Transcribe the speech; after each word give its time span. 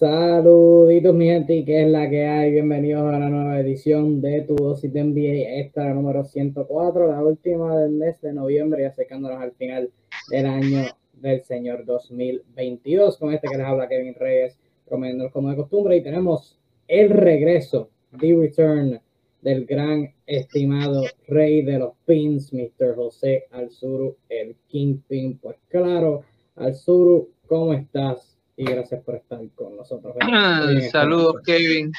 Saluditos 0.00 1.14
mi 1.14 1.26
gente 1.26 1.62
que 1.62 1.82
es 1.82 1.90
la 1.90 2.08
que 2.08 2.24
hay, 2.24 2.52
bienvenidos 2.52 3.02
a 3.02 3.18
la 3.18 3.28
nueva 3.28 3.60
edición 3.60 4.22
de 4.22 4.40
Tu 4.40 4.56
Dosis 4.56 4.90
de 4.90 5.04
NBA, 5.04 5.60
esta 5.60 5.84
la 5.84 5.92
número 5.92 6.24
104, 6.24 7.08
la 7.08 7.22
última 7.22 7.76
del 7.76 7.90
mes 7.90 8.18
de 8.22 8.32
noviembre 8.32 8.80
y 8.80 8.84
acercándonos 8.86 9.38
al 9.42 9.52
final 9.52 9.90
del 10.30 10.46
año 10.46 10.86
del 11.12 11.42
señor 11.42 11.84
2022, 11.84 13.18
con 13.18 13.34
este 13.34 13.46
que 13.46 13.58
les 13.58 13.66
habla 13.66 13.90
Kevin 13.90 14.14
Reyes, 14.14 14.58
comiendo 14.88 15.30
como 15.30 15.50
de 15.50 15.56
costumbre 15.56 15.98
y 15.98 16.02
tenemos 16.02 16.58
el 16.88 17.10
regreso, 17.10 17.90
the 18.18 18.34
return 18.34 18.98
del 19.42 19.66
gran 19.66 20.14
estimado 20.24 21.04
rey 21.28 21.60
de 21.60 21.78
los 21.78 21.92
pins, 22.06 22.54
Mr. 22.54 22.94
José 22.96 23.48
Alzuru, 23.50 24.16
el 24.30 24.56
Kingpin, 24.66 25.36
pues 25.36 25.58
claro, 25.68 26.22
Alzuru, 26.56 27.28
¿cómo 27.46 27.74
estás? 27.74 28.29
Y 28.60 28.64
gracias 28.64 29.02
por 29.02 29.14
estar 29.14 29.40
con 29.54 29.74
nosotros. 29.74 30.14
Saludos, 30.92 31.36
Kevin. 31.46 31.92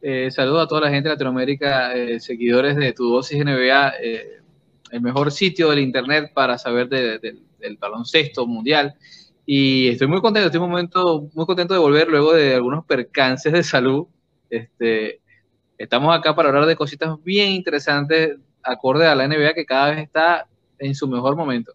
Eh, 0.00 0.30
saludos 0.30 0.62
a 0.62 0.68
toda 0.68 0.82
la 0.82 0.90
gente 0.90 1.08
de 1.08 1.16
Latinoamérica, 1.16 1.92
eh, 1.92 2.20
seguidores 2.20 2.76
de 2.76 2.92
tu 2.92 3.10
dosis 3.10 3.44
NBA, 3.44 3.94
eh, 4.00 4.40
el 4.92 5.00
mejor 5.00 5.32
sitio 5.32 5.70
del 5.70 5.80
internet 5.80 6.30
para 6.32 6.56
saber 6.56 6.88
del 6.88 7.76
baloncesto 7.80 8.46
mundial. 8.46 8.94
Y 9.44 9.88
estoy 9.88 10.06
muy 10.06 10.20
contento, 10.20 10.46
estoy 10.46 10.60
un 10.60 10.70
momento 10.70 11.28
muy 11.34 11.46
contento 11.46 11.74
de 11.74 11.80
volver 11.80 12.08
luego 12.08 12.32
de 12.32 12.54
algunos 12.54 12.84
percances 12.84 13.52
de 13.52 13.64
salud. 13.64 14.06
Este, 14.48 15.20
estamos 15.78 16.16
acá 16.16 16.36
para 16.36 16.50
hablar 16.50 16.66
de 16.66 16.76
cositas 16.76 17.20
bien 17.24 17.50
interesantes 17.50 18.36
acorde 18.62 19.04
a 19.04 19.16
la 19.16 19.26
NBA 19.26 19.54
que 19.54 19.66
cada 19.66 19.90
vez 19.90 19.98
está 20.04 20.46
en 20.78 20.94
su 20.94 21.08
mejor 21.08 21.34
momento. 21.34 21.72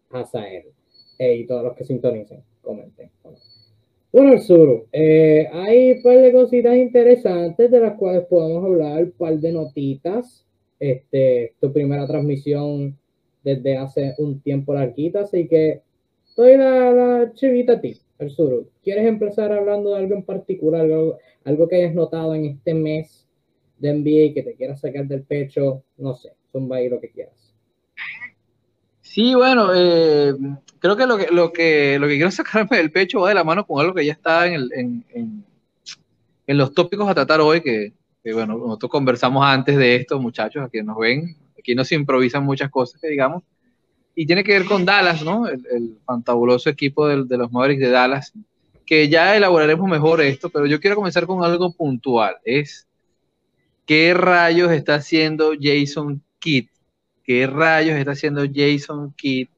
Asael. 0.09 0.69
y 1.19 1.47
todos 1.47 1.65
los 1.65 1.77
que 1.77 1.85
sintonicen, 1.85 2.43
comenten. 2.63 3.11
Bueno, 4.11 4.33
el 4.33 4.41
sur, 4.41 4.87
eh, 4.91 5.51
hay 5.53 5.93
un 5.93 6.03
par 6.03 6.17
de 6.17 6.33
cositas 6.33 6.77
interesantes 6.79 7.71
de 7.71 7.79
las 7.79 7.99
cuales 7.99 8.25
podemos 8.25 8.65
hablar, 8.65 9.05
un 9.05 9.13
par 9.13 9.39
de 9.39 9.53
notitas 9.53 10.47
este, 10.81 11.55
tu 11.61 11.73
primera 11.73 12.07
transmisión 12.07 12.99
desde 13.45 13.77
hace 13.77 14.15
un 14.19 14.41
tiempo 14.41 14.75
larguita, 14.75 15.21
así 15.21 15.47
que 15.47 15.83
estoy 16.27 16.57
la, 16.57 16.91
la 16.91 17.33
chivita 17.35 17.75
a 17.75 17.81
ti, 17.81 17.99
el 18.19 18.31
sur. 18.31 18.67
¿Quieres 18.83 19.07
empezar 19.07 19.53
hablando 19.53 19.91
de 19.91 19.99
algo 19.99 20.15
en 20.15 20.25
particular, 20.25 20.89
algo, 21.45 21.69
que 21.69 21.77
hayas 21.77 21.95
notado 21.95 22.35
en 22.35 22.47
este 22.47 22.75
mes 22.75 23.27
de 23.79 23.95
NBA 23.95 24.35
que 24.35 24.43
te 24.43 24.55
quieras 24.55 24.81
sacar 24.81 25.07
del 25.07 25.23
pecho? 25.23 25.85
No 25.99 26.15
sé, 26.15 26.33
zumba 26.51 26.77
ahí 26.77 26.89
lo 26.89 27.01
que 27.01 27.11
quieras. 27.11 27.55
Sí, 29.01 29.35
bueno, 29.35 29.71
eh, 29.75 30.35
creo 30.79 30.97
que 30.97 31.07
lo, 31.07 31.19
que 31.19 31.27
lo 31.31 31.53
que 31.53 31.99
lo 31.99 32.07
que 32.07 32.15
quiero 32.15 32.31
sacarme 32.31 32.77
del 32.79 32.93
pecho 32.93 33.21
va 33.21 33.31
de 33.31 33.35
la 33.35 33.45
mano 33.45 33.67
con 33.67 33.81
algo 33.81 33.95
que 33.95 34.07
ya 34.07 34.13
está 34.13 34.47
en, 34.47 34.55
el, 34.55 34.73
en, 34.73 35.05
en, 35.11 35.45
en 36.47 36.59
los 36.59 36.73
tópicos 36.73 37.09
a 37.09 37.15
tratar 37.15 37.41
hoy, 37.41 37.61
que 37.61 37.93
bueno, 38.25 38.59
nosotros 38.59 38.91
conversamos 38.91 39.45
antes 39.45 39.77
de 39.77 39.97
esto, 39.97 40.21
muchachos, 40.21 40.65
aquí 40.65 40.83
nos 40.83 40.99
ven, 40.99 41.37
aquí 41.59 41.75
no 41.75 41.85
se 41.85 41.95
improvisan 41.95 42.45
muchas 42.45 42.71
cosas, 42.71 43.01
que 43.01 43.09
digamos, 43.09 43.43
y 44.15 44.27
tiene 44.27 44.45
que 44.45 44.53
ver 44.53 44.67
con 44.67 44.85
Dallas, 44.85 45.25
¿no? 45.25 45.47
El, 45.47 45.99
fantabuloso 46.05 46.69
equipo 46.69 47.07
de, 47.09 47.25
de, 47.25 47.39
los 47.39 47.51
Mavericks 47.51 47.83
de 47.83 47.91
Dallas, 47.91 48.33
que 48.85 49.09
ya 49.09 49.37
elaboraremos 49.37 49.89
mejor 49.89 50.21
esto, 50.21 50.51
pero 50.51 50.67
yo 50.67 50.81
quiero 50.81 50.97
comenzar 50.97 51.27
con 51.27 51.45
algo 51.45 51.73
puntual, 51.73 52.37
es 52.45 52.87
¿qué 53.87 54.15
rayos 54.15 54.71
está 54.71 54.97
haciendo 54.97 55.53
Jason 55.59 56.23
Kidd? 56.39 56.67
¿Qué 57.25 57.47
rayos 57.47 57.97
está 57.97 58.13
haciendo 58.13 58.43
Jason 58.53 59.13
Kidd? 59.15 59.49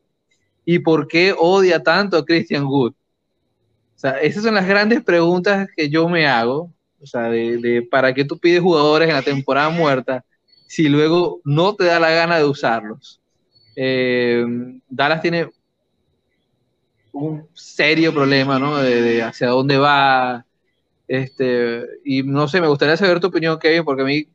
¿Y 0.65 0.79
por 0.79 1.09
qué 1.09 1.35
odia 1.37 1.83
tanto 1.83 2.17
a 2.17 2.25
Christian 2.25 2.65
Wood? 2.65 2.93
O 2.93 3.99
sea, 3.99 4.21
esas 4.21 4.43
son 4.43 4.55
las 4.55 4.67
grandes 4.67 5.03
preguntas 5.03 5.69
que 5.77 5.89
yo 5.89 6.09
me 6.09 6.27
hago 6.27 6.73
o 7.03 7.07
sea, 7.07 7.23
de, 7.23 7.87
para 7.91 8.15
qué 8.15 8.25
tú 8.25 8.39
pides 8.39 8.61
jugadores 8.61 9.09
en 9.09 9.15
la 9.15 9.23
temporada 9.23 9.71
muerta 9.71 10.25
si 10.67 10.89
luego 10.89 11.41
no 11.45 11.75
te 11.75 11.85
da 11.85 12.01
la 12.01 12.11
gana 12.11 12.39
de 12.39 12.45
usarlos. 12.45 13.21
Eh, 13.77 14.45
Dallas 14.89 15.21
tiene 15.21 15.51
un 17.13 17.47
serio 17.53 18.13
problema, 18.15 18.59
¿no? 18.59 18.79
De, 18.79 19.23
hacia 19.23 19.49
dónde 19.49 19.77
va. 19.77 20.47
Este, 21.07 21.85
y 22.05 22.23
no 22.23 22.49
sé, 22.49 22.61
me 22.61 22.69
gustaría 22.69 22.97
saber 22.97 23.21
tu 23.21 23.27
opinión, 23.27 23.59
Kevin, 23.59 23.85
porque 23.85 24.03
a 24.03 24.07
mí 24.07 24.27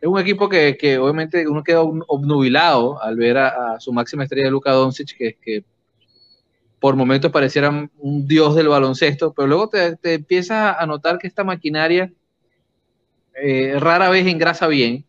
es 0.00 0.08
un 0.08 0.18
equipo 0.18 0.48
que, 0.48 0.76
que 0.76 0.98
obviamente 0.98 1.46
uno 1.46 1.62
queda 1.62 1.82
obnubilado 1.82 3.00
al 3.02 3.16
ver 3.16 3.38
a, 3.38 3.78
su 3.78 3.92
máxima 3.92 4.24
estrella, 4.24 4.50
Luka 4.50 4.72
Doncic, 4.72 5.16
que, 5.16 5.36
que 5.40 5.64
por 6.80 6.96
momentos 6.96 7.30
pareciera 7.32 7.88
un 7.98 8.28
dios 8.28 8.54
del 8.54 8.68
baloncesto, 8.68 9.32
pero 9.32 9.48
luego 9.48 9.68
te, 9.68 9.98
empiezas 10.02 10.76
a 10.78 10.86
notar 10.86 11.18
que 11.18 11.26
esta 11.26 11.44
maquinaria 11.44 12.12
eh, 13.34 13.74
rara 13.78 14.08
vez 14.08 14.26
engrasa 14.26 14.66
bien 14.66 15.04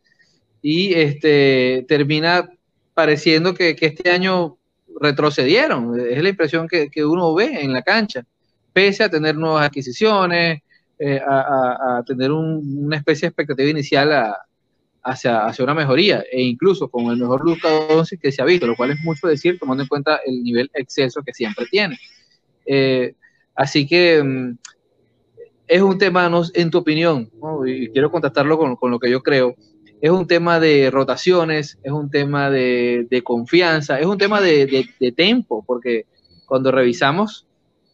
y 0.62 0.94
este, 0.94 1.86
termina 1.88 2.50
pareciendo 2.94 3.54
que, 3.54 3.76
este 3.80 4.10
año 4.10 4.58
retrocedieron. 5.00 6.00
Es 6.00 6.22
la 6.22 6.30
impresión 6.30 6.68
que, 6.68 7.06
uno 7.06 7.34
ve 7.34 7.62
en 7.62 7.72
la 7.72 7.82
cancha, 7.82 8.26
pese 8.74 9.04
a 9.04 9.10
tener 9.10 9.36
nuevas 9.36 9.66
adquisiciones, 9.66 10.62
eh, 10.98 11.22
a, 11.26 12.04
tener 12.06 12.32
una 12.32 12.98
especie 12.98 13.22
de 13.22 13.30
expectativa 13.30 13.70
inicial 13.70 14.12
a, 14.12 14.38
hacia, 15.10 15.46
hacia 15.46 15.64
una 15.64 15.74
mejoría, 15.74 16.24
e 16.32 16.42
incluso 16.42 16.88
con 16.90 17.06
el 17.08 17.18
mejor 17.18 17.44
Luka 17.44 17.70
Doncic 17.90 18.22
que 18.22 18.32
se 18.32 18.42
ha 18.42 18.46
visto, 18.46 18.68
lo 18.68 18.76
cual 18.76 18.92
es 18.92 19.00
mucho 19.04 19.28
decir, 19.28 19.58
tomando 19.60 19.84
en 19.84 19.90
cuenta 19.90 20.20
el 20.26 20.44
nivel 20.44 20.70
exceso 20.74 21.22
que 21.24 21.34
siempre 21.34 21.66
tiene. 21.70 21.98
Eh, 22.66 23.14
así 23.56 23.88
que 23.88 24.24
mm, 24.24 24.58
es 25.68 25.82
un 25.82 25.98
tema, 25.98 26.30
no, 26.30 26.44
en 26.54 26.72
tu 26.72 26.80
opinión, 26.80 27.30
y 27.66 27.90
quiero 27.90 28.12
contactarlo 28.12 28.58
con, 28.58 28.76
con, 28.76 28.92
lo 28.92 29.00
que 29.00 29.10
yo 29.10 29.22
creo, 29.22 29.56
es 30.02 30.12
un 30.12 30.28
tema 30.28 30.60
de 30.60 30.90
rotaciones, 30.92 31.78
es 31.84 31.92
un 31.92 32.10
tema 32.10 32.50
de, 32.50 33.06
de 33.10 33.22
confianza, 33.22 34.00
es 34.00 34.06
un 34.06 34.18
tema 34.18 34.42
de, 34.42 34.66
de, 34.66 34.90
de, 35.00 35.12
tempo, 35.12 35.64
porque 35.68 36.06
cuando 36.46 36.72
revisamos, 36.72 37.48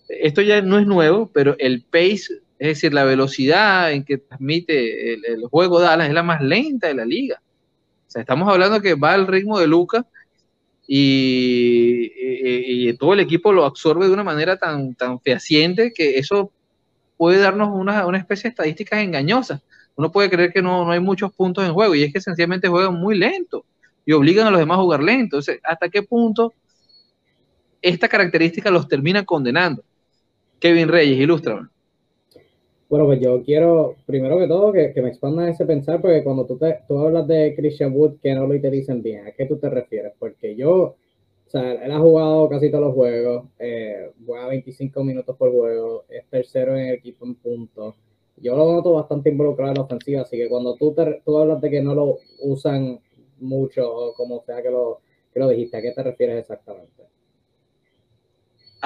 esto 0.08 0.42
ya 0.42 0.62
no 0.62 0.78
es 0.78 0.86
nuevo, 0.86 1.32
pero 1.34 1.56
el 1.58 1.84
pace, 1.84 2.42
es 2.58 2.68
decir, 2.68 2.94
la 2.94 3.04
velocidad 3.04 3.92
en 3.92 4.04
que 4.04 4.18
transmite 4.18 5.14
el, 5.14 5.44
juego 5.50 5.80
Dallas 5.80 6.08
es 6.08 6.14
la 6.14 6.24
más 6.24 6.42
lenta 6.42 6.88
de 6.88 6.94
la 6.94 7.06
liga. 7.06 7.42
O 8.08 8.12
sea, 8.12 8.22
estamos 8.22 8.50
hablando 8.50 8.82
que 8.82 8.96
va 8.96 9.14
al 9.14 9.28
ritmo 9.28 9.60
de 9.60 9.68
Luca 9.68 10.06
y, 10.88 12.94
todo 12.98 13.14
el 13.14 13.20
equipo 13.20 13.52
lo 13.52 13.66
absorbe 13.66 14.08
de 14.08 14.14
una 14.14 14.24
manera 14.24 14.58
tan, 14.58 14.96
tan 14.96 15.20
fehaciente 15.20 15.92
que 15.94 16.18
eso 16.18 16.52
puede 17.18 17.40
darnos 17.40 17.70
una, 17.74 18.06
una 18.06 18.18
especie 18.18 18.44
de 18.44 18.50
estadísticas 18.50 19.00
engañosas. 19.00 19.62
Uno 19.96 20.12
puede 20.12 20.30
creer 20.30 20.54
que 20.54 20.62
no, 20.62 20.86
no, 20.86 20.92
hay 20.92 21.00
muchos 21.00 21.34
puntos 21.34 21.66
en 21.66 21.74
juego 21.74 21.96
y 21.96 22.04
es 22.04 22.14
que 22.14 22.22
sencillamente 22.22 22.70
juegan 22.70 22.94
muy 22.94 23.18
lento 23.18 23.66
y 24.06 24.14
obligan 24.14 24.48
a 24.48 24.52
los 24.52 24.60
demás 24.60 24.78
a 24.78 24.82
jugar 24.82 25.04
lento. 25.04 25.40
¿hasta 25.64 25.90
qué 25.90 26.04
punto 26.04 26.54
esta 27.82 28.08
característica 28.08 28.72
los 28.72 28.88
termina 28.88 29.26
condenando? 29.26 29.84
Kevin 30.60 30.88
Reyes, 30.88 31.20
ilústrame. 31.20 31.68
Bueno, 32.88 33.06
pues 33.08 33.20
yo 33.20 33.42
quiero, 33.44 33.96
primero 34.06 34.38
que 34.38 34.48
todo, 34.48 34.72
que, 34.72 34.94
que 34.94 35.02
me 35.02 35.10
expandan 35.10 35.50
ese 35.50 35.66
pensar, 35.66 36.02
porque 36.02 36.24
cuando 36.24 36.46
tú, 36.46 36.58
te, 36.58 36.82
tú 36.88 37.00
hablas 37.00 37.28
de 37.28 37.56
Christian 37.56 37.94
Wood, 37.96 38.20
que 38.22 38.34
no 38.36 38.46
lo 38.46 38.54
dicen 38.54 39.02
bien, 39.02 39.26
¿a 39.26 39.32
qué 39.32 39.46
tú 39.46 39.58
te 39.58 39.70
refieres? 39.70 40.14
Porque 40.20 40.56
yo, 40.56 40.74
o 40.84 41.50
sea, 41.50 41.74
él 41.74 41.92
ha 41.92 42.00
jugado 42.00 42.48
casi 42.48 42.70
todos 42.70 42.86
los 42.86 42.94
juegos, 42.94 43.46
eh, 43.60 44.12
juega 44.26 44.48
25 44.48 45.04
minutos 45.04 45.36
por 45.36 45.52
juego, 45.52 46.06
es 46.10 46.28
tercero 46.30 46.78
en 46.78 46.88
el 46.88 46.96
equipo 46.96 47.26
en 47.26 47.36
puntos. 47.36 47.96
Yo 48.38 48.56
lo 48.56 48.72
noto 48.72 48.94
bastante 48.94 49.30
involucrado 49.30 49.72
en 49.72 49.78
la 49.78 49.84
ofensiva, 49.84 50.22
así 50.22 50.38
que 50.38 50.50
cuando 50.50 50.76
tú, 50.76 50.94
te, 50.94 51.22
tú 51.26 51.38
hablas 51.38 51.62
de 51.62 51.72
que 51.72 51.82
no 51.82 51.96
lo 51.96 52.20
usan 52.42 53.00
mucho, 53.40 53.92
o 53.92 54.14
como 54.14 54.42
sea 54.44 54.62
que 54.62 54.70
lo, 54.70 55.00
que 55.34 55.40
lo 55.40 55.50
dijiste, 55.50 55.78
¿a 55.78 55.82
qué 55.82 55.92
te 55.92 56.04
refieres 56.04 56.38
exactamente? 56.40 57.04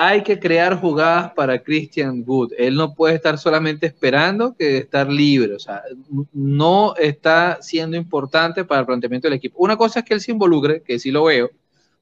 Hay 0.01 0.23
que 0.23 0.39
crear 0.39 0.79
jugadas 0.79 1.33
para 1.33 1.61
Christian 1.61 2.23
Wood. 2.25 2.53
Él 2.57 2.75
no 2.75 2.93
puede 2.93 3.15
estar 3.15 3.37
solamente 3.37 3.85
esperando 3.85 4.55
que 4.55 4.77
estar 4.77 5.11
libre. 5.11 5.55
O 5.55 5.59
sea, 5.59 5.83
no 6.31 6.95
está 6.95 7.57
siendo 7.61 7.97
importante 7.97 8.63
para 8.63 8.79
el 8.79 8.85
planteamiento 8.85 9.27
del 9.27 9.35
equipo. 9.35 9.57
Una 9.59 9.75
cosa 9.75 9.99
es 9.99 10.05
que 10.05 10.13
él 10.13 10.21
se 10.21 10.31
involucre, 10.31 10.81
que 10.83 10.99
sí 10.99 11.11
lo 11.11 11.25
veo. 11.25 11.51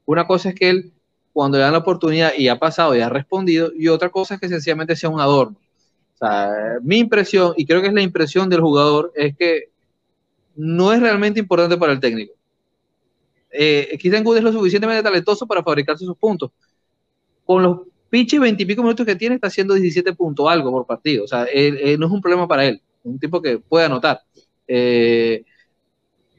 Una 0.06 0.28
cosa 0.28 0.50
es 0.50 0.56
que 0.56 0.70
él, 0.70 0.92
cuando 1.34 1.58
le 1.58 1.64
dan 1.64 1.74
la 1.74 1.80
oportunidad 1.80 2.34
y 2.38 2.50
ha 2.50 2.60
pasado 2.60 2.96
y 2.96 3.02
ha 3.02 3.10
respondido, 3.10 3.72
y 3.76 3.88
otra 3.88 4.10
cosa 4.10 4.36
es 4.36 4.42
que 4.42 4.48
sencillamente 4.48 4.96
sea 4.96 5.10
un 5.10 5.20
adorno. 5.20 5.58
O 6.14 6.18
sea, 6.20 6.52
mi 6.84 7.00
impresión, 7.00 7.56
y 7.58 7.66
creo 7.66 7.82
que 7.82 7.88
es 7.88 7.94
la 7.94 8.04
impresión 8.04 8.48
del 8.48 8.62
jugador, 8.62 9.12
es 9.16 9.36
que 9.36 9.72
no 10.56 10.94
es 10.94 11.00
realmente 11.02 11.40
importante 11.40 11.78
para 11.78 11.94
el 11.94 12.00
técnico. 12.00 12.34
Eh, 13.50 13.98
Christian 14.00 14.24
Wood 14.24 14.38
es 14.38 14.44
lo 14.44 14.52
suficientemente 14.52 15.02
talentoso 15.02 15.48
para 15.48 15.64
fabricarse 15.64 16.06
sus 16.06 16.16
puntos 16.16 16.52
con 17.48 17.64
los 17.64 17.80
pinches 18.10 18.42
veintipico 18.42 18.84
minutos 18.84 19.06
que 19.06 19.16
tiene, 19.16 19.36
está 19.36 19.48
haciendo 19.48 19.74
17 19.74 20.14
puntos 20.14 20.48
algo 20.50 20.70
por 20.70 20.86
partido. 20.86 21.24
O 21.24 21.28
sea, 21.28 21.48
no 21.98 22.06
es 22.06 22.12
un 22.12 22.22
problema 22.22 22.48
para 22.48 22.66
él. 22.66 22.82
Un 23.04 23.18
tipo 23.18 23.42
que 23.42 23.58
puede 23.58 23.86
anotar. 23.86 24.20
Eh, 24.68 25.46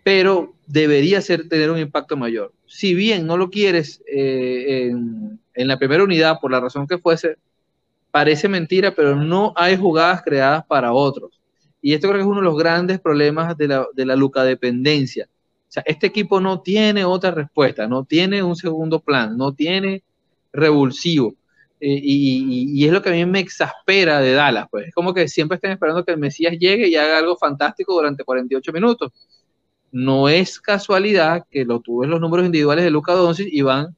pero 0.04 0.54
debería 0.66 1.22
ser 1.22 1.48
tener 1.48 1.70
un 1.70 1.78
impacto 1.78 2.14
mayor. 2.16 2.52
Si 2.66 2.94
bien 2.94 3.26
no 3.26 3.38
lo 3.38 3.48
quieres 3.48 4.02
eh, 4.06 4.90
en, 4.90 5.68
la 5.68 5.78
primera 5.78 6.04
unidad, 6.04 6.38
por 6.40 6.50
la 6.50 6.60
razón 6.60 6.86
que 6.86 6.98
fuese, 6.98 7.36
parece 8.10 8.46
mentira, 8.48 8.94
pero 8.94 9.16
no 9.16 9.54
hay 9.56 9.78
jugadas 9.78 10.20
creadas 10.22 10.66
para 10.66 10.92
otros. 10.92 11.40
Y 11.80 11.94
esto 11.94 12.08
creo 12.08 12.18
que 12.18 12.22
es 12.22 12.28
uno 12.28 12.40
de 12.40 12.46
los 12.46 12.58
grandes 12.58 13.00
problemas 13.00 13.56
de 13.56 13.68
la, 13.68 13.86
de 13.94 14.04
la 14.04 14.14
Luca 14.14 14.44
dependencia. 14.44 15.26
O 15.26 15.70
sea, 15.72 15.82
este 15.86 16.06
equipo 16.06 16.38
no 16.38 16.60
tiene 16.60 17.06
otra 17.06 17.30
respuesta, 17.30 17.86
no 17.86 18.04
tiene 18.04 18.42
un 18.42 18.56
segundo 18.56 19.00
plan, 19.00 19.38
no 19.38 19.54
tiene 19.54 20.02
revulsivo. 20.58 21.34
Eh, 21.80 22.00
y, 22.02 22.84
es 22.84 22.92
lo 22.92 23.00
que 23.00 23.10
a 23.10 23.12
mí 23.12 23.24
me 23.24 23.40
exaspera 23.40 24.20
de 24.20 24.32
Dallas, 24.32 24.66
pues 24.70 24.88
es 24.88 24.94
como 24.94 25.14
que 25.14 25.28
siempre 25.28 25.56
están 25.56 25.70
esperando 25.70 26.04
que 26.04 26.10
el 26.12 26.18
Mesías 26.18 26.56
llegue 26.58 26.88
y 26.88 26.96
haga 26.96 27.18
algo 27.18 27.36
fantástico 27.36 27.94
durante 27.94 28.24
48 28.24 28.72
minutos. 28.72 29.12
No 29.92 30.28
es 30.28 30.60
casualidad 30.60 31.46
que 31.50 31.64
lo 31.64 31.80
tuve 31.80 32.06
los 32.06 32.20
números 32.20 32.46
individuales 32.46 32.84
de 32.84 32.90
Luca 32.90 33.12
Doncic 33.12 33.48
y 33.50 33.62
van 33.62 33.96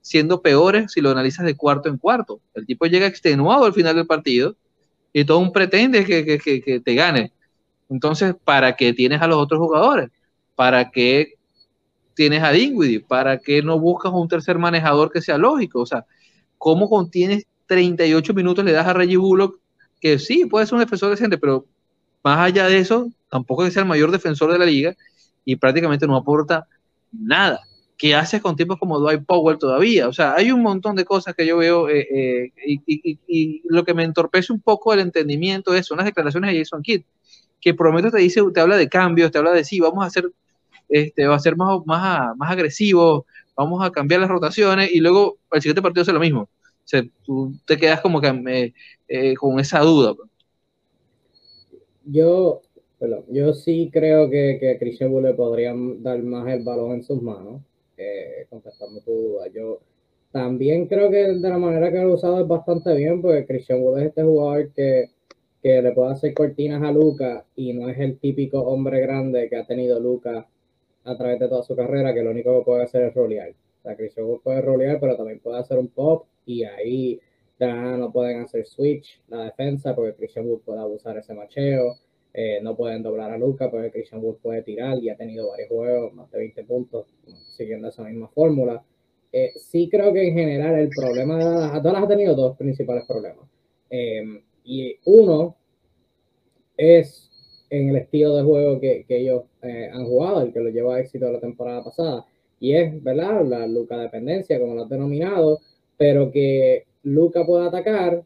siendo 0.00 0.40
peores 0.40 0.92
si 0.92 1.00
lo 1.00 1.10
analizas 1.10 1.44
de 1.44 1.56
cuarto 1.56 1.88
en 1.88 1.98
cuarto. 1.98 2.40
El 2.54 2.64
tipo 2.64 2.86
llega 2.86 3.06
extenuado 3.06 3.64
al 3.64 3.74
final 3.74 3.96
del 3.96 4.06
partido 4.06 4.56
y 5.12 5.24
todo 5.24 5.38
un 5.38 5.52
pretende 5.52 6.04
que, 6.04 6.24
que, 6.38 6.60
que 6.60 6.80
te 6.80 6.94
gane. 6.94 7.32
Entonces, 7.88 8.34
¿para 8.44 8.76
qué 8.76 8.92
tienes 8.92 9.20
a 9.20 9.26
los 9.26 9.38
otros 9.38 9.58
jugadores? 9.58 10.10
¿Para 10.54 10.90
qué 10.90 11.35
tienes 12.16 12.42
a 12.42 12.50
Dinwiddie? 12.50 13.00
¿Para 13.00 13.38
qué 13.38 13.62
no 13.62 13.78
buscas 13.78 14.12
un 14.12 14.26
tercer 14.26 14.58
manejador 14.58 15.12
que 15.12 15.20
sea 15.22 15.38
lógico? 15.38 15.82
O 15.82 15.86
sea, 15.86 16.04
¿cómo 16.58 16.88
contienes 16.88 17.46
38 17.66 18.34
minutos 18.34 18.64
le 18.64 18.72
das 18.72 18.86
a 18.86 18.92
Reggie 18.92 19.16
Bullock, 19.16 19.60
que 20.00 20.18
sí, 20.18 20.46
puede 20.46 20.66
ser 20.66 20.74
un 20.74 20.80
defensor 20.80 21.10
decente, 21.10 21.38
pero 21.38 21.66
más 22.22 22.38
allá 22.38 22.66
de 22.66 22.78
eso, 22.78 23.10
tampoco 23.30 23.62
es 23.62 23.68
que 23.68 23.74
sea 23.74 23.82
el 23.82 23.88
mayor 23.88 24.10
defensor 24.10 24.52
de 24.52 24.58
la 24.58 24.66
liga 24.66 24.96
y 25.44 25.56
prácticamente 25.56 26.06
no 26.06 26.16
aporta 26.16 26.66
nada. 27.12 27.60
¿Qué 27.96 28.14
haces 28.14 28.42
con 28.42 28.56
tipos 28.56 28.78
como 28.78 28.98
Dwight 28.98 29.24
Powell 29.24 29.58
todavía? 29.58 30.08
O 30.08 30.12
sea, 30.12 30.34
hay 30.34 30.50
un 30.52 30.60
montón 30.60 30.96
de 30.96 31.04
cosas 31.04 31.34
que 31.34 31.46
yo 31.46 31.56
veo 31.56 31.88
eh, 31.88 32.06
eh, 32.14 32.52
y, 32.86 33.62
lo 33.64 33.84
que 33.84 33.94
me 33.94 34.04
entorpece 34.04 34.52
un 34.52 34.60
poco 34.60 34.92
el 34.92 35.00
entendimiento 35.00 35.74
es 35.74 35.86
son 35.86 35.96
las 35.96 36.06
declaraciones 36.06 36.52
de 36.52 36.58
Jason 36.58 36.82
Kidd, 36.82 37.02
que 37.60 37.74
prometo 37.74 38.10
te 38.10 38.18
dice, 38.18 38.42
te 38.52 38.60
habla 38.60 38.76
de 38.76 38.88
cambios, 38.88 39.30
te 39.30 39.38
habla 39.38 39.52
de 39.52 39.64
sí, 39.64 39.80
vamos 39.80 40.04
a 40.04 40.08
hacer 40.08 40.30
este, 40.88 41.26
va 41.26 41.36
a 41.36 41.40
ser 41.40 41.56
más, 41.56 41.84
más, 41.86 42.36
más 42.36 42.50
agresivo, 42.50 43.26
vamos 43.56 43.84
a 43.84 43.90
cambiar 43.90 44.20
las 44.20 44.30
rotaciones 44.30 44.92
y 44.92 45.00
luego 45.00 45.38
el 45.52 45.62
siguiente 45.62 45.82
partido 45.82 46.02
hace 46.02 46.12
lo 46.12 46.20
mismo. 46.20 46.42
O 46.42 46.88
sea, 46.88 47.02
tú 47.24 47.52
te 47.66 47.76
quedas 47.76 48.00
como 48.00 48.20
que 48.20 48.28
eh, 48.28 48.72
eh, 49.08 49.34
con 49.34 49.58
esa 49.58 49.80
duda. 49.80 50.14
Pues. 50.14 50.30
Yo, 52.04 52.62
yo 53.28 53.54
sí 53.54 53.90
creo 53.92 54.30
que, 54.30 54.58
que 54.60 54.70
a 54.70 54.78
Christian 54.78 55.12
Wood 55.12 55.24
le 55.24 55.34
podrían 55.34 56.02
dar 56.02 56.22
más 56.22 56.46
el 56.48 56.62
balón 56.62 56.92
en 56.92 57.02
sus 57.02 57.20
manos, 57.20 57.60
eh, 57.96 58.46
contestando 58.48 59.00
tu 59.00 59.10
duda. 59.10 59.48
Yo 59.52 59.80
también 60.30 60.86
creo 60.86 61.10
que 61.10 61.32
de 61.32 61.48
la 61.48 61.58
manera 61.58 61.90
que 61.90 61.98
lo 61.98 62.12
ha 62.12 62.14
usado 62.14 62.40
es 62.40 62.46
bastante 62.46 62.94
bien, 62.94 63.20
porque 63.20 63.46
Christian 63.46 63.82
Wood 63.82 63.98
es 63.98 64.06
este 64.06 64.22
jugador 64.22 64.70
que, 64.72 65.10
que 65.60 65.82
le 65.82 65.90
puede 65.90 66.12
hacer 66.12 66.34
cortinas 66.34 66.82
a 66.84 66.92
Luca 66.92 67.44
y 67.56 67.72
no 67.72 67.88
es 67.88 67.98
el 67.98 68.18
típico 68.18 68.60
hombre 68.60 69.00
grande 69.00 69.48
que 69.48 69.56
ha 69.56 69.66
tenido 69.66 69.98
Luca 69.98 70.46
a 71.06 71.16
través 71.16 71.38
de 71.38 71.48
toda 71.48 71.62
su 71.62 71.74
carrera 71.74 72.12
que 72.12 72.22
lo 72.22 72.30
único 72.30 72.58
que 72.58 72.64
puede 72.64 72.82
hacer 72.82 73.04
es 73.04 73.14
rolear. 73.14 73.50
O 73.50 73.82
sea, 73.82 74.24
Wood 74.24 74.40
puede 74.42 74.60
rolear, 74.60 74.98
pero 75.00 75.16
también 75.16 75.40
puede 75.40 75.58
hacer 75.58 75.78
un 75.78 75.88
pop 75.88 76.26
y 76.44 76.64
ahí 76.64 77.20
ya 77.58 77.74
no 77.96 78.12
pueden 78.12 78.40
hacer 78.40 78.66
switch 78.66 79.22
la 79.28 79.44
defensa 79.44 79.94
porque 79.94 80.14
Christian 80.14 80.46
Wood 80.46 80.60
puede 80.60 80.80
abusar 80.80 81.16
ese 81.16 81.34
macheo. 81.34 81.96
Eh, 82.34 82.60
no 82.62 82.76
pueden 82.76 83.02
doblar 83.02 83.30
a 83.30 83.38
Luca 83.38 83.70
porque 83.70 83.90
Christian 83.90 84.22
Wood 84.22 84.36
puede 84.42 84.62
tirar 84.62 84.98
y 84.98 85.08
ha 85.08 85.16
tenido 85.16 85.48
varios 85.48 85.68
juegos, 85.68 86.12
más 86.12 86.30
de 86.30 86.38
20 86.38 86.64
puntos, 86.64 87.06
siguiendo 87.56 87.88
esa 87.88 88.02
misma 88.02 88.28
fórmula. 88.28 88.84
Eh, 89.32 89.52
sí 89.56 89.88
creo 89.88 90.12
que 90.12 90.28
en 90.28 90.34
general 90.34 90.78
el 90.78 90.90
problema 90.90 91.38
de 91.38 91.44
Dallas, 91.44 91.82
Dallas 91.82 92.02
ha 92.04 92.08
tenido 92.08 92.34
dos 92.34 92.56
principales 92.56 93.04
problemas. 93.06 93.48
Eh, 93.88 94.24
y 94.64 94.98
uno 95.04 95.56
es 96.76 97.30
en 97.70 97.88
el 97.88 97.96
estilo 97.96 98.36
de 98.36 98.42
juego 98.42 98.80
que, 98.80 99.04
que 99.06 99.18
ellos 99.18 99.44
eh, 99.62 99.90
han 99.92 100.06
jugado, 100.06 100.42
el 100.42 100.52
que 100.52 100.60
lo 100.60 100.70
llevó 100.70 100.92
a 100.92 101.00
éxito 101.00 101.30
la 101.30 101.40
temporada 101.40 101.82
pasada. 101.84 102.26
Y 102.60 102.74
es, 102.74 103.02
¿verdad? 103.02 103.44
La 103.44 103.66
Luca 103.66 103.98
dependencia, 103.98 104.58
como 104.58 104.74
lo 104.74 104.84
has 104.84 104.88
denominado, 104.88 105.60
pero 105.96 106.30
que 106.30 106.84
Luca 107.02 107.44
pueda 107.44 107.66
atacar 107.66 108.22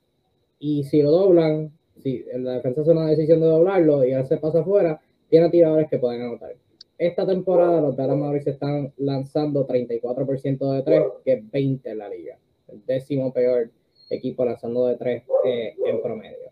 y 0.59 0.85
si 0.85 1.03
lo 1.03 1.11
doblan, 1.11 1.73
si 2.03 2.25
la 2.35 2.53
defensa 2.53 2.83
hace 2.83 2.91
una 2.91 3.09
decisión 3.09 3.41
de 3.41 3.47
doblarlo 3.47 4.05
y 4.05 4.13
él 4.13 4.27
se 4.27 4.37
pasa 4.37 4.61
afuera, 4.61 5.01
tiene 5.29 5.51
tiradores 5.51 5.89
que 5.89 5.99
pueden 5.99 6.23
anotar. 6.23 6.55
Esta 6.99 7.27
temporada 7.27 7.81
los 7.81 7.97
Dallas 7.97 8.17
Mavericks 8.17 8.49
están 8.49 8.93
lanzando 8.99 9.67
34% 9.67 10.73
de 10.75 10.83
3, 10.83 11.03
que 11.25 11.33
es 11.33 11.51
20 11.51 11.91
en 11.91 11.99
la 11.99 12.09
liga. 12.11 12.37
El 12.69 12.85
décimo 12.85 13.33
peor 13.33 13.71
equipo 14.11 14.45
lanzando 14.45 14.87
de 14.87 14.97
3 14.97 15.23
eh, 15.47 15.75
en 15.87 16.03
promedio. 16.03 16.50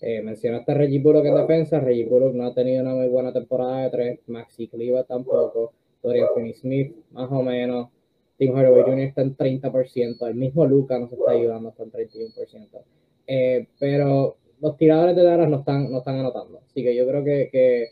Eh, 0.00 0.22
mencionaste 0.22 0.72
a 0.72 0.74
Reggie 0.74 1.00
Bullock 1.00 1.26
en 1.26 1.34
defensa. 1.34 1.80
Reggie 1.80 2.06
Bullock 2.06 2.34
no 2.34 2.46
ha 2.46 2.54
tenido 2.54 2.82
una 2.82 2.94
muy 2.94 3.08
buena 3.08 3.32
temporada 3.32 3.82
de 3.82 3.90
tres. 3.90 4.20
Maxi 4.26 4.68
Cleaver 4.68 5.04
tampoco. 5.04 5.72
Dorian 6.02 6.28
Finney-Smith, 6.34 6.94
más 7.10 7.30
o 7.30 7.42
menos. 7.42 7.88
Tim 8.36 8.54
Hardaway 8.54 8.82
Jr. 8.84 9.00
está 9.00 9.22
en 9.22 9.36
30%. 9.36 10.26
El 10.28 10.34
mismo 10.36 10.64
Luca 10.64 10.98
nos 10.98 11.12
está 11.12 11.32
ayudando, 11.32 11.70
está 11.70 11.82
en 11.82 11.90
31%. 11.90 12.84
Eh, 13.26 13.66
pero 13.78 14.36
los 14.60 14.76
tiradores 14.76 15.16
de 15.16 15.24
Dallas 15.24 15.48
no 15.48 15.58
están, 15.58 15.90
no 15.90 15.98
están 15.98 16.18
anotando. 16.20 16.60
Así 16.64 16.82
que 16.82 16.94
yo 16.94 17.06
creo 17.06 17.24
que, 17.24 17.48
que 17.50 17.88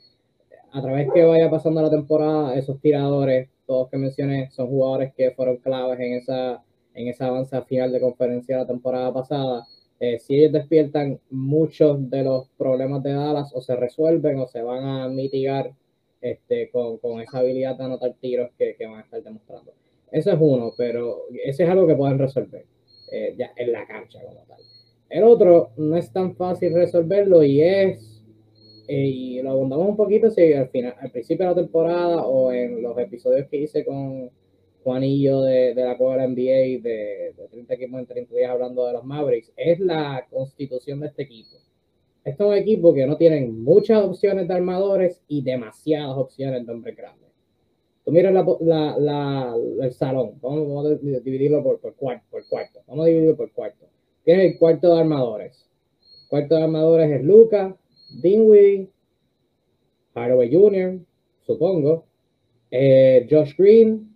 a 0.73 0.81
través 0.81 1.09
que 1.13 1.25
vaya 1.25 1.51
pasando 1.51 1.83
la 1.83 1.91
temporada, 1.91 2.57
esos 2.57 2.81
tiradores, 2.81 3.49
todos 3.67 3.91
que 3.91 3.99
mencioné, 3.99 4.51
son 4.53 4.69
jugadores 4.69 5.13
que 5.15 5.33
fueron 5.33 5.57
claves 5.57 5.99
en 5.99 6.15
esa, 6.15 6.63
en 6.95 7.09
esa 7.09 7.27
avanza 7.27 7.63
final 7.63 7.91
de 7.91 8.01
conferencia 8.01 8.59
la 8.59 8.67
temporada 8.67 9.13
pasada 9.13 9.67
eh, 9.99 10.19
si 10.19 10.39
ellos 10.39 10.53
despiertan, 10.53 11.21
muchos 11.31 12.11
de 12.11 12.23
los 12.23 12.49
problemas 12.59 13.03
de 13.03 13.13
Dallas 13.13 13.51
o 13.55 13.61
se 13.61 13.77
resuelven 13.77 14.39
o 14.39 14.47
se 14.47 14.63
van 14.63 14.85
a 14.85 15.09
mitigar 15.09 15.73
este, 16.21 16.71
con, 16.71 16.99
con 16.99 17.21
esa 17.21 17.39
habilidad 17.39 17.77
de 17.77 17.85
anotar 17.85 18.15
tiros 18.21 18.51
que, 18.59 18.75
que, 18.77 18.87
van 18.87 18.99
a 18.99 19.03
estar 19.03 19.23
demostrando. 19.23 19.73
Eso 20.11 20.31
es 20.31 20.39
uno, 20.41 20.73
pero 20.77 21.23
ese 21.45 21.65
es 21.65 21.71
algo 21.71 21.87
que 21.87 21.95
pueden 21.95 22.19
resolver. 22.19 22.65
eh, 23.13 23.35
ya 23.39 23.53
en 23.57 23.73
la 23.73 23.87
cancha 23.87 24.21
como 24.23 24.41
tal. 24.47 24.59
El 25.09 25.25
otro 25.25 25.71
no 25.77 25.97
es 25.97 26.13
tan 26.13 26.35
fácil 26.35 26.75
resolverlo 26.75 27.43
y 27.45 27.63
es, 27.63 28.23
eh, 28.89 29.07
y 29.07 29.43
lo 29.43 29.51
abundamos 29.51 29.89
un 29.89 29.97
poquito 29.97 30.31
si 30.31 30.53
al 30.53 30.69
final, 30.69 30.95
al 31.01 31.11
principio 31.11 31.47
de 31.47 31.55
la 31.55 31.63
temporada 31.63 32.27
o 32.27 32.53
en 32.53 32.83
los 32.83 32.99
episodios 32.99 33.47
que 33.49 33.59
hice 33.59 33.85
con 33.85 34.31
Juanillo 34.87 35.43
de, 35.43 35.75
la 35.75 35.99
Copa 35.99 36.13
de 36.13 36.19
la 36.19 36.29
NBA 36.29 36.81
de, 36.81 37.35
de 37.37 37.49
30 37.51 37.75
equipos 37.75 37.99
en 37.99 38.07
30 38.07 38.35
días 38.37 38.51
hablando 38.53 38.87
de 38.87 38.93
los 38.93 39.05
Mavericks, 39.05 39.53
es 39.57 39.81
la 39.81 40.25
constitución 40.31 41.01
de 41.01 41.09
este 41.09 41.25
equipo. 41.25 41.57
Este 42.23 42.41
es 42.45 42.49
un 42.49 42.55
equipo 42.55 42.95
que 42.95 43.05
no 43.05 43.17
tiene 43.17 43.49
muchas 43.49 44.05
opciones 44.05 44.47
de 44.47 44.55
armadores 44.55 45.21
y 45.27 45.43
demasiadas 45.43 46.17
opciones 46.17 46.65
de 46.65 46.73
hombres 46.73 46.97
grandes. 46.97 47.33
Tú 48.05 48.13
miras 48.13 48.33
la, 48.33 49.57
el 49.83 49.93
salón, 49.93 50.35
vamos, 50.41 50.87
a 50.87 50.91
dividirlo 50.95 51.65
por, 51.65 51.81
cuarto, 51.97 52.25
vamos 52.87 53.07
a 53.07 53.09
dividirlo 53.09 53.37
por 53.37 53.51
cuarto. 53.51 53.87
Tiene 54.25 54.47
el 54.47 54.57
cuarto 54.57 54.95
de 54.95 55.01
armadores. 55.01 55.69
Cuarto 56.29 56.55
de 56.55 56.63
armadores 56.63 57.11
es 57.11 57.25
Luca, 57.25 57.77
Dinwiddie, 58.23 58.89
Hardaway 60.15 60.55
Jr., 60.55 61.01
supongo, 61.45 62.05
eh, 62.71 63.27
Josh 63.29 63.57
Green, 63.59 64.16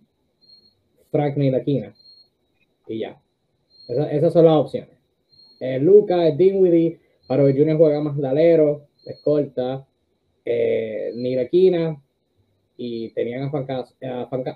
Frank 1.11 1.37
Nilakina. 1.37 1.93
Y 2.87 2.99
ya. 2.99 3.21
esas 3.87 4.33
son 4.33 4.45
las 4.45 4.55
opciones. 4.55 4.97
Eh, 5.59 5.79
Luca, 5.79 6.31
Dinwiddie, 6.31 6.99
Harold 7.27 7.55
Junior 7.55 7.77
juega 7.77 8.01
más 8.01 8.17
dalero, 8.17 8.87
escolta, 9.05 9.85
eh, 10.43 11.11
Nirequina 11.15 12.01
y 12.77 13.09
tenían 13.09 13.43
a, 13.43 13.49
Juan 13.49 13.67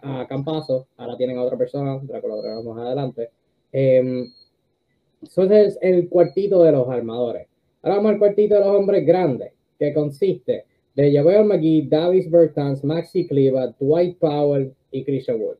a, 0.01 0.25
Campazo, 0.27 0.87
ahora 0.97 1.15
tienen 1.15 1.37
a 1.37 1.43
otra 1.43 1.57
persona, 1.57 2.01
la 2.07 2.21
colaboraremos 2.21 2.65
más 2.65 2.79
adelante. 2.79 3.29
Eh, 3.71 4.25
es 5.21 5.77
el 5.81 6.09
cuartito 6.09 6.63
de 6.63 6.71
los 6.71 6.89
armadores. 6.89 7.47
Ahora 7.83 7.97
vamos 7.97 8.13
al 8.13 8.19
cuartito 8.19 8.55
de 8.55 8.61
los 8.61 8.69
hombres 8.69 9.05
grandes, 9.05 9.51
que 9.77 9.93
consiste 9.93 10.65
de 10.95 11.13
Javier 11.13 11.43
McGee, 11.43 11.87
Davis 11.87 12.31
Bertans, 12.31 12.83
Maxi 12.83 13.27
Cleva, 13.27 13.67
Dwight 13.79 14.17
Powell 14.17 14.73
y 14.91 15.03
Christian 15.03 15.39
Wood. 15.39 15.57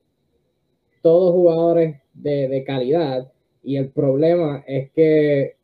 Todos 1.06 1.34
jugadores 1.34 2.02
de, 2.16 2.64
calidad. 2.66 3.32
Y 3.62 3.78
el 3.78 3.90
problema 3.90 4.64
es 4.66 4.90
que 4.90 5.56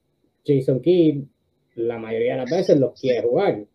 Jason 0.46 0.82
Kidd 0.82 1.24
la 1.74 1.98
mayoría 1.98 2.34
de 2.34 2.42
las 2.42 2.52
veces 2.52 2.80
los 2.80 2.94
quiere 2.94 3.24
jugar. 3.28 3.66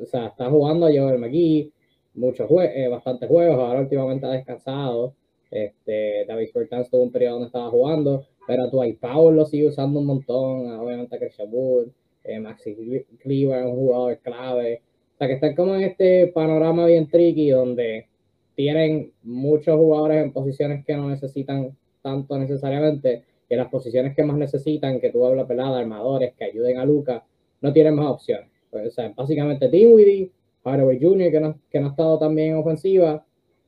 O 0.00 0.06
sea, 0.06 0.28
está 0.28 0.48
jugando 0.48 0.86
a 0.86 0.90
Joel 0.90 1.18
McGee, 1.18 1.72
muchos 2.14 2.46
juegos, 2.46 2.72
eh, 2.72 2.86
bastantes 2.86 3.28
juegos, 3.28 3.58
ahora 3.58 3.80
últimamente 3.80 4.26
ha 4.26 4.30
descansado. 4.30 5.16
Este, 5.50 6.24
David 6.24 6.50
Bertans 6.54 6.88
tuvo 6.88 7.02
un 7.02 7.10
periodo 7.10 7.32
donde 7.32 7.46
estaba 7.46 7.68
jugando, 7.68 8.24
pero 8.46 8.70
Dwight 8.70 9.00
Powell 9.00 9.34
lo 9.34 9.44
sigue 9.44 9.66
usando 9.66 9.98
un 9.98 10.06
montón, 10.06 10.70
obviamente 10.70 11.18
Christian 11.18 11.48
Wood, 11.50 11.88
eh, 12.22 12.38
Maxi 12.38 12.76
Cleaver 13.24 13.66
un 13.66 13.74
jugador 13.74 14.18
clave. 14.18 14.82
O 15.14 15.18
sea, 15.18 15.26
que 15.26 15.34
están 15.34 15.56
como 15.56 15.74
en 15.74 15.82
este 15.82 16.28
panorama 16.28 16.86
bien 16.86 17.10
tricky 17.10 17.50
donde 17.50 18.06
tienen 18.56 19.12
muchos 19.22 19.76
jugadores 19.76 20.24
en 20.24 20.32
posiciones 20.32 20.84
que 20.84 20.96
no 20.96 21.08
necesitan 21.08 21.76
tanto 22.02 22.38
necesariamente, 22.38 23.22
que 23.48 23.54
las 23.54 23.68
posiciones 23.68 24.16
que 24.16 24.24
más 24.24 24.36
necesitan, 24.36 24.98
que 24.98 25.10
tú 25.10 25.24
hablas, 25.24 25.46
pelada, 25.46 25.78
armadores 25.78 26.34
que 26.34 26.44
ayuden 26.44 26.78
a 26.78 26.84
Luca, 26.84 27.24
no 27.60 27.72
tienen 27.72 27.94
más 27.94 28.06
opciones. 28.06 28.48
Pues, 28.70 28.88
o 28.88 28.90
sea, 28.90 29.12
básicamente 29.14 29.68
Dinwiddie, 29.68 30.32
Hardaway 30.64 30.98
Jr., 31.00 31.30
que 31.30 31.40
no, 31.40 31.60
que 31.70 31.80
no 31.80 31.86
ha 31.86 31.90
estado 31.90 32.18
también 32.18 32.50
en 32.50 32.56
ofensiva, 32.56 33.24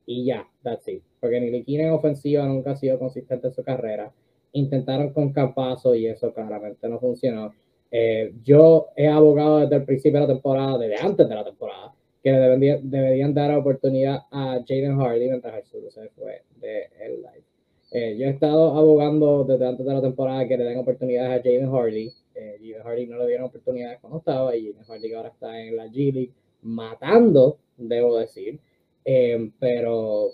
y 0.06 0.24
ya, 0.24 0.48
that's 0.62 0.88
it. 0.88 1.02
Porque 1.20 1.38
Niliquina 1.38 1.84
en 1.84 1.90
ofensiva 1.90 2.46
nunca 2.46 2.70
ha 2.70 2.76
sido 2.76 2.98
consistente 2.98 3.48
en 3.48 3.52
su 3.52 3.62
carrera. 3.62 4.10
Intentaron 4.52 5.12
con 5.12 5.32
Capazo 5.32 5.94
y 5.94 6.06
eso 6.06 6.32
claramente 6.32 6.88
no 6.88 6.98
funcionó. 6.98 7.52
Eh, 7.90 8.32
yo 8.42 8.88
he 8.96 9.06
abogado 9.06 9.58
desde 9.58 9.76
el 9.76 9.84
principio 9.84 10.20
de 10.20 10.26
la 10.26 10.32
temporada, 10.32 10.78
desde 10.78 10.96
antes 10.96 11.28
de 11.28 11.34
la 11.34 11.44
temporada, 11.44 11.92
que 12.22 12.32
le 12.32 12.38
deberían, 12.38 12.90
deberían 12.90 13.34
dar 13.34 13.54
oportunidad 13.56 14.22
a 14.30 14.60
Jaden 14.66 14.98
Hardy 14.98 15.28
mientras 15.28 15.54
Jesús 15.54 15.92
se 15.92 16.08
fue 16.10 16.42
de 16.60 16.88
el 17.00 17.16
live. 17.16 17.44
Eh, 17.90 18.16
yo 18.18 18.26
he 18.26 18.30
estado 18.30 18.76
abogando 18.76 19.44
desde 19.44 19.66
antes 19.66 19.86
de 19.86 19.94
la 19.94 20.02
temporada 20.02 20.46
que 20.46 20.58
le 20.58 20.64
den 20.64 20.78
oportunidades 20.78 21.40
a 21.40 21.42
Jaden 21.42 21.70
Hardy. 21.72 22.12
Eh, 22.34 22.58
Jaden 22.60 22.82
Hardy 22.82 23.06
no 23.06 23.18
le 23.18 23.26
dieron 23.26 23.46
oportunidades 23.46 23.98
cuando 24.00 24.18
estaba 24.18 24.54
y 24.54 24.72
Jaden 24.72 24.84
Hardy 24.84 25.12
ahora 25.14 25.28
está 25.28 25.58
en 25.58 25.76
la 25.76 25.86
G 25.86 26.12
League 26.12 26.32
matando, 26.62 27.58
debo 27.78 28.18
decir. 28.18 28.60
Eh, 29.04 29.50
pero 29.58 30.32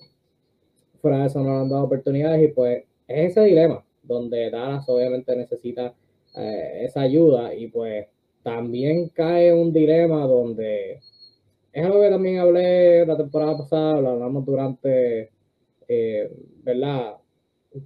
fuera 1.00 1.18
de 1.20 1.26
eso 1.26 1.40
no 1.40 1.50
le 1.50 1.60
han 1.60 1.68
dado 1.68 1.84
oportunidades 1.84 2.42
y 2.42 2.52
pues 2.52 2.84
es 3.06 3.30
ese 3.30 3.42
dilema 3.42 3.84
donde 4.02 4.50
Dallas 4.50 4.88
obviamente 4.88 5.36
necesita 5.36 5.94
esa 6.34 7.02
ayuda 7.02 7.54
y 7.54 7.68
pues 7.68 8.08
también 8.42 9.08
cae 9.10 9.54
un 9.54 9.72
dilema 9.72 10.26
donde 10.26 11.00
es 11.74 11.84
algo 11.84 12.00
que 12.00 12.10
también 12.10 12.38
hablé 12.38 13.04
la 13.04 13.16
temporada 13.16 13.58
pasada, 13.58 14.00
lo 14.00 14.10
hablamos 14.10 14.46
durante, 14.46 15.30
¿verdad? 16.62 17.16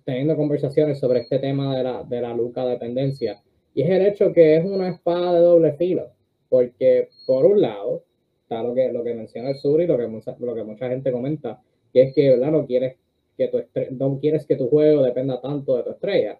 teniendo 0.04 0.36
conversaciones 0.36 0.98
sobre 0.98 1.20
este 1.20 1.38
tema 1.38 1.76
de 1.76 1.82
la, 1.82 2.02
de 2.04 2.20
la 2.20 2.34
Luca 2.34 2.64
dependencia. 2.66 3.42
Y 3.74 3.82
es 3.82 3.90
el 3.90 4.06
hecho 4.06 4.32
que 4.32 4.56
es 4.56 4.64
una 4.64 4.88
espada 4.88 5.34
de 5.34 5.40
doble 5.40 5.72
filo, 5.74 6.10
porque 6.48 7.08
por 7.26 7.46
un 7.46 7.60
lado 7.60 8.04
está 8.42 8.62
lo 8.62 8.74
que, 8.74 8.92
lo 8.92 9.04
que 9.04 9.14
menciona 9.14 9.50
el 9.50 9.56
sur 9.56 9.80
y 9.80 9.86
lo 9.86 9.96
que, 9.96 10.06
mucha, 10.06 10.36
lo 10.38 10.54
que 10.54 10.64
mucha 10.64 10.88
gente 10.88 11.12
comenta, 11.12 11.62
que 11.92 12.02
es 12.02 12.14
que 12.14 12.30
¿verdad? 12.30 12.50
No, 12.50 12.66
quieres 12.66 12.96
que 13.36 13.48
tu 13.48 13.62
no 13.92 14.18
quieres 14.20 14.46
que 14.46 14.56
tu 14.56 14.68
juego 14.68 15.02
dependa 15.02 15.40
tanto 15.40 15.76
de 15.76 15.84
tu 15.84 15.90
estrella. 15.90 16.38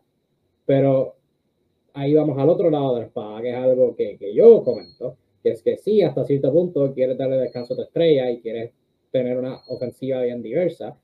Pero 0.67 1.15
ahí 1.95 2.13
vamos 2.15 2.39
al 2.39 2.49
otro 2.51 2.71
lado 2.71 2.95
de 2.95 3.01
la 3.01 3.07
espada, 3.07 3.41
que 3.41 3.51
es 3.51 3.57
algo 3.57 3.95
que, 3.97 4.19
que 4.19 4.35
yo 4.35 4.63
comento, 4.65 5.17
que 5.49 5.55
es 5.55 5.63
que 5.63 5.77
sí, 5.79 6.03
hasta 6.03 6.25
cierto 6.25 6.53
punto 6.53 6.93
quieres 6.93 7.17
darle 7.17 7.37
descanso 7.37 7.75
a 7.75 7.77
tu 7.77 7.83
estrella 7.83 8.31
y 8.31 8.41
quieres 8.41 8.73
tener 9.11 9.39
una 9.39 9.61
ofensiva 9.69 10.23
bien 10.23 10.43
diversa, 10.43 10.97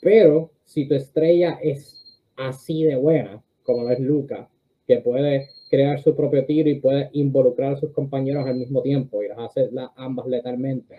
pero 0.00 0.50
si 0.64 0.86
tu 0.86 0.94
estrella 0.94 1.58
es 1.62 1.96
así 2.36 2.84
de 2.84 2.96
buena, 2.96 3.42
como 3.62 3.84
lo 3.84 3.90
es 3.90 4.00
Luca, 4.00 4.48
que 4.86 4.98
puede 4.98 5.48
crear 5.70 6.00
su 6.00 6.14
propio 6.14 6.44
tiro 6.44 6.68
y 6.68 6.80
puede 6.80 7.08
involucrar 7.12 7.74
a 7.74 7.76
sus 7.76 7.92
compañeros 7.92 8.46
al 8.46 8.56
mismo 8.56 8.82
tiempo 8.82 9.22
y 9.22 9.28
las 9.28 9.38
hace 9.38 9.70
ambas 9.96 10.26
letalmente, 10.26 10.96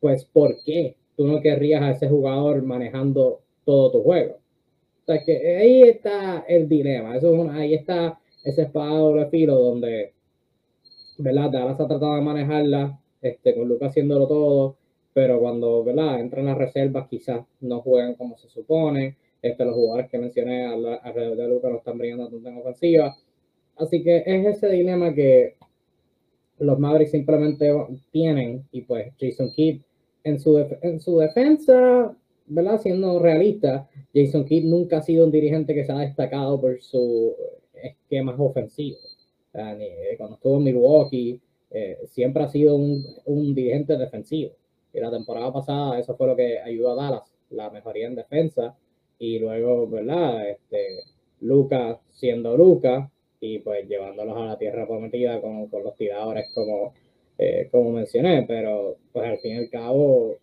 pues 0.00 0.24
¿por 0.24 0.62
qué 0.64 0.96
tú 1.16 1.26
no 1.26 1.40
querrías 1.40 1.82
a 1.82 1.90
ese 1.90 2.08
jugador 2.08 2.62
manejando 2.62 3.40
todo 3.64 3.90
tu 3.90 4.02
juego? 4.02 4.36
O 5.02 5.04
sea, 5.06 5.24
que 5.24 5.56
ahí 5.56 5.82
está 5.82 6.44
el 6.46 6.68
dilema, 6.68 7.16
eso 7.16 7.34
es 7.34 7.50
ahí 7.50 7.74
está 7.74 8.20
ese 8.44 8.62
espada 8.62 8.98
doble 8.98 9.26
filo 9.26 9.56
donde, 9.56 10.12
¿verdad? 11.22 11.50
Dallas 11.50 11.80
ha 11.80 11.86
tratado 11.88 12.16
de 12.16 12.20
manejarla, 12.20 12.98
este, 13.20 13.54
con 13.54 13.68
Luca 13.68 13.86
haciéndolo 13.86 14.26
todo, 14.26 14.76
pero 15.14 15.40
cuando 15.40 15.84
¿verdad? 15.84 16.20
entran 16.20 16.46
las 16.46 16.58
reservas 16.58 17.08
quizás 17.08 17.44
no 17.60 17.80
juegan 17.80 18.14
como 18.14 18.36
se 18.36 18.48
supone. 18.48 19.16
Este, 19.40 19.64
los 19.64 19.74
jugadores 19.74 20.08
que 20.10 20.18
mencioné 20.18 20.66
alrededor 20.66 21.36
de 21.36 21.48
Luca 21.48 21.68
no 21.68 21.76
están 21.76 21.98
brillando 21.98 22.28
tanto 22.28 22.48
en 22.48 22.58
ofensiva. 22.58 23.16
Así 23.76 24.02
que 24.02 24.22
es 24.24 24.46
ese 24.46 24.68
dilema 24.68 25.14
que 25.14 25.56
los 26.58 26.78
Mavericks 26.78 27.10
simplemente 27.10 27.72
tienen 28.10 28.64
y 28.70 28.82
pues 28.82 29.12
Jason 29.18 29.52
Kidd 29.52 29.80
en 30.24 30.38
su, 30.38 30.58
en 30.58 31.00
su 31.00 31.18
defensa, 31.18 32.16
¿verdad? 32.46 32.80
Siendo 32.80 33.18
realista, 33.18 33.88
Jason 34.14 34.44
Kidd 34.44 34.64
nunca 34.64 34.98
ha 34.98 35.02
sido 35.02 35.24
un 35.24 35.32
dirigente 35.32 35.74
que 35.74 35.84
se 35.84 35.92
ha 35.92 35.98
destacado 35.98 36.60
por 36.60 36.80
su 36.80 37.34
esquemas 37.82 38.36
ofensivos. 38.38 39.11
Cuando 39.52 40.36
estuvo 40.36 40.56
en 40.56 40.64
Milwaukee, 40.64 41.40
eh, 41.70 41.98
siempre 42.06 42.42
ha 42.42 42.48
sido 42.48 42.76
un, 42.76 43.04
un 43.26 43.54
dirigente 43.54 43.96
defensivo. 43.96 44.52
Y 44.92 45.00
la 45.00 45.10
temporada 45.10 45.52
pasada 45.52 45.98
eso 45.98 46.16
fue 46.16 46.26
lo 46.26 46.36
que 46.36 46.58
ayudó 46.58 46.92
a 46.92 47.02
Dallas, 47.02 47.34
la 47.50 47.70
mejoría 47.70 48.06
en 48.06 48.14
defensa. 48.14 48.76
Y 49.18 49.38
luego, 49.38 49.88
¿verdad? 49.88 50.50
Este, 50.50 51.00
Lucas 51.40 51.98
siendo 52.10 52.56
Lucas 52.56 53.10
y 53.40 53.58
pues 53.58 53.88
llevándolos 53.88 54.36
a 54.36 54.46
la 54.46 54.58
tierra 54.58 54.86
prometida 54.86 55.40
con, 55.40 55.66
con 55.68 55.82
los 55.82 55.96
tiradores 55.96 56.48
como, 56.54 56.94
eh, 57.38 57.68
como 57.70 57.92
mencioné. 57.92 58.44
Pero 58.46 58.96
pues 59.12 59.26
al 59.26 59.38
fin 59.38 59.56
y 59.56 59.58
al 59.58 59.70
cabo, 59.70 60.36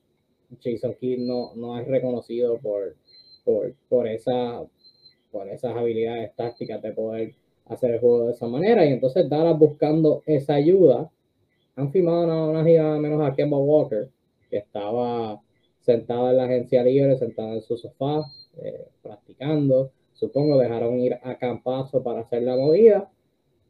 Jason 0.62 0.96
Kidd 1.00 1.20
no, 1.20 1.54
no 1.56 1.80
es 1.80 1.88
reconocido 1.88 2.58
por, 2.58 2.96
por, 3.44 3.74
por, 3.88 4.08
esa, 4.08 4.64
por 5.32 5.48
esas 5.48 5.76
habilidades 5.76 6.36
tácticas 6.36 6.82
de 6.82 6.92
poder 6.92 7.34
hacer 7.70 7.92
el 7.92 8.00
juego 8.00 8.26
de 8.26 8.34
esa 8.34 8.48
manera. 8.48 8.86
Y 8.86 8.90
entonces 8.92 9.30
Dallas 9.30 9.58
buscando 9.58 10.24
esa 10.26 10.56
ayuda, 10.56 11.10
han 11.76 11.92
firmado 11.92 12.24
una, 12.26 12.62
una 12.62 13.00
menos 13.00 13.22
a 13.22 13.34
Kemba 13.34 13.58
Walker 13.58 14.10
que 14.50 14.58
estaba 14.58 15.42
sentada 15.80 16.32
en 16.32 16.38
la 16.38 16.46
agencia 16.46 16.84
libre, 16.84 17.18
sentada 17.18 17.54
en 17.54 17.62
su 17.62 17.78
sofá, 17.78 18.26
eh, 18.62 18.88
practicando. 19.02 19.92
Supongo 20.14 20.58
dejaron 20.58 21.00
ir 21.00 21.18
a 21.24 21.38
Campazo 21.38 22.04
para 22.04 22.22
hacer 22.22 22.44
la 22.44 22.58
movida. 22.58 23.10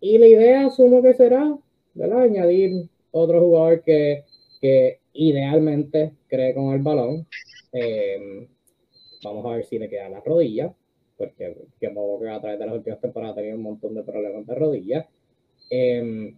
Y 0.01 0.17
la 0.17 0.27
idea, 0.27 0.65
asumo 0.65 1.03
que 1.03 1.13
será, 1.13 1.55
¿verdad? 1.93 2.21
Añadir 2.21 2.89
otro 3.11 3.41
jugador 3.41 3.83
que, 3.83 4.23
que 4.61 4.99
idealmente 5.13 6.13
cree 6.27 6.53
con 6.55 6.73
el 6.73 6.81
balón. 6.81 7.27
Em, 7.71 8.47
vamos 9.23 9.45
a 9.45 9.55
ver 9.55 9.65
si 9.65 9.77
le 9.77 9.89
queda 9.89 10.09
la 10.09 10.21
rodilla. 10.21 10.73
Porque 11.19 11.53
Kemba 11.81 12.01
Walker 12.01 12.29
a 12.29 12.39
través 12.39 12.57
de 12.57 12.65
las 12.65 12.75
últimas 12.75 13.01
temporadas 13.01 13.33
ha 13.33 13.41
tenido 13.41 13.57
un 13.57 13.63
montón 13.63 13.93
de 13.93 14.03
problemas 14.03 14.47
de 14.47 14.55
rodillas. 14.55 15.05
Em, 15.69 16.33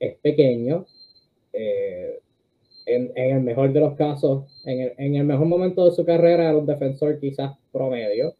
es 0.00 0.16
pequeño. 0.16 0.86
Eh, 1.52 2.18
en, 2.86 3.12
el 3.14 3.40
mejor 3.42 3.72
de 3.72 3.80
los 3.80 3.94
casos, 3.94 4.44
en 4.64 5.14
el, 5.14 5.24
mejor 5.24 5.46
momento 5.46 5.84
de 5.84 5.92
su 5.92 6.04
carrera, 6.04 6.48
era 6.48 6.56
un 6.56 6.66
defensor 6.66 7.20
quizás 7.20 7.56
promedio. 7.70 8.34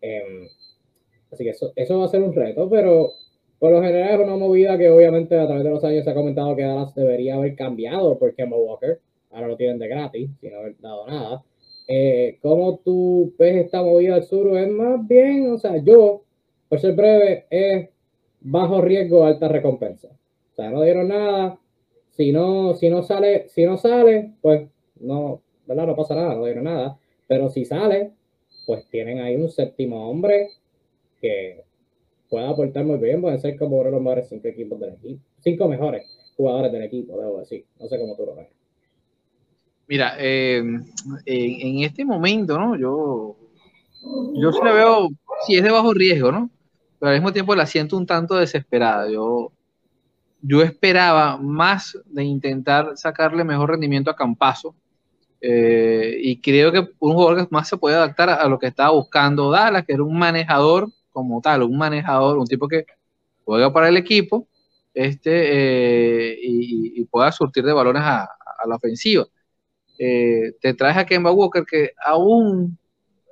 Em, 0.00 0.48
así 1.30 1.44
que 1.44 1.50
eso, 1.50 1.72
eso 1.74 1.98
va 1.98 2.06
a 2.06 2.08
ser 2.08 2.22
un 2.22 2.32
reto, 2.32 2.70
pero 2.70 3.10
por 3.58 3.72
lo 3.72 3.82
general 3.82 4.20
es 4.20 4.26
una 4.26 4.36
movida 4.36 4.78
que 4.78 4.88
obviamente 4.88 5.36
a 5.36 5.46
través 5.46 5.64
de 5.64 5.70
los 5.70 5.84
años 5.84 6.04
se 6.04 6.10
ha 6.10 6.14
comentado 6.14 6.56
que 6.56 6.62
Dallas 6.62 6.94
debería 6.94 7.34
haber 7.34 7.56
cambiado 7.56 8.16
por 8.18 8.34
Kemba 8.34 8.56
Walker. 8.56 9.00
Ahora 9.32 9.48
lo 9.48 9.56
tienen 9.56 9.78
de 9.78 9.88
gratis, 9.88 10.30
sin 10.40 10.54
haber 10.54 10.80
dado 10.80 11.06
nada. 11.06 11.44
Eh, 11.92 12.38
¿Cómo 12.40 12.78
tú 12.84 13.34
ves 13.36 13.64
esta 13.64 13.82
movida 13.82 14.14
al 14.14 14.22
sur? 14.22 14.56
Es 14.56 14.68
más 14.70 15.04
bien, 15.08 15.50
o 15.50 15.58
sea, 15.58 15.76
yo, 15.78 16.22
por 16.68 16.78
ser 16.78 16.94
breve, 16.94 17.46
es 17.50 17.88
bajo 18.40 18.80
riesgo, 18.80 19.24
alta 19.24 19.48
recompensa. 19.48 20.06
O 20.52 20.54
sea, 20.54 20.70
no 20.70 20.82
dieron 20.82 21.08
nada. 21.08 21.58
Si 22.12 22.30
no, 22.30 22.74
si 22.74 22.88
no 22.88 23.02
sale, 23.02 23.48
si 23.48 23.64
no 23.64 23.76
sale, 23.76 24.34
pues 24.40 24.68
no, 25.00 25.42
¿verdad? 25.66 25.88
No 25.88 25.96
pasa 25.96 26.14
nada, 26.14 26.36
no 26.36 26.44
dieron 26.44 26.62
nada. 26.64 26.96
Pero 27.26 27.48
si 27.48 27.64
sale, 27.64 28.12
pues 28.66 28.86
tienen 28.88 29.18
ahí 29.18 29.34
un 29.34 29.50
séptimo 29.50 30.08
hombre 30.08 30.50
que 31.20 31.64
puede 32.28 32.46
aportar 32.46 32.84
muy 32.84 32.98
bien, 32.98 33.20
pueden 33.20 33.40
ser 33.40 33.58
como 33.58 33.78
uno 33.78 33.86
de 33.86 33.90
los 33.90 34.00
mejores 34.00 34.28
cinco 34.28 34.46
equipos 34.46 34.78
del 34.78 34.94
equipo, 34.94 35.22
cinco 35.40 35.66
mejores 35.66 36.06
jugadores 36.36 36.70
del 36.70 36.84
equipo, 36.84 37.18
debo 37.18 37.40
decir. 37.40 37.64
No 37.80 37.88
sé 37.88 37.98
cómo 37.98 38.14
tú 38.14 38.26
lo 38.26 38.36
ves. 38.36 38.59
Mira, 39.90 40.14
eh, 40.18 40.62
en, 41.26 41.82
este 41.82 42.04
momento, 42.04 42.56
¿no? 42.56 42.76
Yo, 42.76 43.36
yo 44.34 44.52
sí 44.52 44.60
la 44.62 44.72
veo, 44.72 45.08
sí 45.44 45.56
es 45.56 45.64
de 45.64 45.70
bajo 45.72 45.92
riesgo, 45.92 46.30
¿no? 46.30 46.48
Pero 47.00 47.10
al 47.10 47.16
mismo 47.16 47.32
tiempo 47.32 47.56
la 47.56 47.66
siento 47.66 47.96
un 47.96 48.06
tanto 48.06 48.36
desesperada. 48.36 49.10
Yo, 49.10 49.50
yo 50.42 50.62
esperaba 50.62 51.38
más 51.38 51.98
de 52.04 52.22
intentar 52.22 52.96
sacarle 52.96 53.42
mejor 53.42 53.70
rendimiento 53.70 54.12
a 54.12 54.16
Campazo. 54.16 54.76
Eh, 55.40 56.18
y 56.22 56.40
creo 56.40 56.70
que 56.70 56.88
un 57.00 57.14
jugador 57.14 57.38
que 57.38 57.48
más 57.50 57.68
se 57.68 57.76
puede 57.76 57.96
adaptar 57.96 58.30
a 58.30 58.46
lo 58.46 58.60
que 58.60 58.68
estaba 58.68 58.90
buscando 58.90 59.50
Dallas, 59.50 59.84
que 59.84 59.94
era 59.94 60.04
un 60.04 60.16
manejador 60.16 60.88
como 61.10 61.40
tal, 61.40 61.64
un 61.64 61.76
manejador, 61.76 62.38
un 62.38 62.46
tipo 62.46 62.68
que 62.68 62.86
juega 63.44 63.72
para 63.72 63.88
el 63.88 63.96
equipo 63.96 64.46
este, 64.94 66.30
eh, 66.32 66.38
y, 66.40 67.04
pueda 67.06 67.32
surtir 67.32 67.64
de 67.64 67.72
balones 67.72 68.02
a, 68.04 68.28
la 68.68 68.76
ofensiva. 68.76 69.26
Eh, 70.02 70.54
te 70.62 70.72
traes 70.72 70.96
a 70.96 71.04
Kemba 71.04 71.30
Walker 71.30 71.62
que 71.70 71.90
aún 72.02 72.78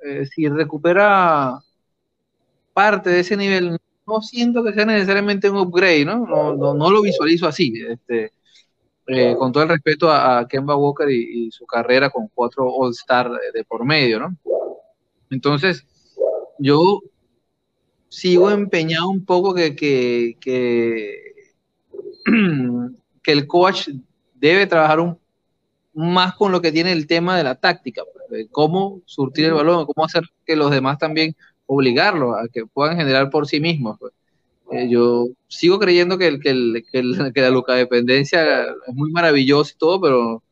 eh, 0.05 0.27
si 0.27 0.47
recupera 0.47 1.59
parte 2.75 3.09
de 3.09 3.21
ese 3.21 3.35
nivel, 3.35 3.79
no 4.05 4.21
siento 4.21 4.63
que 4.63 4.73
sea 4.73 4.85
necesariamente 4.85 5.49
un 5.49 5.57
upgrade, 5.57 6.05
¿no? 6.05 6.27
No, 6.27 6.75
no, 6.75 6.91
lo 6.91 7.01
visualizo 7.01 7.47
así. 7.47 7.73
Este, 7.89 8.31
con 9.35 9.51
todo 9.51 9.63
el 9.63 9.69
respeto 9.69 10.11
a, 10.11 10.47
Kemba 10.47 10.75
Walker 10.75 11.09
y, 11.09 11.49
su 11.49 11.65
carrera 11.65 12.11
con 12.11 12.27
cuatro 12.35 12.71
All-Star 12.71 13.31
de, 13.51 13.63
por 13.63 13.83
medio, 13.83 14.19
¿no? 14.19 14.37
Entonces, 15.31 15.83
yo 16.59 17.01
sigo 18.09 18.51
empeñado 18.51 19.09
un 19.09 19.25
poco 19.25 19.55
que, 19.55 19.75
que, 19.75 20.37
que, 20.39 21.33
el 23.25 23.47
coach 23.47 23.89
debe 24.35 24.67
trabajar 24.67 24.99
un, 24.99 25.17
más 25.99 26.35
con 26.35 26.51
lo 26.51 26.61
que 26.61 26.71
tiene 26.71 26.91
el 26.91 27.07
tema 27.07 27.37
de 27.37 27.43
la 27.43 27.55
táctica, 27.55 28.03
pues, 28.29 28.47
cómo 28.51 29.01
surtir 29.05 29.45
el 29.45 29.53
balón, 29.53 29.85
cómo 29.85 30.05
hacer 30.05 30.23
que 30.45 30.55
los 30.55 30.71
demás 30.71 30.97
también 30.97 31.35
obligarlos 31.65 32.35
a 32.37 32.47
que 32.47 32.65
puedan 32.65 32.97
generar 32.97 33.29
por 33.29 33.47
sí 33.47 33.59
mismos. 33.59 33.97
Pues. 33.99 34.13
Eh, 34.71 34.87
yo 34.89 35.27
sigo 35.47 35.77
creyendo 35.77 36.17
que, 36.17 36.27
el, 36.27 36.39
que, 36.39 36.49
el, 36.49 36.85
que, 37.33 37.41
la 37.41 37.49
Luca 37.49 37.73
dependencia 37.73 38.63
es 38.63 38.95
muy 38.95 39.11
maravilloso 39.11 39.73
y 39.75 39.77
todo, 39.77 39.99
pero 39.99 40.43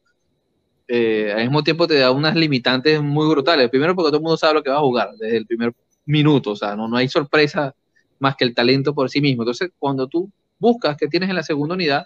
eh, 0.88 1.32
al 1.34 1.44
mismo 1.44 1.64
tiempo 1.64 1.88
te 1.88 1.96
da 1.96 2.12
unas 2.12 2.36
limitantes 2.36 3.02
muy 3.02 3.28
brutales. 3.30 3.70
Primero 3.70 3.96
porque 3.96 4.10
todo 4.10 4.18
el 4.18 4.24
mundo 4.24 4.38
sabe 4.38 4.56
lo 4.56 4.64
que 4.64 4.70
va 4.70 4.78
a 4.78 4.82
jugar 4.82 5.12
desde 5.18 5.38
el 5.38 5.46
primer 5.46 5.74
minutos, 6.06 6.54
o 6.62 6.66
sea, 6.66 6.76
no, 6.76 6.88
no 6.88 6.98
hay 6.98 7.08
sorpresa 7.08 7.74
más 8.20 8.36
que 8.36 8.46
el 8.46 8.54
talento 8.54 8.94
por 8.94 9.10
sí 9.10 9.22
mismo. 9.22 9.44
Entonces, 9.44 9.70
cuando 9.80 10.08
tú 10.08 10.30
buscas 10.60 10.98
que 10.98 11.08
tienes 11.08 11.30
en 11.30 11.36
la 11.36 11.44
segunda 11.44 11.76
unidad, 11.76 12.06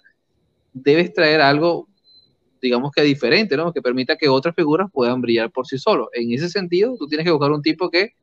debes 0.74 1.14
traer 1.14 1.42
algo, 1.42 1.88
digamos 2.62 2.92
que 2.92 3.02
diferente, 3.02 3.58
¿no? 3.58 3.74
Que 3.74 3.82
permita 3.82 4.16
que 4.16 4.30
otras 4.30 4.56
figuras 4.56 4.90
puedan 4.92 5.22
brillar 5.22 5.52
por 5.52 5.68
sí 5.68 5.78
solos. 5.78 6.08
En 6.14 6.32
ese 6.32 6.50
sentido, 6.50 6.96
tú 6.98 7.08
tienes 7.08 7.26
que 7.26 7.32
buscar 7.32 7.52
un 7.52 7.62
tipo 7.62 7.90
que 7.90 8.14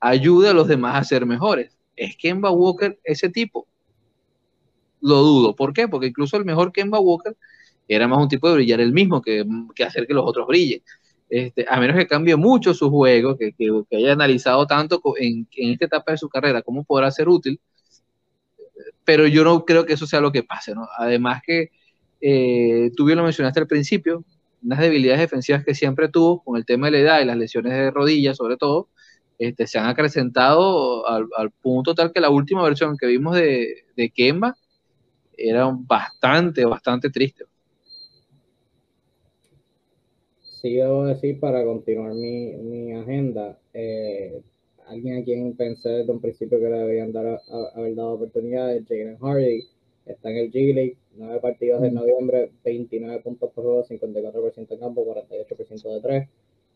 ayude 0.00 0.48
a 0.48 0.52
los 0.52 0.68
demás 0.68 0.96
a 0.96 1.04
ser 1.04 1.26
mejores. 1.26 1.76
¿Es 1.96 2.16
Kemba 2.16 2.50
Walker 2.50 2.98
ese 3.04 3.28
tipo? 3.28 3.66
Lo 5.00 5.16
dudo. 5.16 5.56
¿Por 5.56 5.72
qué? 5.72 5.88
Porque 5.88 6.08
incluso 6.08 6.36
el 6.36 6.44
mejor 6.44 6.72
Kemba 6.72 7.00
Walker 7.00 7.36
era 7.88 8.08
más 8.08 8.18
un 8.18 8.28
tipo 8.28 8.48
de 8.48 8.54
brillar 8.54 8.80
el 8.80 8.92
mismo 8.92 9.20
que, 9.22 9.44
que 9.74 9.84
hacer 9.84 10.06
que 10.06 10.14
los 10.14 10.24
otros 10.26 10.46
brillen. 10.46 10.82
Este, 11.32 11.64
a 11.66 11.80
menos 11.80 11.96
que 11.96 12.06
cambie 12.06 12.36
mucho 12.36 12.74
su 12.74 12.90
juego, 12.90 13.38
que, 13.38 13.54
haya 13.90 14.12
analizado 14.12 14.66
tanto 14.66 15.00
en, 15.18 15.48
esta 15.50 15.86
etapa 15.86 16.12
de 16.12 16.18
su 16.18 16.28
carrera 16.28 16.60
cómo 16.60 16.84
podrá 16.84 17.10
ser 17.10 17.26
útil, 17.26 17.58
pero 19.02 19.26
yo 19.26 19.42
no 19.42 19.64
creo 19.64 19.86
que 19.86 19.94
eso 19.94 20.06
sea 20.06 20.20
lo 20.20 20.30
que 20.30 20.42
pase, 20.42 20.74
¿no? 20.74 20.86
Además 20.98 21.40
que 21.42 21.70
eh, 22.22 22.90
tú 22.96 23.04
bien 23.04 23.18
lo 23.18 23.24
mencionaste 23.24 23.60
al 23.60 23.66
principio, 23.66 24.24
unas 24.62 24.78
debilidades 24.78 25.20
defensivas 25.20 25.64
que 25.64 25.74
siempre 25.74 26.08
tuvo 26.08 26.42
con 26.42 26.56
el 26.56 26.64
tema 26.64 26.86
de 26.86 26.92
la 26.92 26.98
edad 26.98 27.20
y 27.20 27.24
las 27.24 27.36
lesiones 27.36 27.72
de 27.72 27.90
rodillas 27.90 28.36
sobre 28.36 28.56
todo, 28.56 28.88
este, 29.38 29.66
se 29.66 29.78
han 29.78 29.86
acrecentado 29.86 31.06
al, 31.08 31.50
punto 31.60 31.94
tal 31.94 32.12
que 32.12 32.20
la 32.20 32.30
última 32.30 32.62
versión 32.62 32.96
que 32.96 33.06
vimos 33.06 33.34
de, 33.34 34.12
Kemba 34.14 34.56
era 35.36 35.68
bastante, 35.74 36.64
bastante 36.64 37.10
triste. 37.10 37.44
sí 40.40 40.76
debo 40.76 41.06
decir 41.06 41.40
para 41.40 41.64
continuar 41.64 42.14
mi, 42.14 42.92
agenda, 42.92 43.58
eh, 43.74 44.40
alguien 44.86 45.20
a 45.20 45.24
quien 45.24 45.56
pensé 45.56 45.88
desde 45.88 46.12
un 46.12 46.20
principio 46.20 46.60
que 46.60 46.66
le 46.66 46.78
deberían 46.78 47.12
dar, 47.12 47.40
haber 47.74 47.96
dado 47.96 48.12
oportunidades, 48.12 48.84
Jalen 48.88 49.18
Hardy, 49.18 49.64
está 50.06 50.30
en 50.30 50.36
el 50.36 50.50
G 50.50 50.74
League, 50.74 50.96
nueve 51.16 51.40
partidos 51.40 51.82
en 51.84 51.94
noviembre, 51.94 52.50
29 52.64 53.20
puntos 53.20 53.50
por 53.52 53.64
juego, 53.64 53.84
54% 53.84 54.72
en 54.72 54.78
campo, 54.78 55.04
48% 55.04 55.94
de 55.94 56.00
3, 56.00 56.28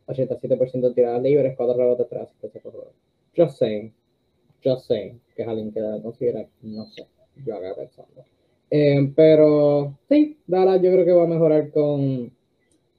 87% 0.06 0.88
de 0.88 0.94
tiradas 0.94 1.22
libres, 1.22 1.54
4 1.56 1.74
rebotes, 1.76 2.08
3 2.08 2.22
asistencias 2.22 2.62
por 2.62 2.72
juego. 2.72 2.92
Just 3.36 3.58
saying, 3.58 3.92
just 4.64 4.86
saying, 4.86 5.20
que 5.34 5.42
es 5.42 5.48
alguien 5.48 5.72
que 5.72 5.80
debe 5.80 6.02
considerar, 6.02 6.48
no 6.62 6.86
sé, 6.86 7.06
yo 7.44 7.56
acá 7.56 7.74
pensando. 7.74 8.24
Eh, 8.70 9.12
pero 9.14 9.98
sí, 10.08 10.38
Dallas 10.46 10.82
yo 10.82 10.90
creo 10.90 11.04
que 11.04 11.12
va 11.12 11.24
a 11.24 11.28
mejorar 11.28 11.70
con 11.70 12.32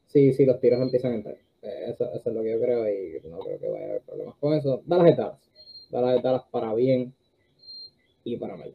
sí, 0.08 0.34
sí, 0.34 0.46
los 0.46 0.60
tiros 0.60 0.82
empiezan 0.82 1.12
a 1.12 1.16
entrar. 1.16 1.38
Eh, 1.62 1.86
eso, 1.90 2.12
es 2.14 2.26
lo 2.26 2.42
que 2.42 2.52
yo 2.52 2.60
creo 2.60 2.88
y 2.88 3.20
no 3.30 3.40
creo 3.40 3.60
que 3.60 3.68
vaya 3.68 3.86
a 3.86 3.90
haber 3.90 4.02
problemas 4.02 4.36
con 4.40 4.54
eso. 4.54 4.82
Da 4.86 4.98
las 4.98 5.12
etapas. 5.12 5.40
Da 5.90 6.02
las 6.02 6.20
etapas 6.20 6.44
para 6.52 6.74
bien 6.74 7.14
y 8.24 8.38
para 8.38 8.56
mal. 8.56 8.74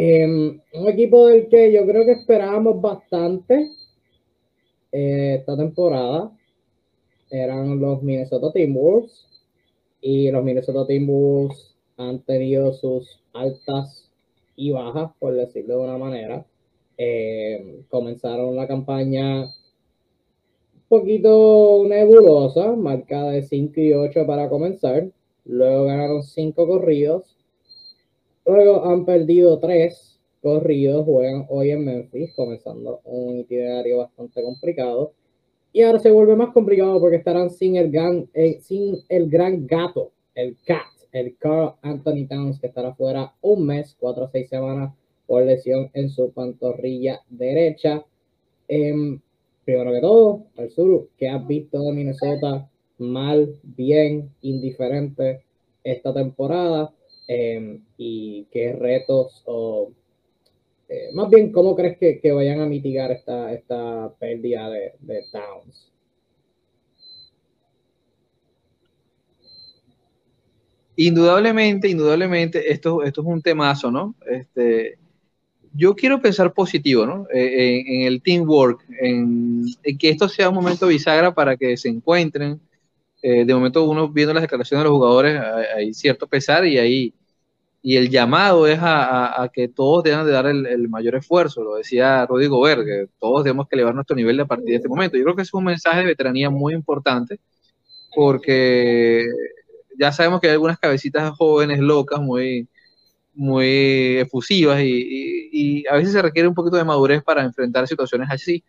Em, 0.00 0.60
un 0.74 0.88
equipo 0.88 1.26
del 1.26 1.48
que 1.48 1.72
yo 1.72 1.84
creo 1.84 2.04
que 2.04 2.12
esperábamos 2.12 2.80
bastante 2.80 3.72
eh, 4.92 5.38
esta 5.40 5.56
temporada 5.56 6.30
eran 7.28 7.80
los 7.80 8.00
Minnesota 8.00 8.52
Timberwolves 8.52 9.26
y 10.00 10.30
los 10.30 10.44
Minnesota 10.44 10.86
Timberwolves 10.86 11.74
han 11.96 12.20
tenido 12.20 12.72
sus 12.74 13.20
altas 13.32 14.08
y 14.54 14.70
bajas, 14.70 15.10
por 15.18 15.34
decirlo 15.34 15.78
de 15.78 15.84
una 15.84 15.98
manera. 15.98 16.46
Em, 16.96 17.82
comenzaron 17.88 18.54
la 18.54 18.68
campaña 18.68 19.52
poquito 20.88 21.84
nebulosa, 21.88 22.76
marcada 22.76 23.32
de 23.32 23.42
5 23.42 23.80
y 23.80 23.94
8 23.94 24.24
para 24.28 24.48
comenzar. 24.48 25.10
Luego 25.44 25.86
ganaron 25.86 26.22
5 26.22 26.68
corridos. 26.68 27.37
Luego 28.48 28.86
han 28.86 29.04
perdido 29.04 29.58
3 29.58 30.18
corridos. 30.40 31.04
Juegan 31.04 31.44
hoy 31.50 31.70
en 31.70 31.84
Memphis, 31.84 32.32
comenzando 32.34 33.02
un 33.04 33.40
itinerario 33.40 33.98
bastante 33.98 34.42
complicado. 34.42 35.12
Y 35.70 35.82
ahora 35.82 35.98
se 35.98 36.10
vuelve 36.10 36.34
más 36.34 36.54
complicado 36.54 36.98
porque 36.98 37.16
estarán 37.16 37.50
sin 37.50 37.76
el 37.76 37.90
gran, 37.90 38.26
eh, 38.32 38.58
sin 38.62 39.00
el 39.10 39.28
gran 39.28 39.66
gato, 39.66 40.12
el 40.34 40.56
cat, 40.64 40.86
el 41.12 41.36
Carl 41.36 41.74
Anthony 41.82 42.26
Towns, 42.26 42.58
que 42.58 42.68
estará 42.68 42.94
fuera 42.94 43.34
un 43.42 43.66
mes, 43.66 43.94
4 44.00 44.24
o 44.24 44.28
6 44.28 44.48
semanas 44.48 44.94
por 45.26 45.44
lesión 45.44 45.90
en 45.92 46.08
su 46.08 46.32
pantorrilla 46.32 47.20
derecha. 47.28 48.02
Eh, 48.66 49.18
primero 49.66 49.92
que 49.92 50.00
todo, 50.00 50.44
al 50.56 50.70
sur, 50.70 51.10
¿qué 51.18 51.28
has 51.28 51.46
visto 51.46 51.82
de 51.82 51.92
Minnesota 51.92 52.66
mal, 52.96 53.56
bien, 53.62 54.30
indiferente 54.40 55.42
esta 55.84 56.14
temporada? 56.14 56.94
Em, 57.28 57.84
y 57.96 58.46
qué 58.50 58.72
retos 58.72 59.42
o 59.44 59.92
eh, 60.88 61.10
más 61.12 61.28
bien, 61.28 61.52
¿cómo 61.52 61.76
crees 61.76 61.98
que, 61.98 62.32
vayan 62.32 62.60
a 62.60 62.66
mitigar 62.66 63.10
esta, 63.12 63.52
esta 63.52 64.10
pérdida 64.18 64.70
de, 64.70 64.94
de 65.00 65.22
indudablemente, 70.98 71.88
indudablemente, 71.88 72.72
esto, 72.72 73.04
esto 73.04 73.20
es 73.20 73.26
un 73.26 73.40
temazo, 73.40 73.90
¿no? 73.90 74.16
Este, 74.26 74.98
yo 75.72 75.94
quiero 75.94 76.20
pensar 76.20 76.52
positivo, 76.52 77.06
¿no? 77.06 77.26
Eh, 77.32 77.84
en, 77.86 78.02
el 78.02 78.20
teamwork, 78.20 78.84
en, 79.00 79.64
que 79.96 80.08
esto 80.08 80.28
sea 80.28 80.48
un 80.48 80.56
momento 80.56 80.88
bisagra 80.88 81.32
para 81.32 81.56
que 81.56 81.76
se 81.76 81.88
encuentren. 81.88 82.60
Eh, 83.22 83.44
de 83.44 83.54
momento, 83.54 83.84
uno 83.84 84.08
viendo 84.08 84.34
las 84.34 84.42
declaraciones 84.42 84.82
de 84.82 84.88
los 84.88 84.96
jugadores, 84.96 85.40
hay, 85.76 85.94
cierto 85.94 86.26
pesar 86.26 86.66
y 86.66 86.78
ahí 86.78 87.14
y 87.88 87.96
el 87.96 88.10
llamado 88.10 88.66
es 88.66 88.78
a, 88.82 89.50
que 89.50 89.66
todos 89.66 90.04
deben 90.04 90.26
de 90.26 90.32
dar 90.32 90.44
el, 90.44 90.88
mayor 90.90 91.14
esfuerzo, 91.14 91.64
lo 91.64 91.76
decía 91.76 92.26
Rodrigo 92.26 92.62
que 92.62 93.06
todos 93.18 93.44
tenemos 93.44 93.66
que 93.66 93.76
elevar 93.76 93.94
nuestro 93.94 94.14
nivel 94.14 94.38
a 94.40 94.44
partir 94.44 94.66
de 94.66 94.74
este 94.74 94.90
momento. 94.90 95.16
Yo 95.16 95.24
creo 95.24 95.34
que 95.34 95.40
es 95.40 95.54
un 95.54 95.64
mensaje 95.64 96.00
de 96.00 96.04
veteranía 96.04 96.50
muy 96.50 96.74
importante, 96.74 97.40
porque 98.14 99.26
ya 99.98 100.12
sabemos 100.12 100.38
que 100.38 100.48
hay 100.48 100.52
algunas 100.52 100.78
cabecitas 100.78 101.30
jóvenes 101.38 101.78
locas, 101.78 102.20
muy, 102.20 102.68
muy 103.32 104.18
efusivas 104.18 104.82
y, 104.82 105.82
a 105.90 105.94
veces 105.94 106.12
se 106.12 106.20
requiere 106.20 106.46
un 106.46 106.54
poquito 106.54 106.76
de 106.76 106.84
madurez 106.84 107.22
para 107.22 107.42
enfrentar 107.42 107.88
situaciones 107.88 108.28
así. 108.30 108.62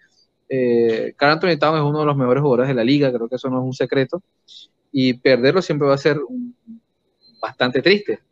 Eh, 0.48 1.14
Carl 1.18 1.34
Anthony 1.34 1.60
Towns 1.60 1.80
es 1.80 1.84
uno 1.84 2.00
de 2.00 2.06
los 2.06 2.16
mejores 2.16 2.42
jugadores 2.42 2.70
de 2.70 2.74
la 2.74 2.86
liga, 2.86 3.12
creo 3.12 3.28
que 3.28 3.36
eso 3.36 3.50
no 3.50 3.60
es 3.60 3.66
un 3.66 3.74
secreto, 3.74 4.24
y 4.94 5.16
perderlo 5.16 5.62
siempre 5.62 5.90
va 5.90 5.96
a 5.96 5.98
ser 5.98 6.22
bastante 7.42 7.82
triste. 7.82 8.29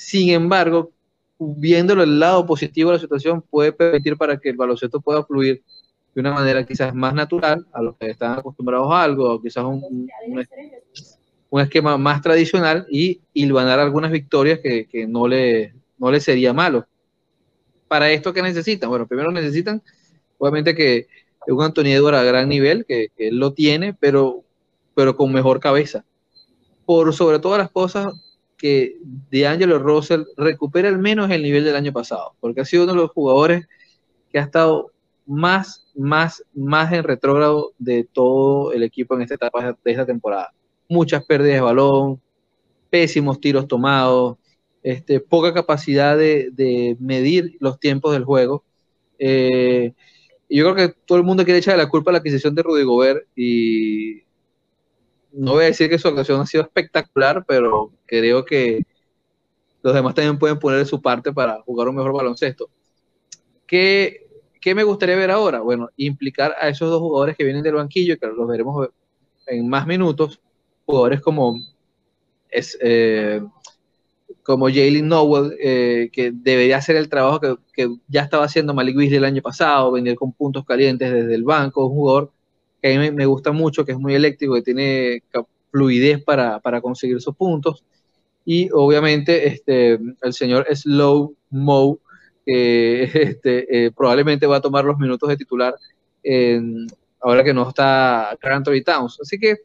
Sin 0.00 0.30
embargo, 0.30 0.92
viéndolo 1.38 2.02
el 2.02 2.18
lado 2.18 2.46
positivo 2.46 2.88
de 2.88 2.96
la 2.96 3.00
situación, 3.00 3.42
puede 3.42 3.70
permitir 3.70 4.16
para 4.16 4.38
que 4.38 4.48
el 4.48 4.56
baloncesto 4.56 4.98
pueda 4.98 5.22
fluir 5.24 5.62
de 6.14 6.20
una 6.22 6.32
manera 6.32 6.64
quizás 6.64 6.94
más 6.94 7.12
natural 7.12 7.66
a 7.70 7.82
los 7.82 7.96
que 7.98 8.08
están 8.08 8.38
acostumbrados 8.38 8.90
a 8.90 9.02
algo, 9.02 9.30
o 9.30 9.42
quizás 9.42 9.62
un, 9.62 10.08
un 11.50 11.60
esquema 11.60 11.98
más 11.98 12.22
tradicional 12.22 12.86
y 12.88 13.20
dar 13.52 13.78
algunas 13.78 14.10
victorias 14.10 14.60
que, 14.60 14.86
que, 14.86 15.06
no, 15.06 15.28
le, 15.28 15.74
no 15.98 16.10
le 16.10 16.18
sería 16.20 16.54
malo. 16.54 16.86
Para 17.86 18.10
esto, 18.10 18.32
¿qué 18.32 18.40
necesitan? 18.40 18.88
Bueno, 18.88 19.06
primero 19.06 19.30
necesitan, 19.30 19.82
obviamente, 20.38 20.74
que 20.74 21.08
un 21.46 21.62
Antonio 21.62 21.94
Edward 21.94 22.14
a 22.14 22.24
gran 22.24 22.48
nivel, 22.48 22.86
que, 22.86 23.08
que, 23.14 23.28
él 23.28 23.36
lo 23.36 23.52
tiene, 23.52 23.92
pero, 23.92 24.44
pero 24.94 25.14
con 25.14 25.30
mejor 25.30 25.60
cabeza. 25.60 26.06
Por 26.86 27.12
sobre 27.12 27.38
todas 27.38 27.58
las 27.58 27.70
cosas, 27.70 28.14
que 28.60 28.96
D'Angelo 29.30 29.78
Russell 29.78 30.24
recupere 30.36 30.88
al 30.88 30.98
menos 30.98 31.30
el 31.30 31.42
nivel 31.42 31.64
del 31.64 31.76
año 31.76 31.92
pasado, 31.92 32.34
porque 32.40 32.60
ha 32.60 32.64
sido 32.64 32.84
uno 32.84 32.92
de 32.92 32.98
los 32.98 33.10
jugadores 33.10 33.66
que 34.30 34.38
ha 34.38 34.42
estado 34.42 34.92
más, 35.26 35.86
más, 35.94 36.44
más 36.54 36.92
en 36.92 37.04
retrógrado 37.04 37.72
de 37.78 38.04
todo 38.04 38.72
el 38.72 38.82
equipo 38.82 39.14
en 39.14 39.22
esta 39.22 39.34
etapa 39.34 39.76
de 39.82 39.90
esta 39.90 40.06
temporada 40.06 40.52
muchas 40.90 41.24
pérdidas 41.24 41.54
de 41.54 41.60
balón, 41.60 42.20
pésimos 42.90 43.40
tiros 43.40 43.66
tomados, 43.68 44.36
este, 44.82 45.20
poca 45.20 45.54
capacidad 45.54 46.18
de, 46.18 46.96
medir 46.98 47.56
los 47.60 47.78
tiempos 47.78 48.12
del 48.12 48.24
juego. 48.24 48.64
Eh, 49.18 49.94
yo 50.48 50.64
creo 50.64 50.74
que 50.74 50.94
todo 51.06 51.16
el 51.16 51.24
mundo 51.24 51.44
quiere 51.44 51.60
echar 51.60 51.78
la 51.78 51.88
culpa 51.88 52.10
a 52.10 52.12
la 52.12 52.18
adquisición 52.18 52.54
de 52.54 52.62
Rudy 52.62 52.82
Gobert 52.82 53.26
y 53.36 54.22
no 55.32 55.52
voy 55.52 55.62
a 55.62 55.66
decir 55.66 55.88
que 55.88 55.98
su 55.98 56.08
actuación 56.08 56.40
ha 56.40 56.46
sido 56.46 56.64
espectacular, 56.64 57.44
pero 57.46 57.92
creo 58.10 58.44
que 58.44 58.84
los 59.82 59.94
demás 59.94 60.14
también 60.14 60.38
pueden 60.38 60.58
poner 60.58 60.84
su 60.84 61.00
parte 61.00 61.32
para 61.32 61.62
jugar 61.62 61.88
un 61.88 61.96
mejor 61.96 62.12
baloncesto. 62.12 62.68
¿Qué, 63.66 64.26
¿Qué 64.60 64.74
me 64.74 64.82
gustaría 64.82 65.16
ver 65.16 65.30
ahora? 65.30 65.60
Bueno, 65.60 65.88
implicar 65.96 66.54
a 66.60 66.68
esos 66.68 66.90
dos 66.90 67.00
jugadores 67.00 67.36
que 67.36 67.44
vienen 67.44 67.62
del 67.62 67.74
banquillo, 67.74 68.18
que 68.18 68.26
los 68.26 68.48
veremos 68.48 68.88
en 69.46 69.68
más 69.68 69.86
minutos, 69.86 70.40
jugadores 70.84 71.20
como, 71.20 71.56
es, 72.50 72.76
eh, 72.80 73.40
como 74.42 74.66
Jalen 74.66 75.08
Nowell, 75.08 75.56
eh, 75.60 76.10
que 76.12 76.32
debería 76.32 76.78
hacer 76.78 76.96
el 76.96 77.08
trabajo 77.08 77.40
que, 77.40 77.56
que, 77.72 77.96
ya 78.08 78.22
estaba 78.22 78.44
haciendo 78.44 78.74
Malik 78.74 78.96
Beasley 78.96 79.18
el 79.18 79.24
año 79.24 79.40
pasado, 79.40 79.92
venir 79.92 80.16
con 80.16 80.32
puntos 80.32 80.64
calientes 80.64 81.10
desde 81.10 81.34
el 81.34 81.44
banco, 81.44 81.86
un 81.86 81.94
jugador 81.94 82.32
que 82.82 82.94
a 82.94 82.98
mí 82.98 83.10
me, 83.12 83.26
gusta 83.26 83.52
mucho, 83.52 83.84
que 83.84 83.92
es 83.92 83.98
muy 83.98 84.14
eléctrico, 84.14 84.54
que 84.54 84.62
tiene 84.62 85.22
fluidez 85.70 86.22
para, 86.24 86.60
para 86.60 86.80
conseguir 86.80 87.20
sus 87.20 87.34
puntos. 87.36 87.84
Y 88.44 88.68
obviamente 88.72 89.46
este, 89.46 89.98
el 90.22 90.32
señor 90.32 90.66
Slow 90.74 91.34
Mo, 91.50 91.98
que 92.44 93.02
este, 93.14 93.86
eh, 93.86 93.90
probablemente 93.92 94.46
va 94.46 94.56
a 94.56 94.60
tomar 94.60 94.84
los 94.84 94.98
minutos 94.98 95.28
de 95.28 95.36
titular 95.36 95.74
ahora 97.20 97.44
que 97.44 97.54
no 97.54 97.68
está 97.68 98.36
Carl 98.40 98.62
Towns. 98.84 99.18
Así 99.20 99.38
que 99.38 99.58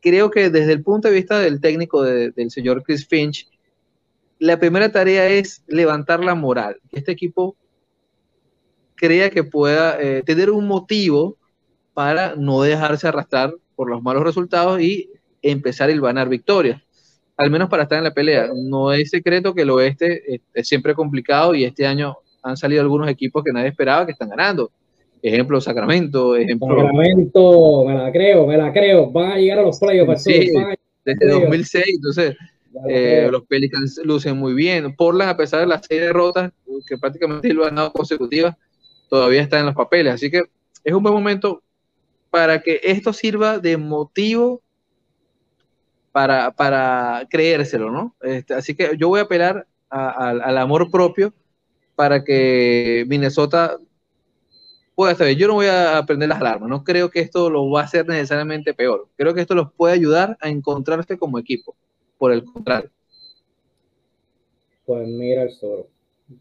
creo 0.00 0.30
que 0.30 0.50
desde 0.50 0.72
el 0.72 0.82
punto 0.82 1.08
de 1.08 1.14
vista 1.14 1.38
del 1.38 1.60
técnico 1.60 2.02
del 2.02 2.50
señor 2.50 2.82
Chris 2.82 3.06
Finch, 3.06 3.48
la 4.38 4.58
primera 4.58 4.90
tarea 4.90 5.28
es 5.28 5.62
levantar 5.68 6.24
la 6.24 6.34
moral, 6.34 6.80
que 6.90 6.98
este 6.98 7.12
equipo 7.12 7.56
crea 8.96 9.30
que 9.30 9.44
pueda 9.44 10.00
eh, 10.00 10.22
tener 10.24 10.50
un 10.50 10.66
motivo 10.66 11.36
para 11.94 12.34
no 12.34 12.62
dejarse 12.62 13.06
arrastrar 13.06 13.54
por 13.76 13.88
los 13.88 14.02
malos 14.02 14.24
resultados 14.24 14.80
y 14.80 15.10
empezar 15.42 15.90
a 15.90 15.94
ganar 15.94 16.28
victorias, 16.28 16.82
al 17.36 17.50
menos 17.50 17.68
para 17.68 17.84
estar 17.84 17.98
en 17.98 18.04
la 18.04 18.14
pelea. 18.14 18.50
No 18.54 18.92
es 18.92 19.10
secreto 19.10 19.54
que 19.54 19.62
el 19.62 19.70
oeste 19.70 20.40
es 20.52 20.68
siempre 20.68 20.94
complicado 20.94 21.54
y 21.54 21.64
este 21.64 21.86
año 21.86 22.16
han 22.42 22.56
salido 22.56 22.82
algunos 22.82 23.08
equipos 23.08 23.42
que 23.44 23.52
nadie 23.52 23.68
esperaba 23.68 24.04
que 24.04 24.12
están 24.12 24.28
ganando 24.28 24.70
Ejemplo, 25.22 25.60
Sacramento, 25.60 26.34
ejemplo. 26.34 26.76
Sacramento, 26.76 27.84
me 27.86 27.94
la 27.94 28.10
creo, 28.10 28.44
me 28.44 28.56
la 28.56 28.72
creo. 28.72 29.08
Van 29.12 29.32
a 29.32 29.36
llegar 29.36 29.60
a 29.60 29.62
los 29.62 29.78
playoffs. 29.78 30.24
Sí, 30.24 30.50
desde 31.04 31.28
2006, 31.28 31.84
entonces 31.94 32.36
eh, 32.88 33.28
los 33.30 33.44
Pelicans 33.44 34.00
lucen 34.02 34.36
muy 34.36 34.52
bien. 34.52 34.96
Portland, 34.96 35.30
a 35.30 35.36
pesar 35.36 35.60
de 35.60 35.68
las 35.68 35.86
seis 35.88 36.00
derrotas, 36.00 36.50
que 36.88 36.98
prácticamente 36.98 37.54
lo 37.54 37.64
han 37.64 37.76
dado 37.76 37.92
consecutivas, 37.92 38.56
todavía 39.08 39.42
está 39.42 39.60
en 39.60 39.66
los 39.66 39.76
papeles. 39.76 40.14
Así 40.14 40.28
que 40.28 40.42
es 40.82 40.92
un 40.92 41.04
buen 41.04 41.14
momento 41.14 41.62
para 42.30 42.60
que 42.60 42.80
esto 42.82 43.12
sirva 43.12 43.60
de 43.60 43.76
motivo 43.76 44.60
para, 46.12 46.52
para 46.52 47.26
creérselo, 47.28 47.90
¿no? 47.90 48.14
Este, 48.20 48.54
así 48.54 48.74
que 48.74 48.96
yo 48.98 49.08
voy 49.08 49.20
a 49.20 49.24
apelar 49.24 49.66
al 49.88 50.56
amor 50.56 50.90
propio 50.90 51.34
para 51.94 52.24
que 52.24 53.04
Minnesota 53.08 53.76
puede 54.94 55.12
estar 55.12 55.28
Yo 55.28 55.48
no 55.48 55.54
voy 55.54 55.66
a 55.66 55.98
aprender 55.98 56.28
las 56.28 56.40
alarmas, 56.40 56.68
no 56.68 56.84
creo 56.84 57.10
que 57.10 57.20
esto 57.20 57.50
lo 57.50 57.68
va 57.70 57.82
a 57.82 57.84
hacer 57.84 58.06
necesariamente 58.06 58.74
peor. 58.74 59.08
Creo 59.16 59.34
que 59.34 59.40
esto 59.40 59.54
los 59.54 59.72
puede 59.72 59.94
ayudar 59.94 60.36
a 60.40 60.48
encontrarse 60.48 61.18
como 61.18 61.38
equipo, 61.38 61.74
por 62.18 62.32
el 62.32 62.44
contrario. 62.44 62.90
Pues 64.86 65.08
mira 65.08 65.42
el 65.42 65.50
solo. 65.50 65.88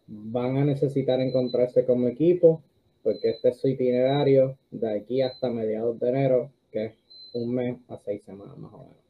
Van 0.08 0.58
a 0.58 0.66
necesitar 0.66 1.20
encontrarse 1.20 1.86
como 1.86 2.08
equipo, 2.08 2.62
porque 3.04 3.32
este 3.32 3.50
es 3.50 3.60
su 3.60 3.68
itinerario 3.68 4.58
de 4.70 4.98
aquí 4.98 5.22
hasta 5.22 5.50
mediados 5.50 6.00
de 6.00 6.10
enero, 6.10 6.52
que 6.72 6.86
es 6.86 6.94
un 7.34 7.54
mes 7.54 7.78
a 7.90 7.98
seis 7.98 8.24
semanas 8.24 8.58
más 8.58 8.74
o 8.74 8.80
menos. 8.80 9.01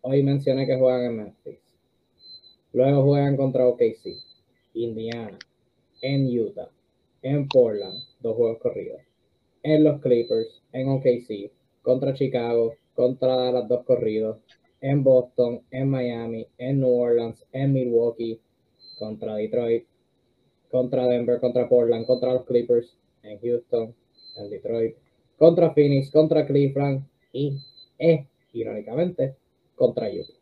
Hoy 0.00 0.22
mencioné 0.22 0.64
que 0.64 0.78
juegan 0.78 1.04
en 1.06 1.16
Memphis. 1.16 1.58
Luego 2.72 3.02
juegan 3.02 3.36
contra 3.36 3.66
OKC, 3.66 4.14
Indiana, 4.74 5.36
en 6.02 6.26
Utah, 6.38 6.70
en 7.22 7.48
Portland, 7.48 8.04
dos 8.20 8.36
juegos 8.36 8.58
corridos. 8.58 9.00
En 9.64 9.82
los 9.82 10.00
Clippers, 10.00 10.62
en 10.72 10.88
OKC, 10.88 11.50
contra 11.82 12.14
Chicago, 12.14 12.74
contra 12.94 13.50
las 13.50 13.66
dos 13.68 13.84
corridos. 13.84 14.38
En 14.80 15.02
Boston, 15.02 15.62
en 15.72 15.90
Miami, 15.90 16.46
en 16.58 16.80
New 16.80 16.94
Orleans, 16.94 17.44
en 17.50 17.72
Milwaukee, 17.72 18.40
contra 18.96 19.34
Detroit, 19.34 19.84
contra 20.70 21.08
Denver, 21.08 21.40
contra 21.40 21.68
Portland, 21.68 22.06
contra 22.06 22.34
los 22.34 22.44
Clippers, 22.44 22.96
en 23.24 23.40
Houston, 23.40 23.92
en 24.36 24.50
Detroit, 24.50 24.94
contra 25.36 25.74
Phoenix, 25.74 26.12
contra 26.12 26.46
Cleveland 26.46 27.04
y, 27.32 27.58
eh, 27.98 28.26
irónicamente, 28.52 29.34
contra 29.78 30.10
Utah. 30.10 30.34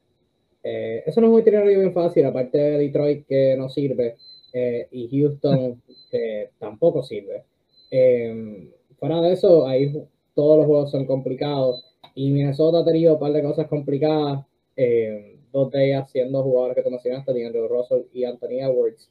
Eh, 0.63 1.05
eso 1.07 1.21
no 1.21 1.29
es 1.29 1.31
muy 1.31 1.43
itinerario 1.43 1.79
bien 1.79 1.93
fácil, 1.93 2.25
aparte 2.25 2.59
de 2.59 2.79
Detroit 2.79 3.27
que 3.27 3.55
no 3.57 3.69
sirve 3.69 4.17
eh, 4.53 4.89
y 4.91 5.09
Houston 5.09 5.81
que 6.11 6.51
tampoco 6.59 7.03
sirve. 7.05 7.45
Eh, 7.91 8.69
fuera 8.99 9.21
de 9.21 9.33
eso, 9.33 9.67
ahí 9.67 9.93
todos 10.35 10.59
los 10.59 10.67
juegos 10.67 10.91
son 10.91 11.07
complicados 11.07 11.85
y 12.15 12.31
Minnesota 12.31 12.81
ha 12.81 12.85
tenido 12.85 13.15
un 13.15 13.21
par 13.21 13.33
de 13.33 13.43
cosas 13.43 13.69
complicadas, 13.69 14.45
eh, 14.77 15.39
dos 15.53 15.71
de 15.71 15.87
ellas 15.87 16.11
siendo 16.11 16.43
jugadores 16.43 16.77
que 16.77 16.83
tú 16.83 16.91
mencionaste, 16.91 17.33
DeAndre 17.33 17.69
Russell 17.69 18.03
y 18.13 18.25
Anthony 18.25 18.61
Edwards. 18.61 19.11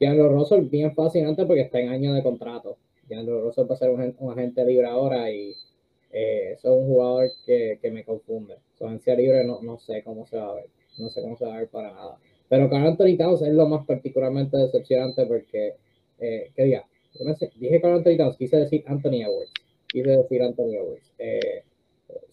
DeAndre 0.00 0.28
Russell 0.28 0.62
bien 0.62 0.94
fascinante 0.94 1.44
porque 1.44 1.62
está 1.62 1.80
en 1.80 1.90
año 1.90 2.14
de 2.14 2.22
contrato. 2.22 2.78
DeAndre 3.08 3.40
Russell 3.40 3.70
va 3.70 3.74
a 3.74 3.78
ser 3.78 3.90
un, 3.90 4.30
agente 4.30 4.64
libre 4.64 4.86
ahora 4.86 5.30
y 5.30 5.54
eh, 6.18 6.52
es 6.54 6.64
un 6.64 6.86
jugador 6.86 7.30
que, 7.44 7.78
que 7.82 7.90
me 7.90 8.02
confunde. 8.02 8.56
Su 8.78 8.86
agencia 8.86 9.14
libre 9.14 9.44
no, 9.44 9.60
no 9.60 9.78
sé 9.78 10.02
cómo 10.02 10.26
se 10.26 10.38
va 10.38 10.50
a 10.50 10.54
ver, 10.54 10.70
no 10.96 11.10
sé 11.10 11.20
cómo 11.20 11.36
se 11.36 11.44
va 11.44 11.56
a 11.56 11.58
ver 11.58 11.68
para 11.68 11.92
nada. 11.92 12.16
Pero 12.48 12.70
con 12.70 12.82
Anthony 12.82 13.18
Towns 13.18 13.42
es 13.42 13.52
lo 13.52 13.68
más 13.68 13.84
particularmente 13.84 14.56
decepcionante 14.56 15.26
porque, 15.26 15.74
eh, 16.18 16.50
¿qué 16.56 16.62
diga? 16.62 16.86
dije 17.58 17.80
con 17.82 17.92
Anthony 17.92 18.16
Towns, 18.16 18.38
quise 18.38 18.56
decir 18.56 18.82
Anthony 18.86 19.24
Edwards. 19.24 19.52
Quise 19.88 20.08
decir 20.08 20.42
Anthony 20.42 20.76
Edwards. 20.76 21.12
Eh, 21.18 21.64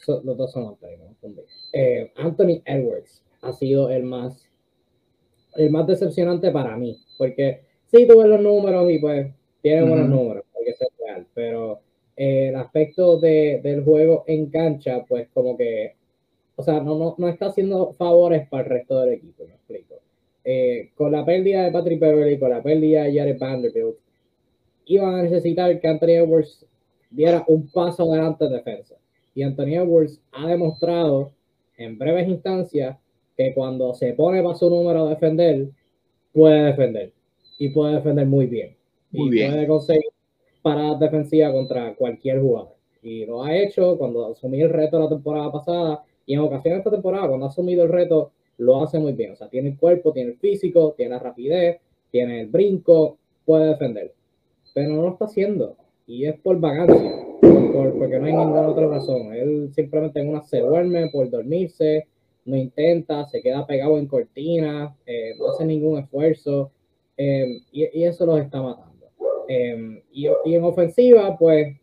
los 0.07 0.37
dos 0.37 0.51
son 0.53 0.67
Anthony, 0.67 0.97
no 1.21 1.43
eh, 1.73 2.09
Anthony 2.15 2.61
Edwards 2.65 3.21
ha 3.41 3.51
sido 3.51 3.89
el 3.89 4.03
más 4.03 4.47
el 5.55 5.69
más 5.71 5.87
decepcionante 5.87 6.51
para 6.51 6.77
mí, 6.77 6.97
porque 7.17 7.63
sí 7.87 8.07
tuve 8.07 8.29
los 8.29 8.39
números 8.39 8.89
y 8.89 8.99
pues 8.99 9.27
tiene 9.61 9.89
buenos 9.89 10.07
números, 10.07 10.45
hay 10.57 10.65
que 10.65 10.73
ser 10.73 10.87
real, 10.99 11.27
pero 11.33 11.81
eh, 12.23 12.47
el 12.47 12.55
aspecto 12.55 13.19
de, 13.19 13.59
del 13.61 13.83
juego 13.83 14.23
en 14.27 14.45
cancha, 14.45 15.03
pues 15.07 15.27
como 15.33 15.57
que, 15.57 15.95
o 16.55 16.63
sea, 16.63 16.79
no, 16.79 16.97
no, 16.97 17.15
no 17.17 17.27
está 17.27 17.47
haciendo 17.47 17.91
favores 17.93 18.47
para 18.47 18.63
el 18.63 18.69
resto 18.69 19.01
del 19.01 19.15
equipo, 19.15 19.43
me 19.45 19.55
explico. 19.55 19.95
Eh, 20.45 20.91
con 20.95 21.11
la 21.11 21.25
pérdida 21.25 21.63
de 21.63 21.71
Patrick 21.71 21.99
Beverly, 21.99 22.39
con 22.39 22.51
la 22.51 22.63
pérdida 22.63 23.03
de 23.03 23.17
Jared 23.17 23.37
Vanderbilt, 23.37 23.97
iban 24.85 25.15
a 25.15 25.23
necesitar 25.23 25.77
que 25.81 25.87
Anthony 25.87 26.11
Edwards 26.11 26.65
diera 27.09 27.43
un 27.47 27.67
paso 27.67 28.09
adelante 28.09 28.45
en 28.45 28.53
defensa. 28.53 28.95
Y 29.35 29.43
Anthony 29.43 29.75
Edwards 29.75 30.21
ha 30.31 30.47
demostrado 30.47 31.31
en 31.77 31.97
breves 31.97 32.29
instancias 32.29 32.97
que 33.35 33.53
cuando 33.53 33.93
se 33.95 34.13
pone 34.13 34.41
para 34.41 34.55
su 34.55 34.69
número 34.69 35.07
a 35.07 35.09
defender, 35.09 35.71
puede 36.31 36.63
defender. 36.63 37.11
Y 37.57 37.67
puede 37.69 37.95
defender 37.95 38.25
muy 38.27 38.45
bien. 38.45 38.77
y 39.11 39.29
puede 39.29 39.67
conseguir 39.67 40.12
para 40.63 40.95
defensiva 40.95 41.51
contra 41.51 41.93
cualquier 41.93 42.41
jugador. 42.41 42.73
Y 43.03 43.25
lo 43.25 43.43
ha 43.43 43.55
hecho 43.55 43.97
cuando 43.97 44.31
asumió 44.31 44.65
el 44.65 44.73
reto 44.73 44.97
la 44.97 45.09
temporada 45.09 45.51
pasada 45.51 46.03
y 46.25 46.33
en 46.33 46.39
ocasiones 46.39 46.79
esta 46.79 46.91
temporada, 46.91 47.27
cuando 47.27 47.45
ha 47.45 47.49
asumido 47.49 47.83
el 47.83 47.89
reto, 47.89 48.31
lo 48.57 48.81
hace 48.81 48.99
muy 48.99 49.13
bien. 49.13 49.33
O 49.33 49.35
sea, 49.35 49.49
tiene 49.49 49.69
el 49.69 49.77
cuerpo, 49.77 50.13
tiene 50.13 50.31
el 50.31 50.37
físico, 50.37 50.93
tiene 50.95 51.11
la 51.11 51.19
rapidez, 51.19 51.79
tiene 52.11 52.41
el 52.41 52.47
brinco, 52.47 53.17
puede 53.45 53.67
defender. 53.67 54.13
Pero 54.73 54.89
no 54.89 55.01
lo 55.01 55.09
está 55.09 55.25
haciendo. 55.25 55.75
Y 56.07 56.25
es 56.25 56.39
por 56.39 56.59
vagancia, 56.59 57.11
porque 57.41 58.19
no 58.19 58.25
hay 58.25 58.33
ninguna 58.33 58.67
otra 58.67 58.87
razón. 58.87 59.33
Él 59.33 59.69
simplemente 59.73 60.19
en 60.19 60.29
una 60.29 60.41
se 60.43 60.59
duerme 60.59 61.09
por 61.09 61.29
dormirse, 61.29 62.07
no 62.45 62.57
intenta, 62.57 63.25
se 63.25 63.41
queda 63.41 63.65
pegado 63.65 63.97
en 63.97 64.07
cortina, 64.07 64.95
eh, 65.05 65.33
no 65.39 65.49
hace 65.49 65.65
ningún 65.65 65.99
esfuerzo. 65.99 66.71
Eh, 67.15 67.61
y, 67.71 67.99
y, 67.99 68.03
eso 68.05 68.25
los 68.25 68.39
está 68.39 68.61
matando. 68.61 68.92
Eh, 69.47 70.03
y, 70.11 70.27
y, 70.45 70.55
en 70.55 70.63
ofensiva, 70.63 71.37
pues 71.37 71.77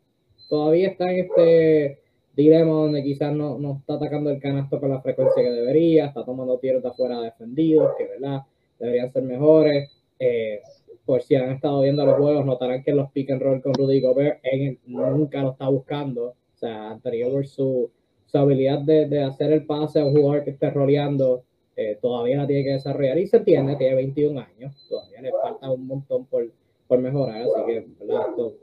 todavía 0.48 0.88
está 0.88 1.10
en 1.10 1.26
este 1.26 2.00
dilema 2.34 2.72
donde 2.72 3.02
quizás 3.02 3.32
no, 3.32 3.58
no, 3.58 3.78
está 3.78 3.94
atacando 3.94 4.30
el 4.30 4.40
canasto 4.40 4.80
con 4.80 4.90
la 4.90 5.00
frecuencia 5.00 5.42
que 5.42 5.50
debería, 5.50 6.06
está 6.06 6.24
tomando 6.24 6.58
tiros 6.58 6.82
de 6.82 6.88
afuera 6.88 7.20
defendidos, 7.20 7.92
que 7.98 8.06
verdad 8.06 8.42
deberían 8.78 9.12
ser 9.12 9.22
mejores. 9.22 9.90
Eh, 10.18 10.60
por 11.04 11.22
si 11.22 11.34
han 11.34 11.50
estado 11.50 11.80
viendo 11.82 12.04
los 12.04 12.16
juegos, 12.16 12.44
notarán 12.44 12.84
que 12.84 12.92
los 12.92 13.10
pick 13.10 13.30
and 13.30 13.42
roll 13.42 13.62
con 13.62 13.74
Rudy 13.74 14.00
Gobert 14.00 14.40
nunca 14.86 15.42
lo 15.42 15.52
está 15.52 15.68
buscando. 15.68 16.26
O 16.26 16.58
sea, 16.58 16.90
anterior 16.90 17.46
su, 17.46 17.90
su 18.26 18.38
habilidad 18.38 18.80
de, 18.80 19.08
de, 19.08 19.22
hacer 19.22 19.52
el 19.52 19.66
pase 19.66 20.00
a 20.00 20.04
un 20.04 20.14
jugador 20.14 20.44
que 20.44 20.50
esté 20.50 20.70
roleando 20.70 21.42
eh, 21.82 21.98
todavía 22.00 22.36
la 22.36 22.46
tiene 22.46 22.62
que 22.62 22.72
desarrollar 22.72 23.16
y 23.18 23.26
se 23.26 23.38
entiende, 23.38 23.74
tiene 23.76 23.94
21 23.94 24.38
años, 24.38 24.86
todavía 24.86 25.22
le 25.22 25.32
falta 25.32 25.70
un 25.70 25.86
montón 25.86 26.26
por, 26.26 26.46
por 26.90 26.98
mejorar, 26.98 27.42
así 27.42 27.66
que 27.66 27.86
¿verdad? 28.00 28.30
esto 28.30 28.56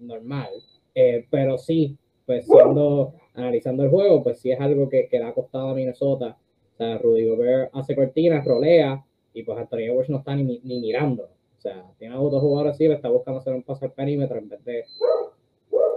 normal. 0.00 0.48
Eh, 0.94 1.26
pero 1.30 1.58
sí, 1.58 1.98
pues 2.24 2.46
siendo, 2.46 3.12
analizando 3.34 3.82
el 3.82 3.90
juego, 3.90 4.22
pues 4.22 4.40
sí 4.40 4.50
es 4.50 4.58
algo 4.58 4.88
que, 4.88 5.06
que 5.06 5.18
le 5.18 5.26
ha 5.26 5.34
costado 5.34 5.68
a 5.68 5.74
Minnesota. 5.74 6.38
O 6.72 6.76
sea, 6.78 6.96
Rudy 6.96 7.28
Gobert 7.28 7.70
hace 7.74 7.94
cortinas, 7.94 8.46
rolea, 8.46 9.04
y 9.34 9.42
pues 9.42 9.58
Anthony 9.58 9.80
Edwards 9.80 10.08
no 10.08 10.16
está 10.16 10.34
ni, 10.34 10.60
ni 10.64 10.80
mirando. 10.80 11.24
O 11.24 11.60
sea, 11.60 11.84
tiene 11.98 12.14
a 12.14 12.20
otros 12.20 12.40
jugadores 12.40 12.72
así, 12.72 12.88
le 12.88 12.94
está 12.94 13.10
buscando 13.10 13.40
hacer 13.40 13.52
un 13.52 13.62
pase 13.62 13.84
al 13.84 13.92
perímetro 13.92 14.38
en 14.38 14.48
vez 14.48 14.64
de, 14.64 14.84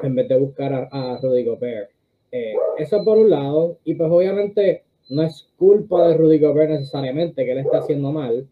en 0.02 0.14
vez 0.14 0.28
de 0.28 0.38
buscar 0.38 0.74
a, 0.74 0.90
a 0.92 1.22
Rudy 1.22 1.46
Gobert. 1.46 1.90
Eh, 2.34 2.54
eso 2.80 3.02
por 3.06 3.18
un 3.18 3.30
lado, 3.30 3.78
y 3.86 3.94
pues 3.94 4.12
obviamente 4.12 4.84
no 5.10 5.24
es 5.24 5.48
culpa 5.58 6.10
de 6.10 6.18
Rudy 6.18 6.38
Gobert 6.38 6.72
necesariamente 6.72 7.46
que 7.46 7.54
él 7.54 7.60
esté 7.60 7.78
haciendo 7.78 8.12
mal, 8.12 8.46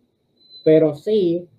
pero 0.63 0.95
sí 0.95 1.49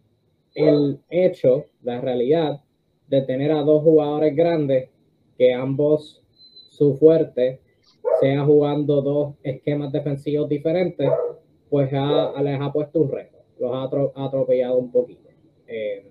el 0.55 1.01
hecho, 1.09 1.67
la 1.83 2.01
realidad 2.01 2.61
de 3.09 3.23
tener 3.23 3.53
a 3.53 3.63
dos 3.63 3.83
jugadores 3.83 4.35
grandes 4.35 4.89
que 5.37 5.53
ambos 5.53 6.23
su 6.69 6.95
fuerte 6.97 7.61
sea 8.21 8.45
jugando 8.45 9.03
dos 9.03 9.35
esquemas 9.43 9.93
defensivos 9.93 10.49
diferentes, 10.49 11.11
pues 11.69 11.91
ha, 11.93 12.41
les 12.43 12.61
ha 12.61 12.73
puesto 12.73 13.01
un 13.01 13.11
reto, 13.11 13.39
los 13.59 13.73
ha, 13.73 14.25
atropellado 14.25 14.79
un 14.79 14.91
poquito. 14.91 15.29
Eh, 15.67 16.07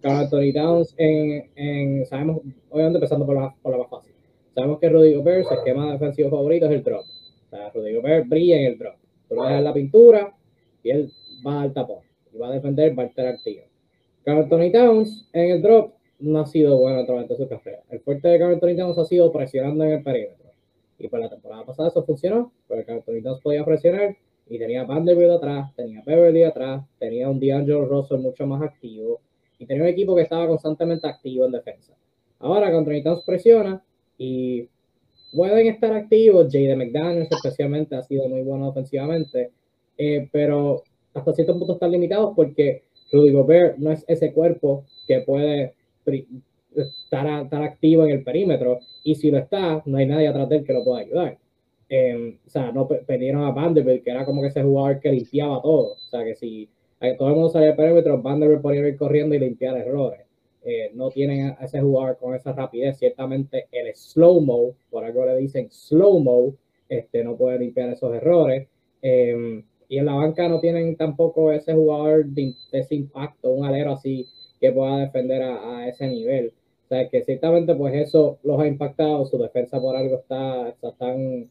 Carl 0.00 0.16
Anthony 0.16 0.52
Downs, 0.52 0.94
en, 0.98 1.50
en, 1.54 2.06
sabemos, 2.06 2.40
obviamente 2.70 2.98
empezando 2.98 3.24
por 3.24 3.36
la, 3.36 3.54
por 3.62 3.72
la 3.72 3.78
más 3.78 3.90
fácil, 3.90 4.14
sabemos 4.54 4.78
que 4.78 4.88
Rodrigo 4.88 5.20
Gobert, 5.20 5.46
su 5.46 5.54
esquema 5.54 5.92
defensivo 5.92 6.30
favorito 6.30 6.66
es 6.66 6.72
el 6.72 6.82
drop. 6.82 7.04
O 7.04 7.50
sea, 7.50 7.70
Rodrigo 7.70 8.00
Gobert 8.00 8.28
brilla 8.28 8.58
en 8.58 8.66
el 8.66 8.78
drop. 8.78 8.96
Tú 9.28 9.34
le 9.36 9.42
das 9.42 9.62
la 9.62 9.72
pintura 9.72 10.34
y 10.82 10.90
él 10.90 11.10
va 11.46 11.62
al 11.62 11.72
tapón 11.72 12.02
y 12.32 12.38
va 12.38 12.48
a 12.48 12.52
defender, 12.52 12.98
va 12.98 13.04
a 13.04 13.06
estar 13.06 13.26
activo. 13.26 13.62
Carl 14.24 14.38
Anthony 14.38 14.72
Towns 14.72 15.28
en 15.32 15.50
el 15.50 15.62
drop 15.62 15.92
no 16.18 16.40
ha 16.40 16.46
sido 16.46 16.78
bueno 16.78 17.00
a 17.00 17.06
través 17.06 17.28
de 17.28 17.36
su 17.36 17.46
carrera. 17.46 17.82
El 17.90 18.00
fuerte 18.00 18.28
de 18.28 18.38
Carl 18.38 18.54
Anthony 18.54 18.76
Towns 18.76 18.98
ha 18.98 19.04
sido 19.04 19.30
presionando 19.30 19.84
en 19.84 19.92
el 19.92 20.02
perímetro. 20.02 20.50
Y 20.98 21.08
para 21.08 21.24
la 21.24 21.30
temporada 21.30 21.64
pasada 21.66 21.88
eso 21.88 22.04
funcionó, 22.04 22.52
porque 22.66 22.84
Carl 22.84 22.98
Anthony 22.98 23.22
Towns 23.22 23.40
podía 23.42 23.64
presionar 23.64 24.16
y 24.48 24.58
tenía 24.58 24.84
Vanderbilt 24.84 25.30
atrás, 25.30 25.74
tenía 25.74 26.02
Beverly 26.04 26.44
atrás, 26.44 26.84
tenía 26.98 27.28
un 27.28 27.40
D'Angelo 27.40 27.86
Russell 27.86 28.18
mucho 28.18 28.46
más 28.46 28.62
activo 28.62 29.20
y 29.58 29.66
tenía 29.66 29.82
un 29.82 29.88
equipo 29.88 30.14
que 30.14 30.22
estaba 30.22 30.46
constantemente 30.46 31.06
activo 31.06 31.44
en 31.44 31.52
defensa. 31.52 31.94
Ahora 32.38 32.68
Anthony 32.68 33.02
Towns 33.02 33.24
presiona 33.24 33.82
y 34.16 34.68
pueden 35.34 35.66
estar 35.66 35.92
activos. 35.92 36.46
Jade 36.50 36.76
McDaniels 36.76 37.30
especialmente 37.30 37.96
ha 37.96 38.02
sido 38.02 38.28
muy 38.28 38.42
bueno 38.42 38.68
ofensivamente, 38.68 39.50
eh, 39.98 40.28
pero 40.32 40.82
hasta 41.12 41.32
cierto 41.32 41.58
punto 41.58 41.74
están 41.74 41.92
limitados 41.92 42.32
porque 42.34 42.84
Rudy 43.14 43.32
Gobert 43.32 43.78
no 43.78 43.92
es 43.92 44.04
ese 44.08 44.32
cuerpo 44.32 44.84
que 45.06 45.20
puede 45.20 45.74
estar, 46.74 47.44
estar 47.44 47.62
activo 47.62 48.04
en 48.04 48.10
el 48.10 48.24
perímetro 48.24 48.80
y 49.04 49.14
si 49.14 49.30
lo 49.30 49.38
está, 49.38 49.82
no 49.86 49.98
hay 49.98 50.06
nadie 50.06 50.28
atrás 50.28 50.48
de 50.48 50.56
él 50.56 50.64
que 50.64 50.72
lo 50.72 50.84
pueda 50.84 51.00
ayudar. 51.00 51.38
Em, 51.88 52.38
o 52.44 52.50
sea, 52.50 52.72
no 52.72 52.88
perdieron 52.88 53.44
a 53.44 53.50
Vanderbilt, 53.50 54.02
que 54.02 54.10
era 54.10 54.24
como 54.24 54.42
que 54.42 54.48
ese 54.48 54.62
jugador 54.62 55.00
que 55.00 55.12
limpiaba 55.12 55.62
todo. 55.62 55.92
O 55.92 56.10
sea, 56.10 56.24
que 56.24 56.34
si 56.34 56.68
eh, 57.00 57.14
todo 57.16 57.28
el 57.28 57.34
mundo 57.34 57.50
salía 57.50 57.68
del 57.68 57.76
perímetro, 57.76 58.20
Vanderbilt 58.20 58.62
podía 58.62 58.88
ir 58.88 58.96
corriendo 58.96 59.34
y 59.34 59.38
limpiar 59.38 59.76
errores. 59.76 60.20
Eh, 60.64 60.90
no 60.94 61.10
tienen 61.10 61.54
a 61.58 61.64
ese 61.64 61.80
jugador 61.80 62.16
con 62.18 62.34
esa 62.34 62.52
rapidez. 62.52 62.98
Ciertamente 62.98 63.68
el 63.70 63.94
slow-mo, 63.94 64.74
por 64.90 65.04
algo 65.04 65.26
le 65.26 65.36
dicen 65.36 65.70
slow-mo, 65.70 66.54
este, 66.88 67.22
no 67.22 67.36
puede 67.36 67.58
limpiar 67.58 67.90
esos 67.90 68.12
errores. 68.14 68.66
Em, 69.02 69.62
y 69.94 69.98
en 69.98 70.06
la 70.06 70.14
banca 70.14 70.48
no 70.48 70.58
tienen 70.58 70.96
tampoco 70.96 71.52
ese 71.52 71.72
jugador 71.72 72.26
de, 72.26 72.52
ese 72.72 72.96
impacto, 72.96 73.50
un 73.50 73.64
alero 73.64 73.92
así 73.92 74.26
que 74.60 74.72
pueda 74.72 74.98
defender 74.98 75.40
a, 75.40 75.88
ese 75.88 76.08
nivel. 76.08 76.52
O 76.84 76.88
sea, 76.88 77.08
que 77.08 77.22
ciertamente 77.22 77.76
pues 77.76 77.94
eso 77.94 78.40
los 78.42 78.58
ha 78.58 78.66
impactado, 78.66 79.24
su 79.24 79.38
defensa 79.38 79.80
por 79.80 79.94
algo 79.94 80.16
está, 80.16 80.70
está 80.70 80.90
tan 80.96 81.48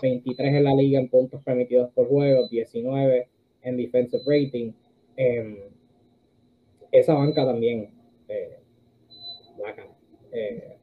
23 0.00 0.38
eh, 0.38 0.56
en 0.58 0.62
la 0.62 0.74
liga 0.74 1.00
en 1.00 1.08
puntos 1.08 1.42
permitidos 1.42 1.90
por 1.90 2.06
juego, 2.08 2.46
19 2.48 3.28
en 3.62 3.76
defensive 3.76 4.22
rating. 4.24 4.70
Em, 5.16 5.56
esa 6.92 7.14
banca 7.14 7.44
también, 7.44 7.90
eh, 8.28 8.58
eh, 10.30 10.76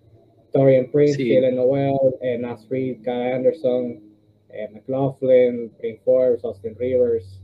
Torian 0.51 0.91
Prince, 0.91 1.15
sí. 1.15 1.39
Noel, 1.53 1.95
eh, 2.19 2.37
Nasrid, 2.37 3.01
Kyle 3.03 3.35
Anderson, 3.35 4.12
eh, 4.53 4.69
McLaughlin, 4.71 5.71
Green 5.79 5.99
Forbes, 6.05 6.43
Austin 6.43 6.75
Rivers. 6.77 7.41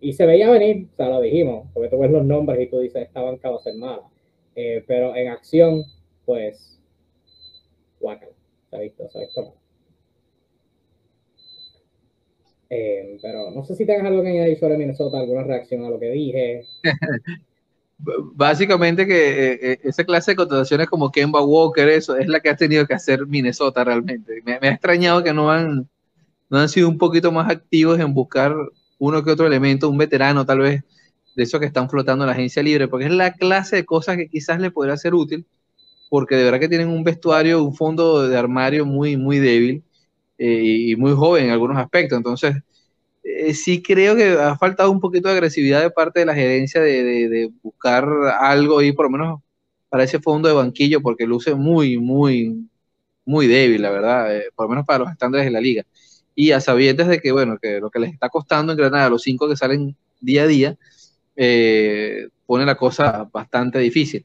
Y 0.00 0.14
se 0.14 0.24
veía 0.24 0.50
venir, 0.50 0.88
o 0.92 0.96
sea, 0.96 1.08
lo 1.10 1.20
dijimos, 1.20 1.68
porque 1.74 1.90
tú 1.90 1.98
ves 1.98 2.10
los 2.10 2.24
nombres 2.24 2.60
y 2.60 2.70
tú 2.70 2.80
dices, 2.80 3.02
esta 3.02 3.20
banca 3.20 3.50
va 3.50 3.56
a 3.56 3.62
ser 3.62 3.74
mala. 3.74 4.02
Eh, 4.56 4.82
pero 4.86 5.14
en 5.14 5.28
acción, 5.28 5.84
pues, 6.24 6.80
guacal, 8.00 8.30
se 8.70 8.76
ha 8.76 8.80
visto, 8.80 9.08
se 9.10 9.18
ha 9.18 9.20
visto 9.20 9.42
mal. 9.42 9.52
Eh, 12.70 13.18
pero 13.20 13.50
no 13.50 13.64
sé 13.64 13.74
si 13.74 13.84
tengas 13.84 14.06
algo 14.06 14.22
que 14.22 14.28
añadir 14.28 14.58
sobre 14.58 14.78
Minnesota, 14.78 15.18
alguna 15.18 15.42
reacción 15.42 15.84
a 15.84 15.90
lo 15.90 15.98
que 15.98 16.10
dije. 16.10 16.64
Básicamente 17.98 19.06
que 19.06 19.52
eh, 19.52 19.80
esa 19.82 20.04
clase 20.04 20.30
de 20.30 20.36
contrataciones 20.36 20.88
como 20.88 21.10
Kemba 21.10 21.44
Walker, 21.44 21.86
eso 21.88 22.16
es 22.16 22.28
la 22.28 22.40
que 22.40 22.48
ha 22.48 22.56
tenido 22.56 22.86
que 22.86 22.94
hacer 22.94 23.26
Minnesota 23.26 23.84
realmente. 23.84 24.40
Me, 24.46 24.58
me 24.58 24.68
ha 24.68 24.72
extrañado 24.72 25.22
que 25.22 25.34
no 25.34 25.50
han 25.50 25.90
no 26.50 26.58
han 26.58 26.68
sido 26.68 26.88
un 26.88 26.98
poquito 26.98 27.32
más 27.32 27.48
activos 27.48 27.98
en 28.00 28.12
buscar 28.12 28.54
uno 28.98 29.24
que 29.24 29.30
otro 29.30 29.46
elemento, 29.46 29.88
un 29.88 29.96
veterano 29.98 30.44
tal 30.44 30.58
vez, 30.58 30.84
de 31.36 31.42
esos 31.44 31.60
que 31.60 31.66
están 31.66 31.88
flotando 31.88 32.24
en 32.24 32.26
la 32.26 32.34
agencia 32.34 32.62
libre, 32.62 32.88
porque 32.88 33.06
es 33.06 33.12
la 33.12 33.32
clase 33.32 33.76
de 33.76 33.86
cosas 33.86 34.16
que 34.16 34.28
quizás 34.28 34.60
le 34.60 34.70
podría 34.70 34.96
ser 34.96 35.14
útil, 35.14 35.46
porque 36.10 36.34
de 36.36 36.44
verdad 36.44 36.60
que 36.60 36.68
tienen 36.68 36.88
un 36.88 37.04
vestuario, 37.04 37.62
un 37.62 37.74
fondo 37.74 38.28
de 38.28 38.36
armario 38.36 38.84
muy, 38.84 39.16
muy 39.16 39.38
débil 39.38 39.84
eh, 40.38 40.62
y 40.90 40.96
muy 40.96 41.12
joven 41.12 41.46
en 41.46 41.50
algunos 41.52 41.78
aspectos. 41.78 42.16
Entonces, 42.18 42.56
eh, 43.24 43.54
sí 43.54 43.82
creo 43.82 44.16
que 44.16 44.32
ha 44.32 44.56
faltado 44.58 44.90
un 44.90 45.00
poquito 45.00 45.28
de 45.28 45.34
agresividad 45.34 45.82
de 45.82 45.90
parte 45.90 46.20
de 46.20 46.26
la 46.26 46.34
gerencia 46.34 46.80
de, 46.80 47.28
de, 47.28 47.50
buscar 47.62 48.06
algo 48.40 48.80
ahí, 48.80 48.92
por 48.92 49.06
lo 49.06 49.10
menos 49.10 49.40
para 49.88 50.04
ese 50.04 50.20
fondo 50.20 50.48
de 50.48 50.54
banquillo, 50.54 51.00
porque 51.00 51.26
luce 51.26 51.54
muy, 51.54 51.98
muy, 51.98 52.68
muy 53.24 53.46
débil, 53.46 53.82
la 53.82 53.90
verdad, 53.90 54.36
eh, 54.36 54.44
por 54.54 54.66
lo 54.66 54.70
menos 54.70 54.86
para 54.86 55.00
los 55.00 55.10
estándares 55.10 55.46
de 55.46 55.52
la 55.52 55.60
liga 55.60 55.84
y 56.40 56.52
a 56.52 56.60
sabiendas 56.62 57.08
de 57.08 57.20
que, 57.20 57.32
bueno, 57.32 57.58
que 57.60 57.80
lo 57.80 57.90
que 57.90 57.98
les 57.98 58.14
está 58.14 58.30
costando 58.30 58.72
en 58.72 58.78
Granada, 58.78 59.10
los 59.10 59.20
cinco 59.20 59.46
que 59.46 59.58
salen 59.58 59.94
día 60.22 60.44
a 60.44 60.46
día, 60.46 60.76
eh, 61.36 62.28
pone 62.46 62.64
la 62.64 62.76
cosa 62.76 63.28
bastante 63.30 63.78
difícil. 63.78 64.24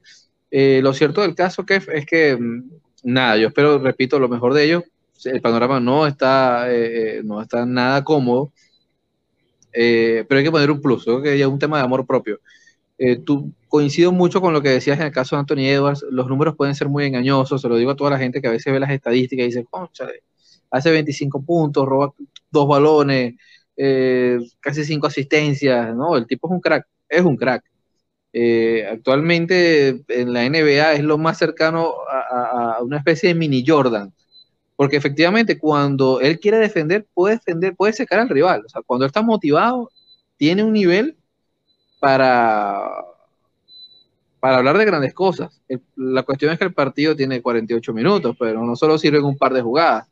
Eh, 0.50 0.80
lo 0.82 0.94
cierto 0.94 1.20
del 1.20 1.36
caso, 1.36 1.66
Kev, 1.66 1.90
es 1.92 2.06
que 2.06 2.38
mm, 2.38 2.70
nada, 3.04 3.36
yo 3.36 3.50
espero, 3.50 3.80
repito, 3.80 4.18
lo 4.18 4.30
mejor 4.30 4.54
de 4.54 4.64
ellos. 4.64 4.84
El 5.26 5.42
panorama 5.42 5.82
no 5.82 6.08
está, 6.08 6.70
no 7.24 7.42
está 7.42 7.66
nada 7.66 8.02
cómodo, 8.04 8.54
pero 9.74 10.38
hay 10.38 10.44
que 10.44 10.52
poner 10.52 10.72
un 10.72 10.82
plus, 10.82 11.04
creo 11.04 11.22
que 11.22 11.38
es 11.40 11.46
un 11.46 11.60
tema 11.60 11.78
de 11.80 11.84
amor 11.84 12.06
propio. 12.06 12.40
tú 13.26 13.52
coincido 13.68 14.12
mucho 14.12 14.40
con 14.40 14.54
lo 14.54 14.62
que 14.62 14.70
decías 14.70 15.00
en 15.00 15.08
el 15.08 15.12
caso 15.12 15.36
de 15.36 15.42
Anthony 15.42 15.68
Edwards, 15.68 16.06
los 16.12 16.28
números 16.28 16.56
pueden 16.56 16.76
ser 16.76 16.88
muy 16.90 17.06
engañosos, 17.06 17.62
se 17.62 17.68
lo 17.68 17.76
digo 17.76 17.92
a 17.92 17.96
toda 17.96 18.12
la 18.12 18.20
gente 18.20 18.42
que 18.42 18.48
a 18.48 18.52
veces 18.52 18.72
ve 18.72 18.80
las 18.80 18.92
estadísticas 18.92 19.44
y 19.44 19.48
dice, 19.48 19.66
concha, 19.70 20.08
hace 20.70 20.92
25 20.92 21.44
puntos, 21.44 21.86
roba 21.86 22.14
dos 22.52 22.68
balones, 22.68 23.36
eh, 23.78 24.40
casi 24.60 24.86
cinco 24.86 25.08
asistencias, 25.08 25.96
¿no? 25.96 26.16
El 26.18 26.26
tipo 26.26 26.48
es 26.48 26.52
un 26.52 26.62
crack, 26.62 26.88
es 27.10 27.22
un 27.22 27.36
crack. 27.36 27.64
Eh, 28.34 28.86
actualmente 28.92 30.04
en 30.10 30.34
la 30.34 30.44
NBA 30.46 30.94
es 30.94 31.04
lo 31.04 31.18
más 31.18 31.38
cercano 31.38 31.94
a, 32.10 32.80
una 32.82 32.98
especie 32.98 33.30
de 33.30 33.36
mini 33.36 33.64
Jordan, 33.66 34.14
porque 34.76 34.98
efectivamente 34.98 35.58
cuando 35.58 36.20
él 36.20 36.40
quiere 36.40 36.58
defender, 36.58 37.06
puede 37.14 37.36
defender, 37.36 37.76
puede 37.76 37.94
secar 37.94 38.20
al 38.20 38.30
rival. 38.30 38.64
O 38.66 38.70
sea, 38.70 38.82
cuando 38.86 39.06
él 39.06 39.10
está 39.10 39.22
motivado, 39.22 39.90
tiene 40.38 40.64
un 40.64 40.74
nivel 40.74 41.16
para, 42.00 42.90
para 44.40 44.58
hablar 44.58 44.78
de 44.78 44.86
grandes 44.86 45.14
cosas. 45.14 45.62
La 45.96 46.24
cuestión 46.24 46.52
es 46.52 46.60
que 46.60 46.66
el 46.66 46.74
partido 46.74 47.16
tiene 47.16 47.42
48 47.42 47.94
minutos, 47.94 48.36
pero 48.38 48.64
no 48.66 48.76
solo 48.76 48.98
sirven 48.98 49.24
un 49.24 49.38
par 49.38 49.54
de 49.54 49.62
jugadas 49.62 50.08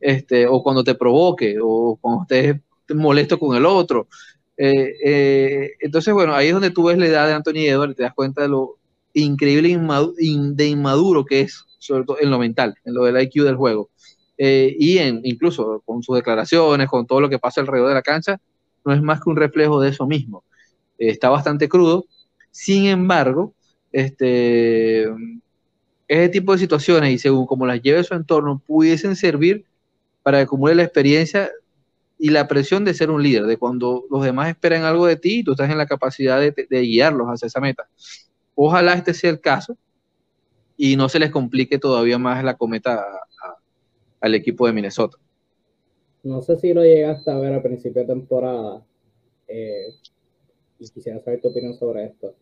este, 0.00 0.46
o 0.46 0.62
cuando 0.62 0.82
te 0.82 0.94
provoque, 0.94 1.58
o 1.62 1.98
cuando 2.00 2.22
estés 2.22 2.60
molesto 2.94 3.38
con 3.38 3.56
el 3.56 3.66
otro. 3.66 4.08
Eh, 4.56 4.94
eh, 5.04 5.70
entonces, 5.80 6.12
bueno, 6.12 6.34
ahí 6.34 6.48
es 6.48 6.52
donde 6.52 6.70
tú 6.70 6.84
ves 6.84 6.98
la 6.98 7.06
edad 7.06 7.26
de 7.26 7.34
Anthony 7.34 7.66
Edwards, 7.66 7.96
te 7.96 8.02
das 8.02 8.14
cuenta 8.14 8.42
de 8.42 8.48
lo 8.48 8.78
increíble 9.12 9.68
de 9.68 10.66
inmaduro 10.66 11.24
que 11.24 11.40
es, 11.40 11.64
sobre 11.78 12.04
todo 12.04 12.18
en 12.20 12.30
lo 12.30 12.38
mental, 12.38 12.74
en 12.84 12.94
lo 12.94 13.04
del 13.04 13.20
IQ 13.22 13.44
del 13.44 13.56
juego. 13.56 13.90
Eh, 14.38 14.74
y 14.78 14.98
en, 14.98 15.20
incluso 15.24 15.82
con 15.84 16.02
sus 16.02 16.16
declaraciones, 16.16 16.88
con 16.88 17.06
todo 17.06 17.20
lo 17.20 17.28
que 17.28 17.38
pasa 17.38 17.60
alrededor 17.60 17.88
de 17.88 17.94
la 17.94 18.02
cancha, 18.02 18.40
no 18.84 18.92
es 18.94 19.02
más 19.02 19.20
que 19.22 19.30
un 19.30 19.36
reflejo 19.36 19.80
de 19.80 19.90
eso 19.90 20.06
mismo. 20.06 20.44
está 20.98 21.30
bastante 21.30 21.68
crudo. 21.68 22.06
Sin 22.50 22.86
embargo, 22.86 23.54
este, 23.92 25.04
ese 26.08 26.28
tipo 26.28 26.52
de 26.52 26.58
situaciones 26.58 27.12
y 27.12 27.18
según 27.18 27.46
como 27.46 27.66
las 27.66 27.80
lleve 27.82 28.04
su 28.04 28.14
entorno, 28.14 28.62
pudiesen 28.66 29.16
servir 29.16 29.64
para 30.22 30.38
que 30.38 30.44
acumule 30.44 30.74
la 30.74 30.82
experiencia 30.82 31.50
y 32.18 32.28
la 32.28 32.46
presión 32.46 32.84
de 32.84 32.92
ser 32.92 33.10
un 33.10 33.22
líder, 33.22 33.46
de 33.46 33.56
cuando 33.56 34.04
los 34.10 34.22
demás 34.22 34.50
esperan 34.50 34.82
algo 34.82 35.06
de 35.06 35.16
ti 35.16 35.38
y 35.38 35.42
tú 35.42 35.52
estás 35.52 35.70
en 35.70 35.78
la 35.78 35.86
capacidad 35.86 36.38
de, 36.38 36.80
guiarlos 36.82 37.26
hacia 37.28 37.46
esa 37.46 37.60
meta. 37.60 37.88
Ojalá 38.54 38.92
este 38.92 39.14
sea 39.14 39.30
el 39.30 39.40
caso 39.40 39.76
y 40.76 40.96
no 40.96 41.08
se 41.08 41.18
les 41.18 41.30
complique 41.30 41.78
todavía 41.78 42.18
más 42.18 42.44
la 42.44 42.58
cometa 42.58 43.02
al 44.20 44.34
equipo 44.34 44.66
de 44.66 44.74
Minnesota. 44.74 45.16
No 46.22 46.42
sé 46.42 46.58
si 46.58 46.74
lo 46.74 46.82
llegaste 46.82 47.30
a 47.30 47.38
ver 47.38 47.54
al 47.54 47.62
principio 47.62 48.02
de 48.02 48.08
temporada 48.08 48.84
eh, 49.48 49.94
y 50.78 50.88
quisiera 50.90 51.20
saber 51.20 51.40
tu 51.40 51.48
opinión 51.48 51.74
sobre 51.74 52.04
esto. 52.04 52.34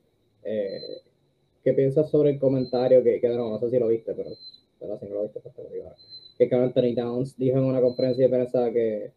Eh, 0.42 0.80
¿Qué 1.62 1.72
piensas 1.72 2.10
sobre 2.10 2.30
el 2.30 2.40
comentario 2.40 3.04
que, 3.04 3.20
que 3.20 3.28
no, 3.28 3.56
sé 3.60 3.70
si 3.70 3.78
lo 3.78 3.86
viste, 3.86 4.12
pero, 4.14 4.30
pero 4.80 4.98
si 4.98 5.06
no 5.06 5.14
lo 5.14 5.22
viste, 5.22 5.38
pues 5.38 5.54
te 5.54 5.62
lo 5.62 5.70
digo 5.70 5.92
que 6.46 6.55
Anthony 6.55 6.94
Downs 6.94 7.37
dijo 7.37 7.59
en 7.59 7.64
una 7.64 7.81
conferencia 7.81 8.24
de 8.24 8.37
prensa 8.37 8.70
que, 8.70 9.12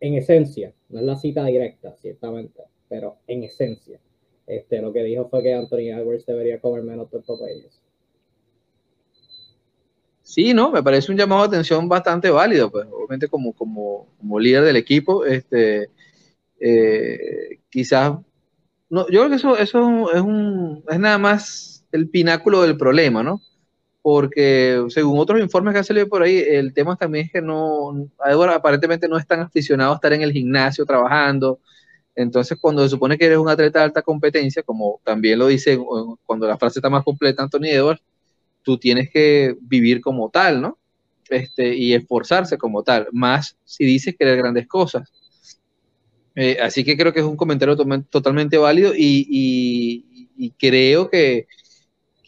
en 0.00 0.14
esencia, 0.14 0.72
no 0.88 0.98
es 0.98 1.04
la 1.04 1.16
cita 1.16 1.44
directa, 1.44 1.94
ciertamente, 2.00 2.62
pero 2.88 3.18
en 3.26 3.44
esencia, 3.44 4.00
este, 4.46 4.80
lo 4.80 4.92
que 4.92 5.04
dijo 5.04 5.28
fue 5.28 5.42
que 5.42 5.54
Anthony 5.54 5.90
Edwards 5.90 6.26
debería 6.26 6.60
comer 6.60 6.82
menos 6.82 7.10
de 7.10 7.18
ellos. 7.18 7.80
Sí, 10.22 10.52
no, 10.52 10.70
me 10.70 10.82
parece 10.82 11.10
un 11.10 11.16
llamado 11.16 11.42
de 11.42 11.48
atención 11.48 11.88
bastante 11.88 12.28
válido, 12.28 12.70
pues 12.70 12.86
obviamente 12.90 13.28
como, 13.28 13.54
como, 13.54 14.08
como 14.18 14.38
líder 14.38 14.64
del 14.64 14.76
equipo, 14.76 15.24
este, 15.24 15.88
eh, 16.60 17.60
quizás, 17.70 18.18
no, 18.90 19.08
yo 19.08 19.20
creo 19.20 19.28
que 19.30 19.36
eso, 19.36 19.56
eso 19.56 20.12
es, 20.12 20.20
un, 20.20 20.84
es 20.88 20.98
nada 20.98 21.18
más 21.18 21.86
el 21.92 22.08
pináculo 22.10 22.62
del 22.62 22.76
problema, 22.76 23.22
¿no? 23.22 23.40
Porque 24.10 24.86
según 24.88 25.18
otros 25.18 25.38
informes 25.38 25.74
que 25.74 25.78
han 25.80 25.84
salido 25.84 26.08
por 26.08 26.22
ahí, 26.22 26.38
el 26.38 26.72
tema 26.72 26.96
también 26.96 27.26
es 27.26 27.30
que 27.30 27.42
no, 27.42 28.08
aparentemente 28.50 29.06
no 29.06 29.18
es 29.18 29.26
tan 29.26 29.40
aficionado 29.40 29.92
a 29.92 29.96
estar 29.96 30.14
en 30.14 30.22
el 30.22 30.32
gimnasio 30.32 30.86
trabajando. 30.86 31.60
Entonces, 32.14 32.56
cuando 32.58 32.82
se 32.82 32.88
supone 32.88 33.18
que 33.18 33.26
eres 33.26 33.36
un 33.36 33.50
atleta 33.50 33.80
de 33.80 33.84
alta 33.84 34.00
competencia, 34.00 34.62
como 34.62 34.98
también 35.04 35.38
lo 35.38 35.46
dice 35.46 35.78
cuando 36.24 36.48
la 36.48 36.56
frase 36.56 36.78
está 36.78 36.88
más 36.88 37.04
completa 37.04 37.42
Anthony 37.42 37.66
Edwards, 37.66 38.00
tú 38.62 38.78
tienes 38.78 39.10
que 39.10 39.54
vivir 39.60 40.00
como 40.00 40.30
tal, 40.30 40.62
¿no? 40.62 40.78
Este, 41.28 41.76
y 41.76 41.92
esforzarse 41.92 42.56
como 42.56 42.82
tal, 42.82 43.08
más 43.12 43.58
si 43.66 43.84
dices 43.84 44.16
que 44.16 44.24
eres 44.24 44.38
grandes 44.38 44.66
cosas. 44.66 45.12
Eh, 46.34 46.56
así 46.62 46.82
que 46.82 46.96
creo 46.96 47.12
que 47.12 47.20
es 47.20 47.26
un 47.26 47.36
comentario 47.36 47.76
totalmente 47.76 48.56
válido 48.56 48.94
y 48.96 50.54
creo 50.58 51.10
que 51.10 51.46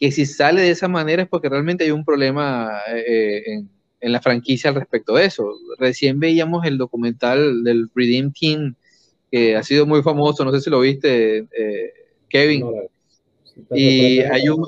que 0.01 0.11
si 0.11 0.25
sale 0.25 0.61
de 0.61 0.71
esa 0.71 0.87
manera 0.87 1.21
es 1.21 1.29
porque 1.29 1.47
realmente 1.47 1.83
hay 1.83 1.91
un 1.91 2.03
problema 2.03 2.71
eh, 2.87 3.43
en, 3.45 3.69
en, 3.99 4.11
la 4.11 4.19
franquicia 4.19 4.71
al 4.71 4.75
respecto 4.75 5.13
de 5.13 5.25
eso. 5.25 5.47
Recién 5.77 6.19
veíamos 6.19 6.65
el 6.65 6.79
documental 6.79 7.63
del 7.63 7.87
Redeem 7.93 8.33
Team, 8.33 8.73
que 9.31 9.55
ha 9.55 9.61
sido 9.61 9.85
muy 9.85 10.01
famoso, 10.01 10.43
no 10.43 10.51
sé 10.51 10.59
si 10.59 10.71
lo 10.71 10.79
viste, 10.79 11.45
eh, 11.55 11.93
Kevin. 12.29 12.65
y 13.69 14.21
hay 14.21 14.49
un, 14.49 14.65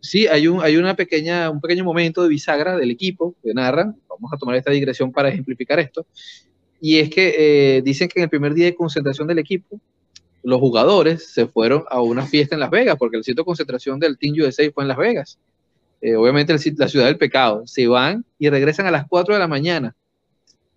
sí, 0.00 0.26
hay 0.26 0.48
un, 0.48 0.60
hay 0.60 0.76
una 0.76 0.96
pequeña, 0.96 1.50
un 1.50 1.60
pequeño 1.60 1.84
momento 1.84 2.24
de 2.24 2.30
bisagra 2.30 2.76
del 2.76 2.90
equipo 2.90 3.36
que 3.44 3.54
narran. 3.54 3.94
Vamos 4.08 4.32
a 4.32 4.36
tomar 4.36 4.56
esta 4.56 4.72
digresión 4.72 5.12
para 5.12 5.28
ejemplificar 5.28 5.78
esto. 5.78 6.04
Y 6.80 6.98
es 6.98 7.10
que 7.10 7.76
eh, 7.76 7.82
dicen 7.82 8.08
que 8.08 8.18
en 8.18 8.24
el 8.24 8.28
primer 8.28 8.54
día 8.54 8.66
de 8.66 8.74
concentración 8.74 9.28
del 9.28 9.38
equipo, 9.38 9.80
los 10.44 10.60
jugadores 10.60 11.32
se 11.32 11.46
fueron 11.46 11.84
a 11.90 12.02
una 12.02 12.26
fiesta 12.26 12.54
en 12.54 12.60
Las 12.60 12.70
Vegas, 12.70 12.96
porque 12.98 13.16
el 13.16 13.24
sitio 13.24 13.42
de 13.42 13.46
concentración 13.46 13.98
del 13.98 14.18
Team 14.18 14.34
USA 14.40 14.70
fue 14.72 14.84
en 14.84 14.88
Las 14.88 14.98
Vegas. 14.98 15.38
Eh, 16.02 16.14
obviamente 16.16 16.52
la 16.52 16.88
ciudad 16.88 17.06
del 17.06 17.16
pecado. 17.16 17.66
Se 17.66 17.86
van 17.86 18.24
y 18.38 18.50
regresan 18.50 18.86
a 18.86 18.90
las 18.90 19.06
4 19.08 19.34
de 19.34 19.40
la 19.40 19.48
mañana. 19.48 19.96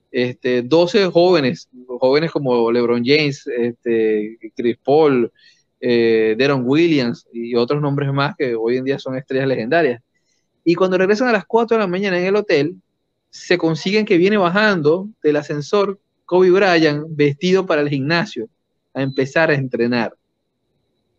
Este, 0.10 0.62
12 0.62 1.08
jóvenes, 1.08 1.70
jóvenes 1.86 2.32
como 2.32 2.72
LeBron 2.72 3.04
James, 3.04 3.46
este, 3.46 4.38
Chris 4.56 4.78
Paul, 4.84 5.32
eh, 5.82 6.36
Deron 6.38 6.64
Williams 6.66 7.28
y 7.34 7.54
otros 7.56 7.82
nombres 7.82 8.12
más 8.14 8.36
que 8.38 8.56
hoy 8.56 8.78
en 8.78 8.86
día 8.86 8.98
son 9.00 9.18
estrellas 9.18 9.50
legendarias. 9.50 10.02
Y 10.64 10.76
cuando 10.76 10.98
regresan 10.98 11.28
a 11.28 11.34
las 11.34 11.46
4 11.46 11.76
de 11.76 11.84
la 11.84 11.88
mañana 11.88 12.18
en 12.18 12.26
el 12.26 12.38
hotel, 12.38 12.76
se 13.30 13.58
consiguen 13.58 14.06
que 14.06 14.18
viene 14.18 14.38
bajando 14.38 15.10
del 15.22 15.36
ascensor 15.36 16.00
Kobe 16.24 16.52
Bryant 16.52 17.06
vestido 17.10 17.66
para 17.66 17.82
el 17.82 17.90
gimnasio 17.90 18.48
a 18.98 19.04
empezar 19.04 19.52
a 19.52 19.54
entrenar. 19.54 20.16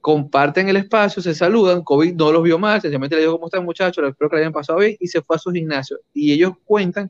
Comparten 0.01 0.69
el 0.69 0.77
espacio, 0.77 1.23
se 1.23 1.35
saludan, 1.35 1.83
COVID 1.83 2.15
no 2.15 2.33
los 2.33 2.43
vio 2.43 2.59
mal, 2.59 2.81
sencillamente 2.81 3.15
le 3.15 3.23
dijo 3.23 3.35
cómo 3.35 3.47
están 3.47 3.65
muchachos, 3.65 4.05
espero 4.09 4.29
que 4.29 4.37
le 4.37 4.43
hayan 4.43 4.53
pasado 4.53 4.81
bien 4.81 4.97
y 4.99 5.07
se 5.07 5.23
fue 5.23 5.37
a 5.37 5.39
su 5.39 5.53
gimnasio. 5.53 5.99
Y 6.13 6.33
ellos 6.33 6.53
cuentan 6.65 7.09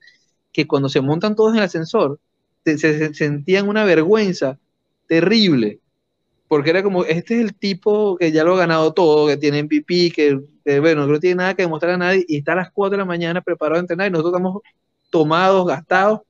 que 0.52 0.66
cuando 0.66 0.90
se 0.90 1.00
montan 1.00 1.34
todos 1.34 1.52
en 1.52 1.58
el 1.58 1.64
ascensor, 1.64 2.18
se, 2.64 3.14
sentían 3.14 3.66
una 3.66 3.84
vergüenza 3.84 4.58
terrible, 5.06 5.80
porque 6.48 6.70
era 6.70 6.82
como, 6.82 7.04
este 7.04 7.36
es 7.36 7.40
el 7.40 7.54
tipo 7.54 8.16
que 8.18 8.30
ya 8.30 8.44
lo 8.44 8.54
ha 8.54 8.58
ganado 8.58 8.92
todo, 8.92 9.26
que 9.26 9.38
tiene 9.38 9.62
MVP, 9.62 10.12
que, 10.14 10.38
que, 10.64 10.80
bueno, 10.80 11.06
no 11.06 11.18
tiene 11.18 11.36
nada 11.36 11.54
que 11.54 11.62
demostrar 11.62 11.92
a 11.92 11.98
nadie, 11.98 12.26
y 12.28 12.38
está 12.38 12.52
a 12.52 12.56
las 12.56 12.70
4 12.72 12.90
de 12.90 12.98
la 12.98 13.04
mañana 13.06 13.40
preparado 13.40 13.78
a 13.78 13.80
entrenar, 13.80 14.08
y 14.08 14.10
nosotros 14.10 14.34
estamos 14.34 14.62
tomados, 15.10 15.66
gastados, 15.66 16.20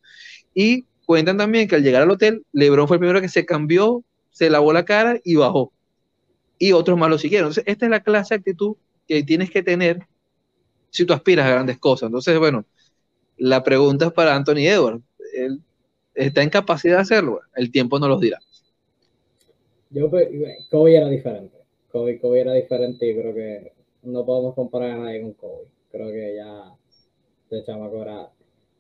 y 0.55 0.85
cuentan 1.07 1.39
también 1.39 1.67
que 1.67 1.77
al 1.77 1.83
llegar 1.83 2.03
al 2.03 2.11
hotel, 2.11 2.45
Lebron 2.53 2.87
fue 2.87 2.97
el 2.97 3.01
primero 3.01 3.21
que 3.21 3.29
se 3.29 3.47
cambió 3.47 4.05
se 4.39 4.51
lavó 4.51 4.73
la 4.73 4.85
cara 4.85 5.21
y 5.25 5.35
bajó. 5.35 5.73
Y 6.61 6.71
otros 6.71 6.97
más 6.97 7.11
lo 7.11 7.19
siguieron. 7.19 7.49
Entonces, 7.49 7.65
esta 7.67 7.87
es 7.87 7.91
la 7.91 8.05
clase 8.05 8.35
de 8.35 8.39
actitud 8.39 8.77
que 9.09 9.25
tienes 9.25 9.51
que 9.51 9.65
tener 9.65 10.07
si 10.91 11.05
tú 11.05 11.13
aspiras 11.13 11.45
a 11.45 11.51
grandes 11.51 11.79
cosas. 11.79 12.07
Entonces, 12.07 12.39
bueno, 12.39 12.65
la 13.37 13.65
pregunta 13.65 14.07
es 14.07 14.13
para 14.13 14.37
Anthony 14.37 14.69
Edwards. 14.69 15.03
Él 15.35 15.61
está 16.15 16.45
en 16.45 16.51
capacidad 16.51 16.97
de 16.97 17.03
hacerlo. 17.03 17.41
El 17.57 17.73
tiempo 17.73 17.99
no 17.99 18.07
los 18.07 18.21
dirá. 18.21 18.39
Yo, 19.91 20.09
Kobe 20.71 20.97
era 20.97 21.09
diferente. 21.09 21.59
Kobe, 21.91 22.21
Kobe 22.21 22.41
era 22.41 22.53
diferente 22.53 23.11
y 23.11 23.17
creo 23.17 23.35
que 23.35 23.73
no 24.05 24.25
podemos 24.25 24.55
comparar 24.55 24.93
a 24.93 24.99
nadie 24.99 25.23
con 25.23 25.33
Kobe. 25.33 25.67
Creo 25.91 26.09
que 26.13 26.37
ya 26.37 26.77
de 27.51 27.65
chamaco 27.65 28.03
era... 28.03 28.31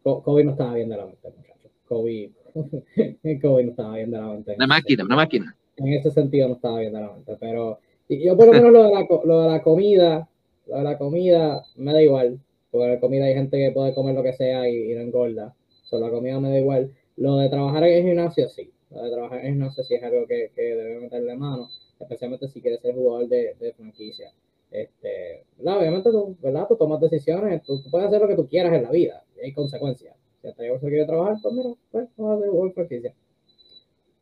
Kobe 0.04 0.44
no 0.44 0.52
estaba 0.52 0.74
bien 0.74 0.88
de 0.88 0.98
la 0.98 1.06
mente, 1.06 1.32
muchachos. 1.36 1.72
Kobe 1.88 2.30
Kobe 3.42 3.64
no 3.64 3.70
estaba 3.70 3.94
bien 3.94 4.11
de 4.11 4.18
la 4.18 4.26
mente. 4.26 4.54
Una 4.56 4.66
máquina, 4.66 5.04
una 5.04 5.16
máquina. 5.16 5.56
En 5.76 5.92
ese 5.92 6.11
sentido 6.11 6.48
no 6.48 6.54
estaba 6.54 6.80
bien 6.80 6.92
de 6.92 7.00
la 7.00 7.12
mente, 7.12 7.36
pero 7.38 7.78
yo 8.09 8.36
por 8.36 8.46
lo 8.46 8.52
menos 8.52 8.72
lo 8.72 8.84
de, 8.84 8.90
la, 8.92 9.06
lo 9.24 9.42
de 9.42 9.48
la 9.50 9.62
comida, 9.62 10.28
lo 10.66 10.76
de 10.76 10.84
la 10.84 10.98
comida 10.98 11.62
me 11.76 11.92
da 11.92 12.02
igual, 12.02 12.40
porque 12.70 12.88
la 12.88 13.00
comida 13.00 13.26
hay 13.26 13.34
gente 13.34 13.59
que 13.59 13.70
puede 13.70 13.94
comer 13.94 14.14
lo 14.14 14.22
que 14.22 14.32
sea 14.32 14.68
y, 14.68 14.94
no 14.94 15.00
engorda, 15.00 15.54
solo 15.82 16.06
la 16.06 16.12
comida 16.12 16.40
me 16.40 16.50
da 16.50 16.59
igual. 16.59 16.92
Lo 17.16 17.36
de 17.36 17.48
trabajar 17.48 17.84
en 17.84 17.98
el 17.98 18.04
gimnasio, 18.04 18.48
sí, 18.48 18.70
de 18.90 19.11
trabajar 19.11 19.44
en 19.44 19.59
no 19.59 19.70
sé 19.72 19.84
si 19.84 19.94
es 19.94 20.02
algo 20.02 20.26
que, 20.26 20.50
que 20.54 20.62
debe 20.62 21.00
meterle 21.00 21.36
mano, 21.36 21.68
especialmente 21.98 22.48
si 22.48 22.61
quieres 22.61 22.80
ser 22.80 22.94
jugador 22.94 23.28
de, 23.28 23.54
de 23.59 23.72
franquicia. 23.72 24.32
Este, 24.70 25.44
Obviamente 25.64 26.11
tú, 26.11 26.36
¿verdad? 26.40 26.66
tú 26.68 26.76
tomas 26.76 27.00
decisiones, 27.00 27.62
tú, 27.62 27.82
puedes 27.90 28.09
hacer 28.09 28.20
lo 28.20 28.28
que 28.28 28.36
tú 28.36 28.46
quieras 28.48 28.72
en 28.72 28.82
la 28.82 28.90
vida, 28.90 29.24
y 29.36 29.46
hay 29.46 29.52
consecuencias. 29.52 30.14
Si 30.41 30.49
hasta 30.49 30.66
yo 30.66 30.78
quiere 30.80 31.05
trabajar, 31.05 31.36
pues 31.43 31.55
mira, 31.55 31.70
pues 31.91 32.09
vamos 32.16 32.43
a 32.43 32.47
jugador 32.47 32.72
franquicia. 32.72 33.14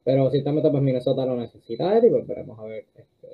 Pero 0.04 0.30
ciertamente 0.30 0.70
pues 0.70 0.82
Minnesota 0.82 1.26
lo 1.26 1.36
necesita 1.36 1.98
y 1.98 2.10
pues 2.10 2.26
veremos 2.26 2.58
a 2.58 2.64
ver 2.64 2.86
este, 2.94 3.28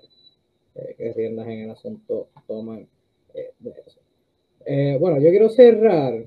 eh, 0.75 0.95
qué 0.97 1.13
riendas 1.13 1.47
en 1.49 1.61
el 1.61 1.71
asunto 1.71 2.29
toman 2.47 2.89
eh, 3.35 3.53
de 3.59 3.71
eso. 3.87 4.01
Eh, 4.65 4.97
bueno, 4.99 5.21
yo 5.21 5.31
quiero 5.31 5.49
cerrar 5.49 6.27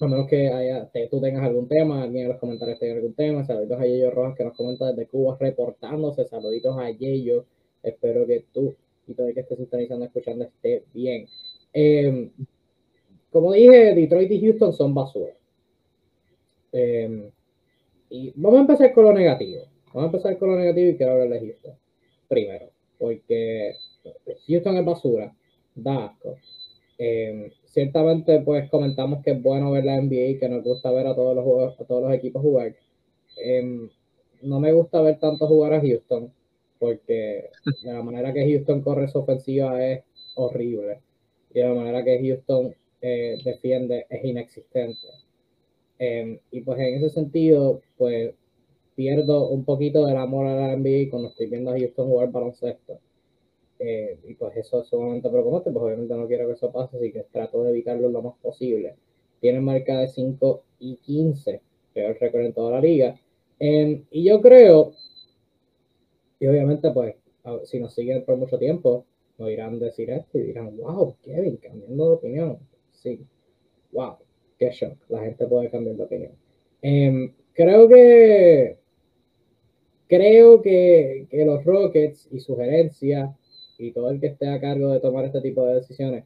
a 0.00 0.08
menos 0.08 0.28
que 0.28 1.08
tú 1.10 1.20
tengas 1.20 1.44
algún 1.44 1.68
tema, 1.68 2.02
alguien 2.02 2.24
en 2.24 2.30
los 2.30 2.38
comentarios 2.38 2.78
tenga 2.78 2.94
algún 2.94 3.14
tema. 3.14 3.44
Saluditos 3.44 3.80
a 3.80 3.86
Yeyo 3.86 4.10
Rojas 4.10 4.36
que 4.36 4.44
nos 4.44 4.56
comenta 4.56 4.90
desde 4.90 5.06
Cuba 5.06 5.36
reportándose. 5.38 6.26
Saluditos 6.26 6.76
a 6.78 6.90
Yeyo. 6.90 7.46
Espero 7.82 8.26
que 8.26 8.44
tú 8.52 8.74
y 9.06 9.14
todo 9.14 9.28
el 9.28 9.34
que 9.34 9.40
esté 9.40 9.56
sintonizando, 9.56 10.06
escuchando, 10.06 10.44
esté 10.44 10.84
bien. 10.92 11.26
Como 13.34 13.52
dije, 13.52 13.96
Detroit 13.96 14.30
y 14.30 14.40
Houston 14.42 14.72
son 14.72 14.94
basura. 14.94 15.32
Em, 16.70 17.32
y 18.08 18.32
vamos 18.36 18.58
a 18.58 18.60
empezar 18.60 18.92
con 18.92 19.06
lo 19.06 19.12
negativo. 19.12 19.62
Vamos 19.92 20.04
a 20.04 20.06
empezar 20.06 20.38
con 20.38 20.50
lo 20.50 20.56
negativo 20.56 20.90
y 20.90 20.96
quiero 20.96 21.12
hablar 21.14 21.30
de 21.30 21.40
Houston. 21.40 21.74
Primero, 22.28 22.70
porque 22.96 23.74
Houston 24.46 24.76
es 24.76 24.84
basura. 24.84 25.34
Da 25.74 26.04
asco. 26.04 26.36
Em, 26.96 27.50
ciertamente, 27.64 28.38
pues 28.38 28.70
comentamos 28.70 29.20
que 29.24 29.32
es 29.32 29.42
bueno 29.42 29.72
ver 29.72 29.84
la 29.84 30.00
NBA 30.00 30.28
y 30.28 30.38
que 30.38 30.48
nos 30.48 30.62
gusta 30.62 30.92
ver 30.92 31.08
a 31.08 31.16
todos 31.16 31.34
los, 31.34 31.80
a 31.80 31.84
todos 31.84 32.04
los 32.04 32.14
equipos 32.14 32.40
jugar. 32.40 32.76
Em, 33.36 33.90
no 34.42 34.60
me 34.60 34.72
gusta 34.72 35.00
ver 35.00 35.18
tanto 35.18 35.48
jugar 35.48 35.72
a 35.72 35.80
Houston, 35.80 36.32
porque 36.78 37.50
de 37.82 37.92
la 37.92 38.02
manera 38.04 38.32
que 38.32 38.48
Houston 38.48 38.80
corre 38.80 39.08
su 39.08 39.18
ofensiva 39.18 39.84
es 39.84 40.04
horrible. 40.36 41.00
Y 41.52 41.58
de 41.58 41.68
la 41.68 41.74
manera 41.74 42.04
que 42.04 42.20
Houston 42.20 42.76
eh, 43.06 43.36
defiende 43.44 44.06
es 44.08 44.24
inexistente. 44.24 45.06
Em, 45.98 46.38
y 46.50 46.62
pues 46.62 46.78
en 46.80 46.94
ese 46.94 47.10
sentido, 47.10 47.82
pues 47.98 48.34
pierdo 48.94 49.50
un 49.50 49.64
poquito 49.66 50.06
del 50.06 50.16
amor 50.16 50.46
a 50.46 50.54
la 50.54 50.72
NBA 50.74 51.10
cuando 51.10 51.28
estoy 51.28 51.48
viendo 51.48 51.70
a 51.70 51.78
Houston 51.78 52.08
jugar 52.08 52.32
baloncesto. 52.32 52.98
Eh, 53.78 54.18
y 54.26 54.34
pues 54.34 54.56
eso 54.56 54.80
es 54.80 54.88
sumamente 54.88 55.28
preocupante, 55.28 55.70
pues 55.70 55.84
obviamente 55.84 56.14
no 56.14 56.26
quiero 56.26 56.46
que 56.46 56.54
eso 56.54 56.72
pase, 56.72 56.96
así 56.96 57.12
que 57.12 57.24
trato 57.30 57.62
de 57.64 57.70
evitarlo 57.72 58.08
lo 58.08 58.22
más 58.22 58.36
posible. 58.40 58.94
Tiene 59.38 59.60
marca 59.60 59.98
de 59.98 60.08
5 60.08 60.62
y 60.78 60.96
15, 60.96 61.60
peor 61.92 62.16
récord 62.18 62.42
en 62.42 62.52
toda 62.54 62.70
la 62.72 62.80
liga. 62.80 63.20
Em, 63.58 64.04
y 64.10 64.24
yo 64.24 64.40
creo, 64.40 64.92
y 66.40 66.46
obviamente 66.46 66.90
pues 66.90 67.16
si 67.64 67.78
nos 67.80 67.92
siguen 67.94 68.24
por 68.24 68.38
mucho 68.38 68.58
tiempo, 68.58 69.04
nos 69.36 69.50
irán 69.50 69.74
a 69.74 69.78
decir 69.78 70.08
esto 70.08 70.38
y 70.38 70.42
dirán, 70.42 70.74
wow, 70.78 71.16
Kevin, 71.22 71.58
cambiando 71.58 72.06
de 72.06 72.14
opinión. 72.14 72.73
Sí, 73.04 73.20
wow, 73.92 74.16
qué 74.58 74.70
shock, 74.70 74.96
la 75.10 75.20
gente 75.20 75.46
puede 75.46 75.70
cambiar 75.70 75.96
de 75.96 76.02
opinión. 76.04 76.32
Em, 76.80 77.34
creo 77.52 77.86
que 77.86 78.78
creo 80.08 80.62
que, 80.62 81.26
que 81.30 81.44
los 81.44 81.64
Rockets 81.64 82.28
y 82.32 82.40
sugerencias 82.40 83.30
y 83.78 83.92
todo 83.92 84.10
el 84.10 84.20
que 84.20 84.28
esté 84.28 84.48
a 84.48 84.60
cargo 84.60 84.88
de 84.90 85.00
tomar 85.00 85.26
este 85.26 85.42
tipo 85.42 85.66
de 85.66 85.74
decisiones 85.74 86.24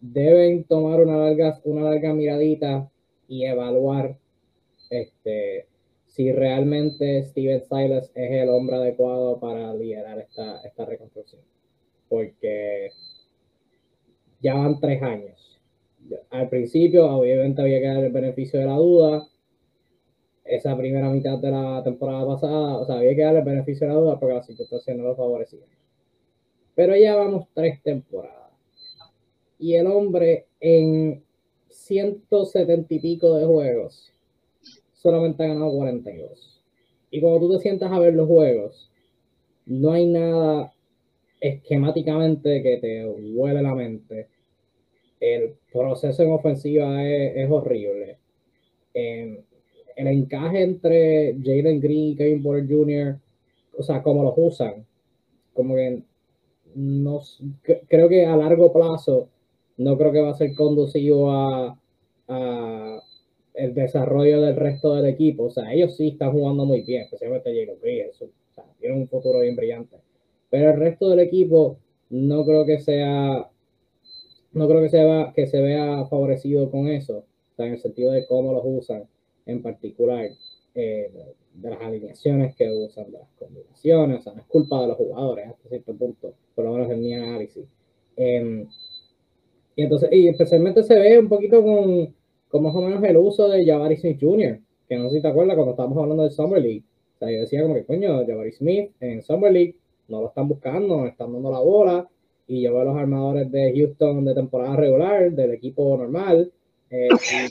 deben 0.00 0.62
tomar 0.64 1.00
una 1.00 1.16
larga, 1.16 1.60
una 1.64 1.82
larga 1.90 2.14
miradita 2.14 2.88
y 3.26 3.46
evaluar 3.46 4.16
este, 4.90 5.66
si 6.06 6.30
realmente 6.30 7.24
Steven 7.24 7.60
Silas 7.62 8.12
es 8.14 8.30
el 8.30 8.50
hombre 8.50 8.76
adecuado 8.76 9.40
para 9.40 9.74
liderar 9.74 10.20
esta, 10.20 10.60
esta 10.62 10.84
reconstrucción. 10.84 11.42
Porque 12.08 12.90
ya 14.40 14.54
van 14.54 14.78
tres 14.78 15.02
años. 15.02 15.53
Al 16.30 16.48
principio, 16.48 17.06
obviamente, 17.06 17.62
había 17.62 17.80
que 17.80 17.86
dar 17.86 18.04
el 18.04 18.12
beneficio 18.12 18.60
de 18.60 18.66
la 18.66 18.76
duda. 18.76 19.28
Esa 20.44 20.76
primera 20.76 21.08
mitad 21.08 21.38
de 21.38 21.50
la 21.50 21.82
temporada 21.82 22.26
pasada, 22.26 22.78
o 22.78 22.86
sea, 22.86 22.96
había 22.96 23.14
que 23.14 23.22
dar 23.22 23.36
el 23.36 23.44
beneficio 23.44 23.86
de 23.86 23.94
la 23.94 24.00
duda 24.00 24.20
porque 24.20 24.34
la 24.34 24.42
situación 24.42 24.98
no 24.98 25.04
lo 25.04 25.16
favorecía. 25.16 25.64
Pero 26.74 26.96
ya 26.96 27.16
vamos 27.16 27.46
tres 27.54 27.82
temporadas. 27.82 28.52
Y 29.58 29.74
el 29.74 29.86
hombre 29.86 30.46
en 30.60 31.24
170 31.68 32.92
y 32.94 32.98
pico 32.98 33.36
de 33.36 33.46
juegos 33.46 34.12
solamente 34.92 35.44
ha 35.44 35.48
ganado 35.48 35.72
42. 35.72 36.62
Y 37.10 37.20
cuando 37.20 37.40
tú 37.40 37.52
te 37.52 37.60
sientas 37.60 37.92
a 37.92 37.98
ver 37.98 38.14
los 38.14 38.26
juegos, 38.26 38.90
no 39.66 39.92
hay 39.92 40.06
nada 40.06 40.74
esquemáticamente 41.40 42.62
que 42.62 42.78
te 42.78 43.06
huele 43.06 43.62
la 43.62 43.74
mente. 43.74 44.28
El 45.24 45.54
proceso 45.72 46.22
en 46.22 46.32
ofensiva 46.32 47.02
es, 47.02 47.50
horrible. 47.50 48.18
el 48.92 49.38
encaje 49.96 50.62
entre 50.62 51.34
Jalen 51.42 51.80
Green 51.80 52.12
y 52.12 52.16
Kevin 52.16 52.42
Porter 52.42 52.68
Jr., 52.68 53.18
o 53.78 53.82
sea, 53.82 54.02
cómo 54.02 54.22
los 54.22 54.34
usan, 54.36 54.84
como 55.54 55.76
que 55.76 56.02
no, 56.74 57.22
creo 57.88 58.08
que 58.08 58.26
a 58.26 58.36
largo 58.36 58.70
plazo 58.70 59.30
no 59.78 59.96
creo 59.96 60.12
que 60.12 60.20
va 60.20 60.30
a 60.30 60.34
ser 60.34 60.54
conducivo 60.54 61.30
a, 61.30 61.78
el 63.54 63.74
desarrollo 63.74 64.42
del 64.42 64.56
resto 64.56 64.94
del 64.94 65.06
equipo. 65.06 65.44
O 65.44 65.50
sea, 65.50 65.72
ellos 65.72 65.96
sí 65.96 66.08
están 66.08 66.32
jugando 66.32 66.66
muy 66.66 66.82
bien, 66.82 67.04
especialmente 67.04 67.50
Jalen 67.50 67.80
Green, 67.80 68.08
tienen 68.78 69.00
un 69.00 69.08
futuro 69.08 69.40
bien 69.40 69.56
brillante. 69.56 69.96
Pero 70.50 70.70
el 70.70 70.78
resto 70.78 71.08
del 71.08 71.20
equipo 71.20 71.78
no 72.10 72.44
creo 72.44 72.66
que 72.66 72.80
sea 72.80 73.48
no 74.54 74.68
creo 74.68 74.80
que 74.80 74.88
se, 74.88 75.26
que 75.34 75.46
se 75.46 75.60
vea 75.60 76.06
favorecido 76.06 76.70
con 76.70 76.88
eso, 76.88 77.24
en 77.58 77.72
el 77.72 77.80
sentido 77.80 78.12
de 78.12 78.26
cómo 78.26 78.52
los 78.52 78.62
usan 78.64 79.04
en 79.46 79.62
particular. 79.62 80.30
Eh, 80.74 81.10
de 81.54 81.70
las 81.70 81.80
alineaciones 81.80 82.54
que 82.56 82.70
usan, 82.70 83.06
de 83.06 83.18
las 83.18 83.28
combinaciones, 83.38 84.20
o 84.20 84.22
sea, 84.22 84.32
no 84.34 84.40
es 84.40 84.46
culpa 84.46 84.80
de 84.80 84.88
los 84.88 84.96
jugadores 84.96 85.46
hasta 85.46 85.68
cierto 85.68 85.94
punto, 85.94 86.34
por 86.54 86.64
lo 86.64 86.72
menos 86.72 86.90
en 86.90 87.00
mi 87.00 87.14
análisis. 87.14 87.64
Em, 88.16 88.66
y 89.76 89.82
entonces, 89.82 90.08
y 90.12 90.28
especialmente 90.28 90.82
se 90.82 90.98
ve 90.98 91.18
un 91.18 91.28
poquito 91.28 91.62
con, 91.62 92.14
con 92.48 92.62
más 92.62 92.74
o 92.74 92.80
menos 92.80 93.02
el 93.04 93.16
uso 93.16 93.48
de 93.48 93.64
Jabari 93.64 93.96
Smith 93.96 94.18
Jr., 94.20 94.60
que 94.88 94.96
no 94.96 95.08
sé 95.08 95.16
si 95.16 95.22
te 95.22 95.28
acuerdas 95.28 95.54
cuando 95.54 95.72
estábamos 95.72 95.98
hablando 95.98 96.24
de 96.24 96.30
Summer 96.30 96.60
League. 96.60 96.82
O 97.16 97.18
sea, 97.18 97.30
yo 97.30 97.40
decía 97.40 97.62
como 97.62 97.74
que, 97.74 97.84
coño, 97.84 98.26
Jabari 98.26 98.52
Smith 98.52 98.90
en 99.00 99.22
Summer 99.22 99.52
League 99.52 99.76
no 100.08 100.20
lo 100.20 100.28
están 100.28 100.48
buscando, 100.48 100.98
no 100.98 101.06
están 101.06 101.32
dando 101.32 101.50
la 101.50 101.60
bola, 101.60 102.08
y 102.46 102.62
yo 102.62 102.72
veo 102.72 102.82
a 102.82 102.84
los 102.84 102.96
armadores 102.96 103.50
de 103.50 103.72
Houston 103.74 104.24
de 104.24 104.34
temporada 104.34 104.76
regular, 104.76 105.32
del 105.32 105.52
equipo 105.52 105.96
normal, 105.96 106.52
eh, 106.90 107.08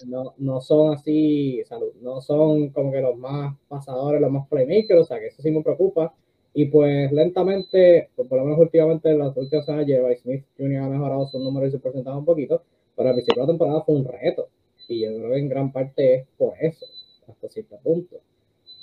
no, 0.08 0.34
no, 0.38 0.62
son 0.62 0.94
así, 0.94 1.62
salud, 1.66 1.92
no 2.02 2.22
son 2.22 2.70
como 2.70 2.92
que 2.92 3.02
los 3.02 3.18
más 3.18 3.56
pasadores, 3.68 4.22
los 4.22 4.32
más 4.32 4.48
playmakers, 4.48 5.02
o 5.02 5.04
sea 5.04 5.20
que 5.20 5.28
eso 5.28 5.42
sí 5.42 5.52
me 5.52 5.62
preocupa. 5.62 6.14
Y 6.54 6.66
pues 6.66 7.12
lentamente, 7.12 8.10
pues 8.16 8.28
por 8.28 8.38
lo 8.38 8.46
menos 8.46 8.60
últimamente 8.60 9.10
en 9.10 9.20
las 9.20 9.36
últimas 9.36 9.66
semanas, 9.66 9.88
Jerry 9.88 10.16
Smith 10.18 10.46
Jr. 10.58 10.84
ha 10.84 10.88
mejorado 10.88 11.28
sus 11.28 11.42
números 11.42 11.70
y 11.70 11.72
su 11.72 11.82
porcentaje 11.82 12.18
un 12.18 12.26
poquito, 12.26 12.64
pero 12.96 13.10
al 13.10 13.16
principio 13.16 13.42
de 13.42 13.48
la 13.48 13.52
temporada 13.54 13.82
fue 13.82 13.96
un 13.96 14.06
reto. 14.06 14.48
Y 14.88 15.02
yo 15.02 15.18
creo 15.18 15.32
que 15.32 15.40
en 15.40 15.50
gran 15.50 15.72
parte 15.72 16.14
es 16.16 16.28
por 16.38 16.54
eso, 16.62 16.86
hasta 17.28 17.50
cierto 17.50 17.78
punto. 17.84 18.18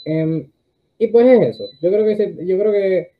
Em, 0.05 0.51
y 0.99 1.07
pues 1.07 1.27
es 1.27 1.55
eso. 1.55 1.65
Yo 1.81 1.91
creo 1.91 2.05
que, 2.05 2.45
yo 2.45 2.59
creo 2.59 2.73
que 2.73 3.13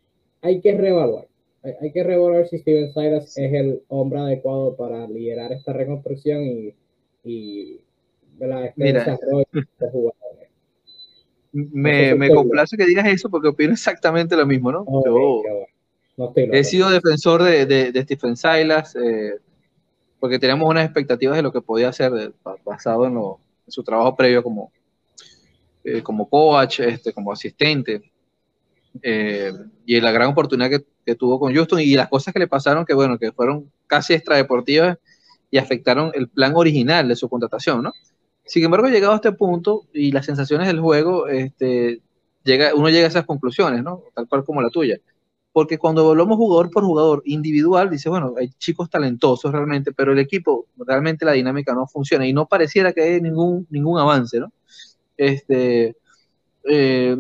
hay 0.43 0.61
que 0.61 0.77
reevaluar. 0.77 1.30
Hay, 1.63 1.93
que 1.93 2.03
reevaluar 2.03 2.49
si 2.49 2.59
Steven 2.59 2.93
Silas 2.93 3.37
es 3.37 3.53
el 3.53 3.83
hombre 3.89 4.19
adecuado 4.21 4.77
para 4.77 5.07
liderar 5.07 5.53
esta 5.53 5.73
reconstrucción 5.75 6.43
y 6.43 6.75
y 7.25 7.81
este 8.41 8.73
Mira, 8.77 9.19
Me, 11.53 12.15
me 12.15 12.33
complace 12.33 12.77
que 12.77 12.87
digas 12.87 13.07
eso 13.09 13.29
porque 13.29 13.49
opino 13.49 13.73
exactamente 13.75 14.37
lo 14.37 14.47
mismo, 14.47 14.71
¿no? 14.71 14.85
yo 14.87 15.43
he 16.37 16.63
sido 16.63 16.91
defensor 16.91 17.43
de, 17.43 17.67
de, 17.67 18.03
Stephen 18.03 18.37
Silas 18.37 18.95
eh, 18.95 19.33
porque 20.21 20.39
teníamos 20.39 20.69
unas 20.69 20.85
expectativas 20.85 21.37
de 21.37 21.43
lo 21.43 21.51
que 21.51 21.61
podía 21.61 21.89
hacer 21.89 22.33
basado 22.65 23.07
en, 23.07 23.15
lo, 23.15 23.41
su 23.67 23.83
trabajo 23.83 24.15
previo 24.15 24.45
como, 24.45 24.71
eh, 25.83 26.03
como 26.03 26.29
coach, 26.29 26.81
este, 26.81 27.13
como 27.13 27.33
asistente. 27.33 28.13
Eh, 29.03 29.53
y 29.87 30.01
la 30.01 30.13
gran 30.13 30.29
oportunidad 30.29 30.71
que, 30.71 30.85
que, 31.05 31.15
tuvo 31.15 31.39
con 31.39 31.55
Houston 31.55 31.81
y 31.81 31.95
las 31.95 32.09
cosas 32.09 32.33
que 32.33 32.41
le 32.41 32.47
pasaron 32.47 32.85
que 32.85 32.95
bueno, 32.95 33.19
que 33.19 33.33
fueron 33.33 33.71
casi 33.87 34.15
extradeportivas 34.15 34.99
y 35.51 35.59
afectaron 35.59 36.13
el 36.15 36.29
plan 36.29 36.53
original 36.55 37.09
de 37.09 37.17
su 37.17 37.29
contratación, 37.29 37.83
¿no? 37.83 37.93
Sin 38.45 38.65
embargo, 38.65 38.89
llegado 38.89 39.13
a 39.13 39.17
este 39.17 39.33
punto 39.33 39.87
y 39.93 40.13
las 40.13 40.27
sensaciones 40.27 40.67
del 40.67 40.81
juego, 40.81 41.29
este, 41.29 42.01
llega, 42.45 42.75
uno 42.75 42.89
llega 42.89 43.05
a 43.05 43.09
esas 43.09 43.27
conclusiones, 43.27 43.83
¿no? 43.83 44.03
Tal 44.15 44.29
cual 44.29 44.45
como 44.45 44.63
la 44.63 44.71
tuya. 44.71 44.99
Porque 45.53 45.79
cuando 45.79 46.05
volvemos 46.05 46.37
jugador 46.37 46.71
por 46.71 46.85
jugador 46.85 47.23
individual, 47.25 47.91
dice, 47.91 48.09
bueno, 48.09 48.35
hay 48.39 48.51
chicos 48.59 48.89
talentosos 48.89 49.53
realmente, 49.53 49.93
pero 49.93 50.13
el 50.13 50.19
equipo, 50.21 50.67
realmente 50.77 51.25
la 51.25 51.33
dinámica 51.33 51.75
no 51.75 51.87
funciona 51.87 52.27
y 52.27 52.33
no 52.33 52.47
pareciera 52.47 52.93
que 52.93 53.03
haya 53.03 53.21
ningún, 53.21 53.67
ningún 53.71 53.99
avance, 53.99 54.39
¿no? 54.39 54.53
Este, 55.17 55.97
eh, 56.65 57.17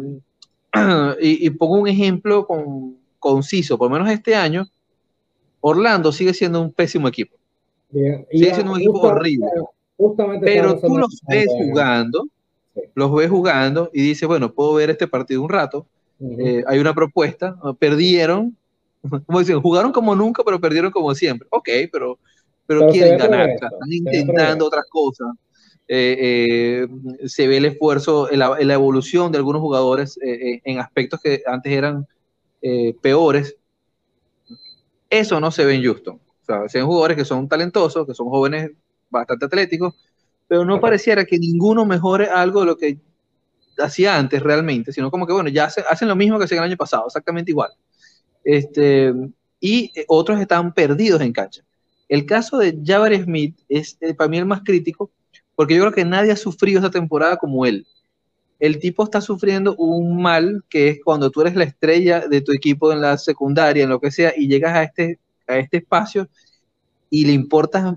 y, 1.20 1.50
pongo 1.50 1.74
un 1.74 1.88
ejemplo 1.88 2.46
con, 2.46 2.96
conciso, 3.20 3.78
por 3.78 3.88
lo 3.88 3.98
menos 3.98 4.10
este 4.12 4.34
año, 4.34 4.66
Orlando 5.60 6.10
sigue 6.10 6.34
siendo 6.34 6.60
un 6.60 6.72
pésimo 6.72 7.06
equipo. 7.06 7.36
sigue 7.92 8.54
siendo 8.54 8.72
un 8.72 8.80
equipo 8.80 9.00
horrible. 9.00 9.46
pero 10.40 10.80
tú 10.80 10.98
los 10.98 11.20
ves 11.28 11.46
jugando, 11.46 12.26
los 12.94 13.14
ves 13.14 13.30
jugando 13.30 13.90
y 13.92 14.02
dices, 14.02 14.26
bueno, 14.26 14.52
puedo 14.52 14.74
ver 14.74 14.90
este 14.90 15.06
partido 15.06 15.42
un 15.42 15.50
rato. 15.50 15.86
Eh, 16.20 16.62
hay 16.66 16.78
una 16.78 16.94
propuesta, 16.94 17.56
perdieron, 17.78 18.56
como 19.26 19.38
dicen, 19.38 19.60
jugaron 19.60 19.92
como 19.92 20.14
nunca, 20.14 20.42
pero 20.44 20.60
perdieron 20.60 20.90
como 20.90 21.14
siempre. 21.14 21.46
Ok, 21.50 21.68
pero, 21.92 22.18
pero, 22.66 22.88
quieren 22.88 23.18
ganar, 23.18 23.50
están 23.50 23.70
intentando 23.90 24.66
otras 24.66 24.84
cosas. 24.90 25.28
Eh, 25.92 26.86
eh, 26.86 27.28
se 27.28 27.48
ve 27.48 27.56
el 27.56 27.64
esfuerzo, 27.64 28.28
la, 28.30 28.56
la, 28.60 28.74
evolución 28.74 29.32
de 29.32 29.38
algunos 29.38 29.60
jugadores 29.60 30.16
en 30.22 30.78
aspectos 30.78 31.20
que 31.20 31.42
antes 31.46 31.72
eran 31.72 32.06
peores. 33.00 33.56
Eso 35.08 35.40
no 35.40 35.50
se 35.50 35.64
ve 35.64 35.74
en 35.74 35.84
Houston. 35.84 36.16
O 36.16 36.44
sea, 36.44 36.68
se 36.68 36.78
ven 36.78 36.86
jugadores 36.86 37.16
que 37.16 37.24
son 37.24 37.48
talentosos, 37.48 38.06
que 38.06 38.14
son 38.14 38.28
jóvenes 38.28 38.70
bastante 39.10 39.46
atléticos, 39.46 39.94
pero 40.48 40.64
no 40.64 40.80
pareciera 40.80 41.24
que 41.24 41.38
ninguno 41.38 41.84
mejore 41.84 42.26
algo 42.26 42.60
de 42.60 42.66
lo 42.66 42.76
que 42.76 42.98
hacía 43.78 44.16
antes 44.16 44.42
realmente, 44.42 44.92
sino 44.92 45.10
como 45.10 45.26
que, 45.26 45.32
bueno, 45.32 45.48
ya 45.48 45.66
hacen 45.66 46.08
lo 46.08 46.16
mismo 46.16 46.38
que 46.38 46.44
hacían 46.44 46.64
el 46.64 46.70
año 46.70 46.76
pasado, 46.76 47.04
exactamente 47.06 47.50
igual. 47.50 47.70
Este, 48.44 49.12
y 49.60 49.92
eh, 49.94 50.04
otros 50.08 50.40
están 50.40 50.72
perdidos 50.72 51.20
en 51.20 51.32
cancha. 51.32 51.62
El 52.08 52.26
caso 52.26 52.58
de 52.58 52.76
Jabbar 52.84 53.14
Smith 53.22 53.56
es 53.68 53.96
eh, 54.00 54.14
para 54.14 54.28
mí 54.28 54.38
el 54.38 54.46
más 54.46 54.62
crítico, 54.62 55.10
porque 55.54 55.74
yo 55.74 55.82
creo 55.82 55.92
que 55.92 56.04
nadie 56.04 56.32
ha 56.32 56.36
sufrido 56.36 56.78
esta 56.78 56.90
temporada 56.90 57.36
como 57.36 57.66
él. 57.66 57.86
El 58.60 58.78
tipo 58.78 59.04
está 59.04 59.20
sufriendo 59.20 59.74
un 59.76 60.22
mal 60.22 60.62
que 60.68 60.90
es 60.90 61.00
cuando 61.02 61.30
tú 61.30 61.40
eres 61.40 61.56
la 61.56 61.64
estrella 61.64 62.28
de 62.28 62.42
tu 62.42 62.52
equipo 62.52 62.92
en 62.92 63.00
la 63.00 63.18
secundaria, 63.18 63.82
en 63.82 63.90
lo 63.90 64.00
que 64.00 64.10
sea, 64.10 64.32
y 64.36 64.48
llegas 64.48 64.76
a 64.76 64.82
este, 64.82 65.18
a 65.48 65.58
este 65.58 65.78
espacio 65.78 66.28
y 67.08 67.24
le 67.24 67.32
importas 67.32 67.96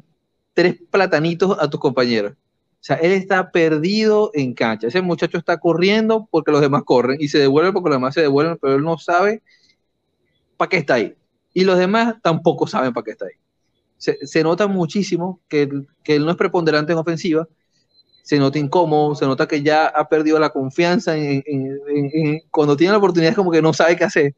tres 0.53 0.77
platanitos 0.89 1.57
a 1.59 1.69
tus 1.69 1.79
compañeros. 1.79 2.33
O 2.33 2.85
sea, 2.85 2.97
él 2.97 3.11
está 3.13 3.51
perdido 3.51 4.31
en 4.33 4.53
cancha. 4.53 4.87
Ese 4.87 5.01
muchacho 5.01 5.37
está 5.37 5.57
corriendo 5.57 6.27
porque 6.29 6.51
los 6.51 6.59
demás 6.59 6.83
corren 6.83 7.17
y 7.19 7.29
se 7.29 7.39
devuelve 7.39 7.71
porque 7.71 7.89
los 7.89 7.97
demás 7.97 8.13
se 8.13 8.21
devuelven, 8.21 8.57
pero 8.61 8.75
él 8.75 8.83
no 8.83 8.97
sabe 8.97 9.41
para 10.57 10.69
qué 10.69 10.77
está 10.77 10.95
ahí. 10.95 11.15
Y 11.53 11.63
los 11.63 11.77
demás 11.77 12.15
tampoco 12.21 12.67
saben 12.67 12.93
para 12.93 13.05
qué 13.05 13.11
está 13.11 13.25
ahí. 13.25 13.35
Se, 13.97 14.43
nota 14.43 14.67
muchísimo 14.67 15.39
que, 15.47 15.69
que, 16.03 16.15
él 16.15 16.25
no 16.25 16.31
es 16.31 16.35
preponderante 16.35 16.91
en 16.91 16.97
ofensiva, 16.97 17.47
se 18.23 18.39
nota 18.39 18.57
incómodo, 18.57 19.15
se 19.15 19.25
nota 19.25 19.47
que 19.47 19.61
ya 19.61 19.87
ha 19.87 20.07
perdido 20.07 20.39
la 20.39 20.49
confianza 20.49 21.13
cuando 22.49 22.77
tiene 22.77 22.93
la 22.93 22.97
oportunidad 22.97 23.31
es 23.31 23.35
como 23.35 23.51
que 23.51 23.61
no 23.61 23.73
sabe 23.73 23.97
qué 23.97 24.05
hacer. 24.05 24.33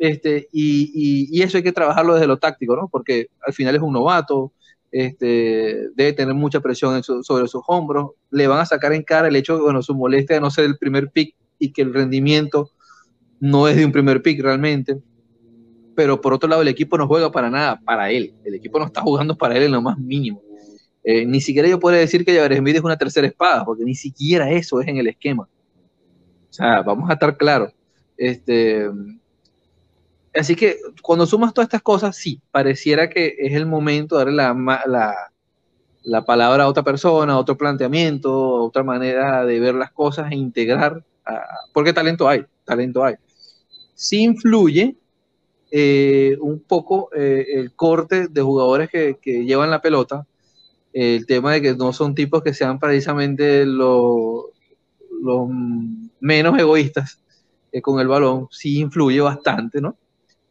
Este, 0.00 0.48
y, 0.52 1.30
y, 1.30 1.42
eso 1.42 1.56
hay 1.56 1.62
que 1.62 1.72
trabajarlo 1.72 2.14
desde 2.14 2.26
lo 2.26 2.36
táctico, 2.36 2.74
¿no? 2.74 2.88
Porque 2.88 3.28
al 3.46 3.52
final 3.52 3.76
es 3.76 3.80
un 3.80 3.92
novato, 3.92 4.52
este, 4.90 5.90
debe 5.94 6.12
tener 6.12 6.34
mucha 6.34 6.60
presión 6.60 7.02
sobre 7.04 7.46
sus 7.46 7.62
hombros, 7.68 8.10
le 8.30 8.48
van 8.48 8.58
a 8.58 8.66
sacar 8.66 8.92
en 8.92 9.04
cara 9.04 9.28
el 9.28 9.36
hecho 9.36 9.62
bueno, 9.62 9.80
su 9.80 9.94
molestia 9.94 10.36
de 10.36 10.40
no 10.40 10.50
ser 10.50 10.64
el 10.64 10.76
primer 10.76 11.10
pick 11.10 11.36
y 11.60 11.72
que 11.72 11.82
el 11.82 11.94
rendimiento 11.94 12.70
no 13.38 13.68
es 13.68 13.76
de 13.76 13.86
un 13.86 13.92
primer 13.92 14.22
pick 14.22 14.42
realmente. 14.42 14.98
Pero 15.94 16.20
por 16.20 16.34
otro 16.34 16.48
lado, 16.48 16.62
el 16.62 16.68
equipo 16.68 16.98
no 16.98 17.06
juega 17.06 17.30
para 17.30 17.48
nada, 17.48 17.80
para 17.84 18.10
él. 18.10 18.34
El 18.44 18.56
equipo 18.56 18.80
no 18.80 18.86
está 18.86 19.00
jugando 19.00 19.36
para 19.38 19.56
él 19.56 19.62
en 19.62 19.72
lo 19.72 19.80
más 19.80 19.96
mínimo. 19.96 20.42
Eh, 21.04 21.26
ni 21.26 21.40
siquiera 21.40 21.68
yo 21.68 21.78
puedo 21.78 21.96
decir 21.96 22.24
que 22.24 22.34
Javier 22.34 22.58
Smith 22.58 22.76
es 22.76 22.82
una 22.82 22.96
tercera 22.96 23.26
espada, 23.26 23.64
porque 23.64 23.84
ni 23.84 23.94
siquiera 23.94 24.50
eso 24.50 24.80
es 24.80 24.88
en 24.88 24.96
el 24.96 25.06
esquema. 25.06 25.42
O 25.42 26.52
sea, 26.52 26.82
vamos 26.82 27.10
a 27.10 27.12
estar 27.12 27.36
claros. 27.36 27.72
Este, 28.16 28.88
Así 30.34 30.56
que 30.56 30.78
cuando 31.00 31.26
sumas 31.26 31.54
todas 31.54 31.66
estas 31.66 31.82
cosas, 31.82 32.16
sí, 32.16 32.40
pareciera 32.50 33.08
que 33.08 33.36
es 33.38 33.54
el 33.54 33.66
momento 33.66 34.16
de 34.16 34.24
darle 34.24 34.42
la, 34.86 35.30
la, 36.02 36.24
palabra 36.24 36.64
a 36.64 36.68
otra 36.68 36.82
persona, 36.82 37.34
a 37.34 37.38
otro 37.38 37.56
planteamiento, 37.56 38.30
a 38.30 38.64
otra 38.64 38.82
manera 38.82 39.44
de 39.46 39.60
ver 39.60 39.76
las 39.76 39.92
cosas 39.92 40.32
e 40.32 40.34
integrar, 40.34 41.04
porque 41.72 41.92
talento 41.92 42.28
hay, 42.28 42.44
talento 42.64 43.04
hay. 43.04 43.14
Sí 43.94 44.24
influye 44.24 44.96
eh, 45.70 46.36
un 46.40 46.60
poco 46.60 47.10
eh, 47.14 47.46
el 47.54 47.72
corte 47.76 48.26
de 48.26 48.42
jugadores 48.42 48.90
que, 48.90 49.16
llevan 49.22 49.70
la 49.70 49.80
pelota, 49.80 50.26
el 50.94 51.26
tema 51.26 51.52
de 51.52 51.60
que 51.60 51.74
no 51.74 51.92
son 51.92 52.14
tipos 52.14 52.42
que 52.42 52.54
sean 52.54 52.78
precisamente 52.78 53.66
los, 53.66 54.46
menos 56.20 56.58
egoístas 56.58 57.20
eh, 57.72 57.82
con 57.82 58.00
el 58.00 58.06
balón, 58.06 58.46
sí 58.50 58.78
influye 58.78 59.20
bastante, 59.20 59.80
¿no? 59.80 59.96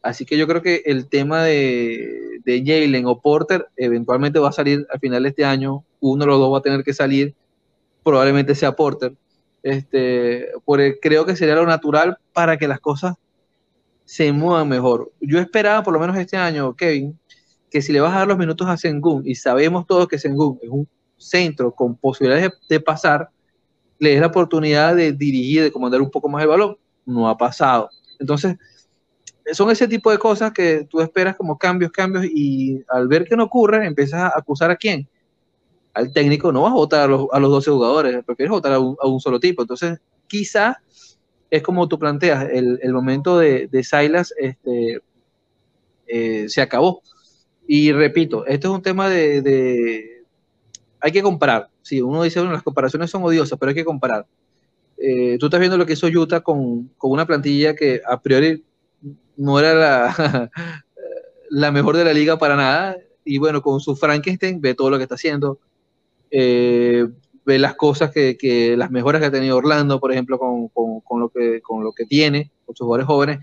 Así 0.01 0.25
que 0.25 0.37
yo 0.37 0.45
creo 0.45 0.61
que 0.61 0.83
el 0.85 1.07
tema 1.07 1.43
de, 1.43 2.41
de 2.43 2.59
Jalen 2.59 3.05
o 3.05 3.21
Porter 3.21 3.67
eventualmente 3.77 4.37
va 4.37 4.49
a 4.49 4.51
salir 4.51 4.85
al 4.91 4.99
final 4.99 5.23
de 5.23 5.29
este 5.29 5.45
año. 5.45 5.85
Uno 6.01 6.25
de 6.25 6.27
los 6.27 6.39
dos 6.39 6.53
va 6.53 6.57
a 6.57 6.61
tener 6.61 6.83
que 6.83 6.93
salir. 6.93 7.33
Probablemente 8.03 8.53
sea 8.53 8.75
Porter. 8.75 9.13
Este, 9.63 10.49
porque 10.65 10.99
creo 11.01 11.25
que 11.25 11.37
sería 11.37 11.55
lo 11.55 11.65
natural 11.65 12.17
para 12.33 12.57
que 12.57 12.67
las 12.67 12.81
cosas 12.81 13.15
se 14.03 14.33
muevan 14.33 14.67
mejor. 14.67 15.13
Yo 15.21 15.39
esperaba, 15.39 15.83
por 15.83 15.93
lo 15.93 15.99
menos 16.01 16.17
este 16.17 16.35
año, 16.35 16.75
Kevin, 16.75 17.17
que 17.73 17.81
si 17.81 17.91
le 17.91 18.01
vas 18.01 18.13
a 18.13 18.19
dar 18.19 18.27
los 18.27 18.37
minutos 18.37 18.67
a 18.67 18.77
Sengun, 18.77 19.23
y 19.25 19.33
sabemos 19.33 19.87
todos 19.87 20.07
que 20.07 20.19
Sengun 20.19 20.59
es 20.61 20.69
un 20.69 20.87
centro 21.17 21.73
con 21.73 21.95
posibilidades 21.95 22.51
de, 22.69 22.79
pasar, 22.79 23.31
le 23.97 24.11
des 24.11 24.21
la 24.21 24.27
oportunidad 24.27 24.95
de 24.95 25.11
dirigir, 25.11 25.63
de 25.63 25.71
comandar 25.71 25.99
un 25.99 26.11
poco 26.11 26.29
más 26.29 26.43
el 26.43 26.49
balón. 26.49 26.77
No 27.03 27.27
ha 27.27 27.35
pasado. 27.35 27.89
Entonces, 28.19 28.57
son 29.53 29.71
ese 29.71 29.87
tipo 29.87 30.11
de 30.11 30.19
cosas 30.19 30.53
que 30.53 30.85
tú 30.87 31.01
esperas 31.01 31.35
como 31.35 31.57
cambios, 31.57 31.91
cambios, 31.91 32.25
y 32.25 32.83
al 32.89 33.07
ver 33.07 33.25
que 33.25 33.35
no 33.35 33.45
ocurre, 33.45 33.87
empiezas 33.87 34.21
a 34.21 34.33
acusar 34.37 34.69
a 34.69 34.75
quién. 34.75 35.09
Al 35.95 36.13
técnico 36.13 36.51
no 36.51 36.61
vas 36.61 36.73
a 36.73 36.75
votar 36.75 37.01
a 37.01 37.07
los, 37.07 37.25
a 37.31 37.39
12 37.39 37.71
jugadores, 37.71 38.23
prefieres 38.23 38.51
votar 38.51 38.73
a 38.73 38.79
un, 38.79 39.19
solo 39.19 39.39
tipo. 39.39 39.63
Entonces, 39.63 39.99
quizá 40.27 40.79
es 41.49 41.63
como 41.63 41.87
tú 41.87 41.97
planteas, 41.97 42.47
el, 42.51 42.93
momento 42.93 43.39
de, 43.39 43.67
de 43.67 43.83
Silas 43.83 44.31
este, 44.37 45.01
eh, 46.05 46.47
se 46.49 46.61
acabó. 46.61 47.01
Y 47.67 47.91
repito, 47.91 48.45
esto 48.45 48.69
es 48.69 48.75
un 48.75 48.81
tema 48.81 49.09
de, 49.09 50.23
hay 50.99 51.11
que 51.11 51.21
comparar. 51.21 51.69
Si 51.81 52.01
uno 52.01 52.23
dice, 52.23 52.39
bueno, 52.39 52.53
las 52.53 52.63
comparaciones 52.63 53.09
son 53.09 53.23
odiosas, 53.23 53.57
pero 53.59 53.69
hay 53.69 53.75
que 53.75 53.85
comparar. 53.85 54.25
Eh, 54.97 55.37
tú 55.39 55.47
estás 55.47 55.59
viendo 55.59 55.77
lo 55.77 55.85
que 55.85 55.93
hizo 55.93 56.07
Utah 56.07 56.41
con, 56.41 56.89
con 56.97 57.11
una 57.11 57.25
plantilla 57.25 57.75
que 57.75 58.01
a 58.05 58.21
priori 58.21 58.63
no 59.35 59.59
era 59.59 59.73
la, 59.73 60.51
la 61.49 61.71
mejor 61.71 61.97
de 61.97 62.05
la 62.05 62.13
liga 62.13 62.37
para 62.37 62.55
nada. 62.55 62.97
Y 63.25 63.37
bueno, 63.37 63.61
con 63.61 63.79
su 63.79 63.95
Frankenstein 63.95 64.59
ve 64.61 64.73
todo 64.73 64.89
lo 64.89 64.97
que 64.97 65.03
está 65.03 65.15
haciendo. 65.15 65.59
Eh, 66.31 67.07
ve 67.45 67.59
las 67.59 67.75
cosas 67.75 68.11
que, 68.11 68.37
que, 68.37 68.75
las 68.77 68.91
mejoras 68.91 69.21
que 69.21 69.27
ha 69.27 69.31
tenido 69.31 69.57
Orlando, 69.57 69.99
por 69.99 70.11
ejemplo, 70.11 70.39
con, 70.39 70.69
con, 70.69 71.19
lo, 71.19 71.29
que, 71.29 71.61
con 71.61 71.83
lo 71.83 71.91
que 71.91 72.05
tiene, 72.05 72.51
con 72.65 72.75
sus 72.75 72.85
jugadores 72.85 73.07
jóvenes. 73.07 73.39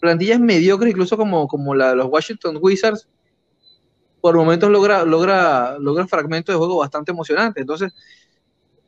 Plantillas 0.00 0.40
mediocres, 0.40 0.90
incluso 0.90 1.16
como, 1.16 1.46
como 1.46 1.74
la 1.74 1.94
los 1.94 2.06
Washington 2.06 2.58
Wizards, 2.60 3.06
por 4.20 4.36
momentos 4.36 4.70
logra, 4.70 5.04
logra, 5.04 5.78
logra 5.78 6.06
fragmentos 6.06 6.54
de 6.54 6.58
juego 6.58 6.78
bastante 6.78 7.10
emocionantes. 7.12 7.60
Entonces, 7.60 7.92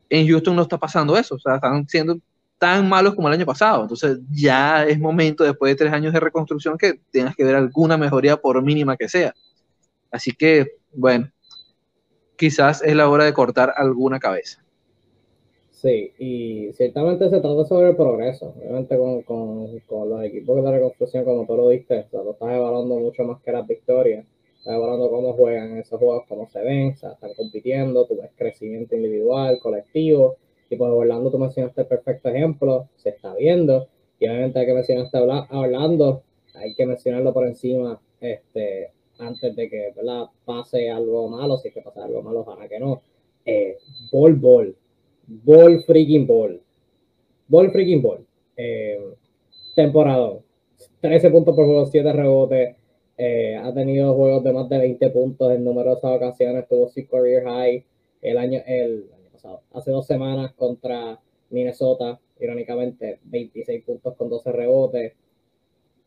en 0.08 0.28
Houston 0.28 0.54
no 0.54 0.62
está 0.62 0.78
pasando 0.78 1.16
eso. 1.16 1.36
O 1.36 1.38
sea, 1.38 1.56
están 1.56 1.88
siendo 1.88 2.18
tan 2.58 2.88
malos 2.88 3.14
como 3.14 3.28
el 3.28 3.34
año 3.34 3.46
pasado. 3.46 3.82
Entonces 3.82 4.20
ya 4.30 4.84
es 4.86 4.98
momento, 4.98 5.42
después 5.42 5.72
de 5.72 5.76
tres 5.76 5.92
años 5.92 6.12
de 6.12 6.20
reconstrucción, 6.20 6.78
que 6.78 7.00
tengas 7.10 7.34
que 7.34 7.44
ver 7.44 7.56
alguna 7.56 7.96
mejoría 7.96 8.36
por 8.36 8.62
mínima 8.62 8.96
que 8.96 9.08
sea. 9.08 9.34
Así 10.10 10.32
que, 10.32 10.76
bueno, 10.92 11.30
quizás 12.36 12.82
es 12.82 12.94
la 12.94 13.08
hora 13.08 13.24
de 13.24 13.32
cortar 13.32 13.72
alguna 13.76 14.20
cabeza. 14.20 14.62
Sí, 15.70 16.12
y 16.18 16.72
ciertamente 16.74 17.28
se 17.28 17.40
trata 17.40 17.64
sobre 17.64 17.90
el 17.90 17.96
progreso. 17.96 18.54
Obviamente 18.56 18.96
con, 18.96 19.22
con, 19.22 19.80
con 19.80 20.10
los 20.10 20.22
equipos 20.22 20.62
de 20.62 20.70
reconstrucción, 20.70 21.24
como 21.24 21.44
tú 21.44 21.56
lo 21.56 21.68
diste, 21.70 22.06
o 22.12 22.22
lo 22.22 22.30
estás 22.32 22.50
evaluando 22.50 22.94
mucho 22.96 23.24
más 23.24 23.42
que 23.42 23.50
las 23.50 23.66
victorias. 23.66 24.24
Estás 24.62 24.76
evaluando 24.76 25.10
cómo 25.10 25.32
juegan 25.32 25.76
esos 25.76 25.98
juegos, 25.98 26.22
cómo 26.28 26.46
se 26.46 26.62
ven, 26.62 26.92
o 26.92 26.96
sea, 26.96 27.10
están 27.10 27.34
compitiendo, 27.34 28.06
tú 28.06 28.16
ves 28.16 28.30
crecimiento 28.36 28.94
individual, 28.94 29.58
colectivo, 29.58 30.36
y 30.70 30.76
pues 30.76 30.88
Orlando, 30.88 31.32
tú 31.32 31.38
mencionaste 31.40 31.80
el 31.80 31.88
perfecto 31.88 32.28
ejemplo, 32.28 32.88
se 32.94 33.08
está 33.08 33.34
viendo. 33.34 33.88
Y 34.20 34.28
obviamente 34.28 34.60
hay 34.60 34.66
que 34.66 34.74
mencionaste 34.74 35.18
hablando, 35.18 36.22
hay 36.54 36.76
que 36.76 36.86
mencionarlo 36.86 37.34
por 37.34 37.44
encima 37.44 38.00
este, 38.20 38.92
antes 39.18 39.56
de 39.56 39.68
que 39.68 39.92
pase 40.44 40.88
algo 40.88 41.28
malo, 41.28 41.58
si 41.58 41.66
es 41.66 41.74
que 41.74 41.82
pasa 41.82 42.04
algo 42.04 42.22
malo, 42.22 42.42
ojalá 42.46 42.68
que 42.68 42.78
no. 42.78 43.02
Eh, 43.44 43.78
ball, 44.12 44.36
ball. 44.36 44.76
Ball 45.26 45.82
freaking 45.82 46.24
ball. 46.24 46.62
Ball 47.48 47.72
freaking 47.72 48.00
ball. 48.00 48.24
Eh, 48.56 49.12
temporada. 49.74 50.38
13 51.00 51.30
puntos 51.30 51.56
por 51.56 51.66
juego, 51.66 51.84
7 51.84 52.12
rebotes. 52.12 52.76
Eh, 53.18 53.56
ha 53.56 53.72
tenido 53.74 54.14
juegos 54.14 54.42
de 54.44 54.52
más 54.52 54.68
de 54.68 54.78
20 54.78 55.10
puntos 55.10 55.52
en 55.52 55.64
numerosas 55.64 56.16
ocasiones. 56.16 56.66
Tuvo 56.68 56.88
su 56.88 57.06
career 57.06 57.44
high 57.44 57.84
el 58.22 58.38
año, 58.38 58.60
el 58.66 59.06
hace 59.72 59.90
dos 59.90 60.06
semanas 60.06 60.52
contra 60.54 61.18
Minnesota, 61.50 62.18
irónicamente 62.40 63.18
26 63.24 63.84
puntos 63.84 64.14
con 64.16 64.28
12 64.28 64.52
rebotes. 64.52 65.12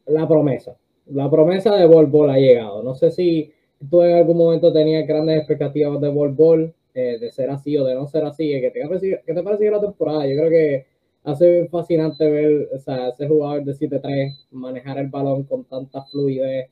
La 0.05 0.27
promesa, 0.27 0.77
la 1.07 1.29
promesa 1.29 1.75
de 1.75 1.85
Bol 1.85 2.29
ha 2.29 2.37
llegado. 2.37 2.83
No 2.83 2.95
sé 2.95 3.11
si 3.11 3.51
tú 3.89 4.01
en 4.01 4.15
algún 4.15 4.37
momento 4.37 4.71
tenías 4.71 5.07
grandes 5.07 5.37
expectativas 5.37 5.99
de 5.99 6.09
Bol 6.09 6.73
eh, 6.93 7.17
de 7.19 7.31
ser 7.31 7.49
así 7.49 7.77
o 7.77 7.83
de 7.85 7.95
no 7.95 8.07
ser 8.07 8.23
así. 8.23 8.49
¿Qué 8.49 8.71
te, 8.71 9.21
¿Qué 9.25 9.33
te 9.33 9.43
pareció 9.43 9.71
la 9.71 9.81
temporada? 9.81 10.25
Yo 10.27 10.37
creo 10.37 10.49
que 10.49 10.85
hace 11.23 11.67
fascinante 11.69 12.29
ver 12.29 12.69
o 12.73 12.79
sea, 12.79 13.09
ese 13.09 13.27
jugador 13.27 13.63
de 13.63 13.73
7-3 13.73 14.47
manejar 14.51 14.99
el 14.99 15.07
balón 15.07 15.43
con 15.43 15.65
tanta 15.65 16.03
fluidez 16.05 16.69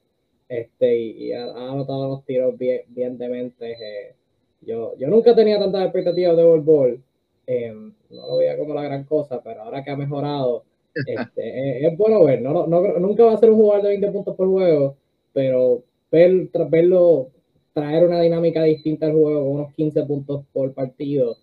este, 0.59 0.97
y, 0.97 1.33
ha, 1.33 1.45
anotado 1.45 2.07
los 2.09 2.25
tiros 2.25 2.57
bien, 2.57 2.81
bien 2.89 3.17
dementes. 3.17 3.77
Eh. 3.81 4.15
yo, 4.61 4.95
yo 4.97 5.07
nunca 5.07 5.35
tenía 5.35 5.59
tantas 5.59 5.83
expectativas 5.83 6.37
de 6.37 6.43
Bol 6.43 6.61
Bol. 6.61 7.03
Em, 7.47 7.93
no 8.09 8.27
lo 8.27 8.37
veía 8.37 8.57
como 8.57 8.73
la 8.73 8.83
gran 8.83 9.03
cosa, 9.05 9.41
pero 9.43 9.63
ahora 9.63 9.83
que 9.83 9.91
ha 9.91 9.97
mejorado, 9.97 10.63
este, 10.95 11.87
es, 11.87 11.97
bueno 11.97 12.23
ver. 12.23 12.41
No, 12.41 12.67
no, 12.67 12.81
nunca 12.99 13.25
va 13.25 13.33
a 13.33 13.37
ser 13.37 13.49
un 13.49 13.57
jugador 13.57 13.83
de 13.83 13.89
20 13.89 14.11
puntos 14.11 14.35
por 14.35 14.47
juego, 14.47 14.95
pero 15.33 15.83
ver, 16.11 16.49
verlo 16.69 17.29
traer 17.73 18.05
una 18.05 18.21
dinámica 18.21 18.63
distinta 18.63 19.07
al 19.07 19.13
juego 19.13 19.43
con 19.43 19.51
unos 19.55 19.73
15 19.73 20.03
puntos 20.03 20.45
por 20.53 20.73
partido 20.73 21.37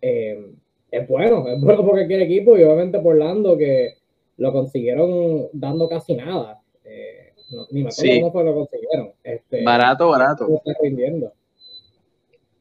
em, 0.00 0.56
es 0.90 1.08
bueno. 1.08 1.46
Es 1.48 1.60
bueno 1.60 1.86
porque 1.86 2.06
quiere 2.06 2.24
equipo 2.24 2.56
y 2.58 2.62
obviamente 2.64 2.98
por 2.98 3.16
Lando 3.16 3.56
que 3.56 3.94
lo 4.38 4.52
consiguieron 4.52 5.48
dando 5.52 5.88
casi 5.88 6.14
nada. 6.16 6.60
Eh, 6.84 7.25
ni 7.70 7.82
me 7.82 7.90
acuerdo 7.90 8.20
cómo 8.20 8.32
fue 8.32 8.44
lo 8.44 8.54
consiguieron. 8.54 9.12
Este, 9.22 9.64
barato, 9.64 10.08
barato. 10.08 10.62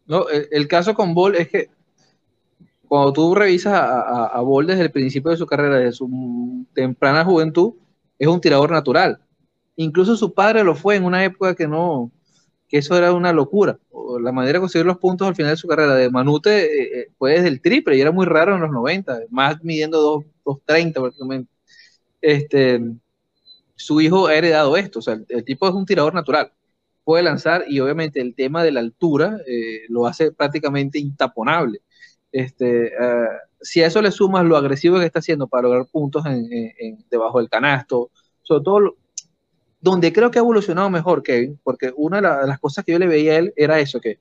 No, 0.06 0.26
el, 0.30 0.68
caso 0.68 0.94
con 0.94 1.16
Ball 1.16 1.36
es 1.36 1.50
que 1.50 1.70
cuando 2.88 3.12
tú 3.12 3.34
revisas 3.34 3.74
a, 3.74 4.26
a, 4.28 4.42
Ball 4.42 4.68
desde 4.68 4.84
el 4.84 4.92
principio 4.92 5.32
de 5.32 5.38
su 5.38 5.48
carrera, 5.48 5.78
desde 5.78 5.94
su 5.94 6.66
temprana 6.74 7.26
juventud, 7.26 7.74
es 8.20 8.28
un 8.28 8.40
tirador 8.40 8.72
natural. 8.72 9.20
Incluso 9.76 10.16
su 10.16 10.34
padre 10.34 10.64
lo 10.64 10.76
fue 10.76 10.96
en 10.96 11.04
una 11.04 11.24
época 11.24 11.56
que 11.56 11.68
no, 11.68 12.12
que 12.68 12.78
eso 12.78 12.98
era 12.98 13.14
una 13.14 13.34
locura. 13.34 13.80
La 14.22 14.32
manera 14.32 14.54
de 14.54 14.62
conseguir 14.62 14.86
los 14.86 14.98
puntos 14.98 15.28
al 15.28 15.36
final 15.36 15.52
de 15.52 15.58
su 15.58 15.68
carrera 15.68 15.96
de 15.96 16.10
Manute 16.10 16.66
eh, 16.66 17.00
eh, 17.00 17.12
fue 17.18 17.34
desde 17.34 17.48
el 17.48 17.62
triple 17.62 17.98
y 17.98 18.02
era 18.02 18.12
muy 18.12 18.26
raro 18.26 18.56
en 18.56 18.62
los 18.62 18.72
90, 18.72 19.22
más 19.30 19.64
midiendo 19.64 20.24
2.30 20.46 20.94
prácticamente. 20.94 21.52
Este, 22.22 22.82
su 23.76 24.02
hijo 24.02 24.28
ha 24.28 24.36
heredado 24.36 24.78
esto, 24.78 25.00
o 25.00 25.02
sea, 25.02 25.20
el, 25.28 25.44
tipo 25.44 25.68
es 25.68 25.74
un 25.74 25.86
tirador 25.86 26.14
natural, 26.14 26.52
puede 27.04 27.24
lanzar 27.24 27.66
y 27.68 27.80
obviamente 27.80 28.22
el 28.22 28.36
tema 28.36 28.64
de 28.64 28.72
la 28.72 28.80
altura 28.80 29.38
eh, 29.48 29.82
lo 29.90 30.08
hace 30.08 30.32
prácticamente 30.32 31.00
intaponable. 31.00 31.82
Este, 32.32 32.92
uh, 33.00 33.28
si 33.62 33.82
a 33.82 33.88
eso 33.88 34.02
le 34.02 34.12
sumas 34.12 34.46
lo 34.46 34.58
agresivo 34.58 35.00
que 35.00 35.06
está 35.06 35.20
haciendo 35.20 35.48
para 35.48 35.64
lograr 35.64 35.88
puntos 35.88 36.26
en, 36.26 37.06
debajo 37.10 37.40
del 37.40 37.50
canasto, 37.50 38.12
sobre 38.44 38.64
todo 38.64 38.96
donde 39.80 40.12
creo 40.12 40.32
que 40.32 40.40
ha 40.40 40.42
evolucionado 40.42 40.90
mejor 40.90 41.24
Kevin, 41.24 41.60
porque 41.64 41.94
una 41.96 42.18
de 42.18 42.48
las 42.48 42.60
cosas 42.60 42.84
que 42.84 42.92
yo 42.92 43.00
le 43.00 43.08
veía 43.08 43.34
a 43.34 43.38
él 43.38 43.54
era 43.56 43.80
eso, 43.80 44.02
que 44.02 44.20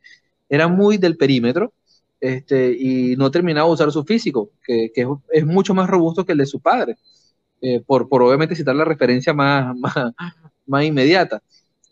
era 0.49 0.69
muy 0.69 0.99
del 0.99 1.17
perímetro 1.17 1.73
este, 2.21 2.73
y 2.73 3.17
no 3.17 3.31
terminaba 3.31 3.69
de 3.69 3.75
usar 3.75 3.93
su 3.93 4.05
físico, 4.05 4.51
que, 4.65 4.91
que 4.95 5.07
es, 5.33 5.45
mucho 5.45 5.75
más 5.75 5.89
robusto 5.89 6.25
que 6.25 6.33
el 6.33 6.39
de 6.39 6.47
su 6.47 6.61
padre, 6.61 6.97
eh, 7.61 7.83
por, 7.87 8.09
por, 8.09 8.23
obviamente 8.23 8.57
citar 8.57 8.77
la 8.77 8.85
referencia 8.85 9.33
más, 9.33 9.77
más, 9.79 9.95
más 10.67 10.85
inmediata. 10.85 11.43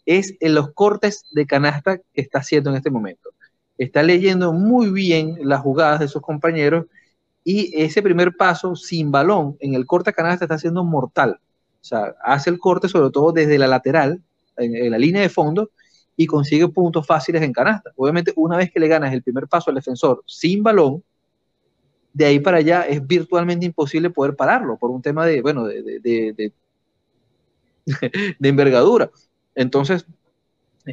Es 0.04 0.34
en 0.40 0.54
los 0.54 0.72
cortes 0.72 1.24
de 1.30 1.46
canasta 1.46 1.98
que 1.98 2.20
está 2.20 2.38
haciendo 2.38 2.70
en 2.70 2.76
este 2.76 2.90
momento 2.90 3.32
está 3.78 4.02
leyendo 4.02 4.52
muy 4.52 4.90
bien 4.90 5.38
las 5.42 5.60
jugadas 5.60 6.00
de 6.00 6.08
sus 6.08 6.22
compañeros 6.22 6.86
y 7.44 7.72
ese 7.82 8.02
primer 8.02 8.36
paso 8.36 8.76
sin 8.76 9.10
balón 9.10 9.56
en 9.60 9.74
el 9.74 9.86
corte 9.86 10.12
canasta 10.12 10.44
está 10.44 10.58
siendo 10.58 10.84
mortal. 10.84 11.40
O 11.80 11.84
sea, 11.84 12.14
hace 12.22 12.50
el 12.50 12.58
corte 12.58 12.88
sobre 12.88 13.10
todo 13.10 13.32
desde 13.32 13.58
la 13.58 13.66
lateral, 13.66 14.22
en, 14.56 14.90
la 14.90 14.98
línea 14.98 15.22
de 15.22 15.28
fondo, 15.28 15.70
y 16.16 16.26
consigue 16.26 16.68
puntos 16.68 17.06
fáciles 17.06 17.42
en 17.42 17.52
canasta. 17.52 17.90
Obviamente, 17.96 18.32
una 18.36 18.56
vez 18.56 18.70
que 18.70 18.78
le 18.78 18.86
ganas 18.86 19.12
el 19.12 19.22
primer 19.22 19.48
paso 19.48 19.70
al 19.70 19.76
defensor 19.76 20.22
sin 20.26 20.62
balón, 20.62 21.02
de 22.12 22.24
ahí 22.24 22.40
para 22.40 22.58
allá 22.58 22.82
es 22.82 23.06
virtualmente 23.06 23.66
imposible 23.66 24.10
poder 24.10 24.36
pararlo 24.36 24.76
por 24.76 24.90
un 24.90 25.02
tema 25.02 25.26
de, 25.26 25.40
bueno, 25.40 25.64
de, 25.64 25.82
de, 25.82 26.52
de, 28.38 28.48
envergadura. 28.48 29.10
Entonces, 29.54 30.06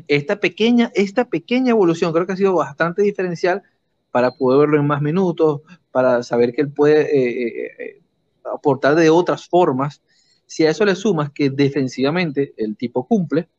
esta 0.07 0.39
pequeña, 0.39 0.91
esta 0.93 1.25
pequeña 1.25 1.71
evolución 1.71 2.13
creo 2.13 2.25
que 2.25 2.33
ha 2.33 2.37
sido 2.37 2.53
bastante 2.53 3.01
diferencial 3.01 3.63
para 4.11 4.31
poder 4.31 4.61
verlo 4.61 4.79
en 4.79 4.87
más 4.87 5.01
minutos, 5.01 5.61
para 5.91 6.23
saber 6.23 6.53
que 6.53 6.61
él 6.61 6.71
puede 6.71 7.01
eh, 7.01 7.47
eh, 7.47 7.71
eh, 7.79 8.01
aportar 8.43 8.95
de 8.95 9.09
otras 9.09 9.47
formas. 9.47 10.01
Si 10.45 10.65
a 10.65 10.69
eso 10.69 10.85
le 10.85 10.95
sumas 10.95 11.31
que 11.31 11.49
defensivamente 11.49 12.53
el 12.57 12.75
tipo 12.75 13.05
cumple 13.05 13.49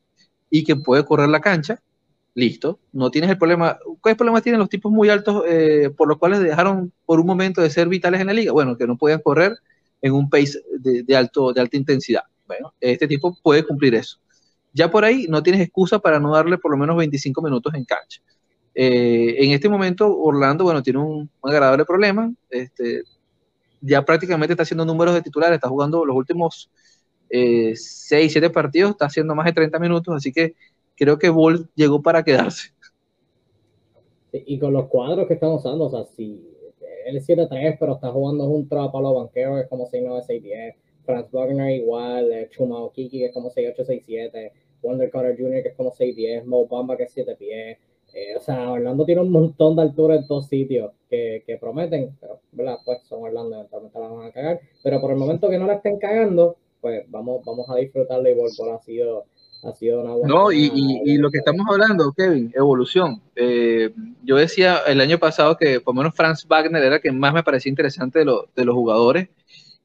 y 0.49 0.65
que 0.65 0.77
puede 0.77 1.05
correr 1.05 1.29
la 1.29 1.41
cancha, 1.41 1.81
listo, 2.41 2.81
no 2.93 3.11
tienes 3.11 3.31
el 3.31 3.39
problema. 3.39 3.79
¿Cuáles 4.01 4.17
problemas 4.17 4.43
tienen 4.43 4.59
los 4.59 4.69
tipos 4.69 4.91
muy 4.91 5.09
altos 5.09 5.45
por 5.97 6.09
los 6.09 6.19
cuales 6.19 6.41
dejaron 6.41 6.93
por 7.07 7.21
un 7.21 7.27
momento 7.27 7.61
de 7.61 7.71
ser 7.71 7.89
vitales 7.89 8.21
en 8.21 8.27
la 8.27 8.33
liga? 8.33 8.53
Bueno, 8.53 8.77
que 8.77 8.87
no 8.87 8.97
podían 8.97 9.21
correr 9.21 9.57
en 10.03 10.13
un 10.13 10.29
pace 10.29 10.61
de, 10.79 11.17
alto, 11.17 11.53
de 11.53 11.61
alta 11.61 11.77
intensidad. 11.77 12.23
Bueno, 12.47 12.75
este 12.81 13.07
tipo 13.07 13.37
puede 13.43 13.65
cumplir 13.65 13.95
eso 13.95 14.19
ya 14.73 14.91
por 14.91 15.05
ahí 15.05 15.27
no 15.29 15.43
tienes 15.43 15.61
excusa 15.61 15.99
para 15.99 16.21
no 16.21 16.33
darle 16.33 16.59
por 16.59 16.71
lo 16.71 16.77
menos 16.77 16.97
25 16.97 17.43
minutos 17.43 17.75
en 17.75 17.85
cancha. 17.85 18.23
Eh, 18.75 19.37
en 19.39 19.51
este 19.51 19.69
momento, 19.69 20.17
Orlando, 20.17 20.65
bueno, 20.65 20.83
tiene 20.83 21.01
un, 21.01 21.31
agradable 21.43 21.85
problema. 21.85 22.33
Este, 22.49 23.03
ya 23.81 24.05
prácticamente 24.05 24.53
está 24.53 24.63
haciendo 24.63 24.85
números 24.85 25.15
de 25.15 25.23
titular, 25.23 25.53
está 25.53 25.69
jugando 25.69 26.05
los 26.05 26.17
últimos 26.17 26.71
6, 27.29 27.81
eh, 28.11 28.29
7 28.29 28.51
partidos, 28.51 28.93
está 28.93 29.07
haciendo 29.07 29.35
más 29.35 29.47
de 29.47 29.53
30 29.53 29.79
minutos, 29.79 30.15
así 30.15 30.33
que 30.33 30.55
creo 31.01 31.19
que 31.19 31.31
Ball 31.31 31.67
llegó 31.75 32.03
para 32.03 32.23
quedarse. 32.23 32.69
Y 34.33 34.59
con 34.59 34.75
los 34.75 34.87
cuadros 34.89 35.27
que 35.27 35.35
están 35.35 35.51
usando, 35.51 35.87
o 35.87 35.91
sea, 35.91 36.05
si 36.05 36.47
él 37.07 37.17
es 37.17 37.27
7-3, 37.27 37.77
pero 37.81 37.95
está 37.95 38.13
jugando 38.13 38.47
junto 38.47 38.79
a 38.79 38.93
Palo 38.93 39.15
Banquero, 39.15 39.59
es 39.59 39.67
como 39.69 39.87
6-9, 39.87 40.23
6-10 40.23 40.75
Franz 41.07 41.33
Wagner 41.33 41.75
igual, 41.75 42.31
eh, 42.31 42.49
Chumao 42.51 42.93
Kiki 42.93 43.19
que 43.19 43.27
es 43.27 43.33
como 43.33 43.51
6'8", 43.51 44.53
Wonder 44.83 45.11
Carter 45.11 45.37
Jr. 45.37 45.63
que 45.63 45.69
es 45.71 45.75
como 45.75 45.91
6'10", 45.91 46.45
Mo 46.45 46.67
Bamba 46.67 46.97
que 46.99 47.05
es 47.05 47.13
7 47.13 47.35
pies. 47.35 47.79
Eh, 48.13 48.37
o 48.37 48.41
sea, 48.41 48.71
Orlando 48.71 49.07
tiene 49.07 49.23
un 49.23 49.31
montón 49.31 49.77
de 49.77 49.83
altura 49.83 50.17
en 50.17 50.27
todos 50.27 50.49
sitios 50.49 50.93
que, 51.09 51.43
que 51.47 51.57
prometen, 51.57 52.17
pero 52.21 52.41
¿verdad? 52.53 52.79
pues 52.85 53.03
son 53.05 53.23
Orlando, 53.23 53.57
eventualmente 53.57 53.99
la 53.99 54.09
van 54.09 54.27
a 54.27 54.33
cagar. 54.33 54.61
Pero 54.83 55.01
por 55.01 55.13
el 55.13 55.17
momento 55.17 55.49
que 55.49 55.59
no 55.59 55.67
la 55.67 55.75
estén 55.75 55.99
cagando, 55.99 56.57
pues 56.81 57.05
vamos, 57.09 57.45
vamos 57.45 57.69
a 57.71 57.77
disfrutarla 57.77 58.31
y 58.31 58.35
por 58.35 58.71
ha 58.71 58.79
sido, 58.81 59.25
ha 59.63 59.75
sido 59.75 60.01
una 60.01 60.13
buena. 60.13 60.29
No, 60.29 60.53
y, 60.53 60.71
y, 61.05 61.19
lo 61.19 61.31
que 61.31 61.39
estamos 61.39 61.67
hablando, 61.69 62.13
Kevin, 62.13 62.53
evolución. 62.55 63.21
Eh, 63.37 63.93
yo 64.23 64.37
decía 64.37 64.79
el 64.87 65.01
año 65.01 65.19
pasado 65.19 65.57
que 65.57 65.81
por 65.81 65.95
lo 65.95 66.03
menos 66.03 66.15
Franz 66.15 66.47
Wagner 66.47 66.83
era 66.83 66.97
el 66.97 67.03
que 67.03 67.13
más 67.13 67.35
me 67.35 67.43
parecía 67.43 67.71
interesante 67.71 68.21
de, 68.21 68.25
lo, 68.25 68.49
de 68.55 68.65
los 68.65 68.75
jugadores 68.75 69.29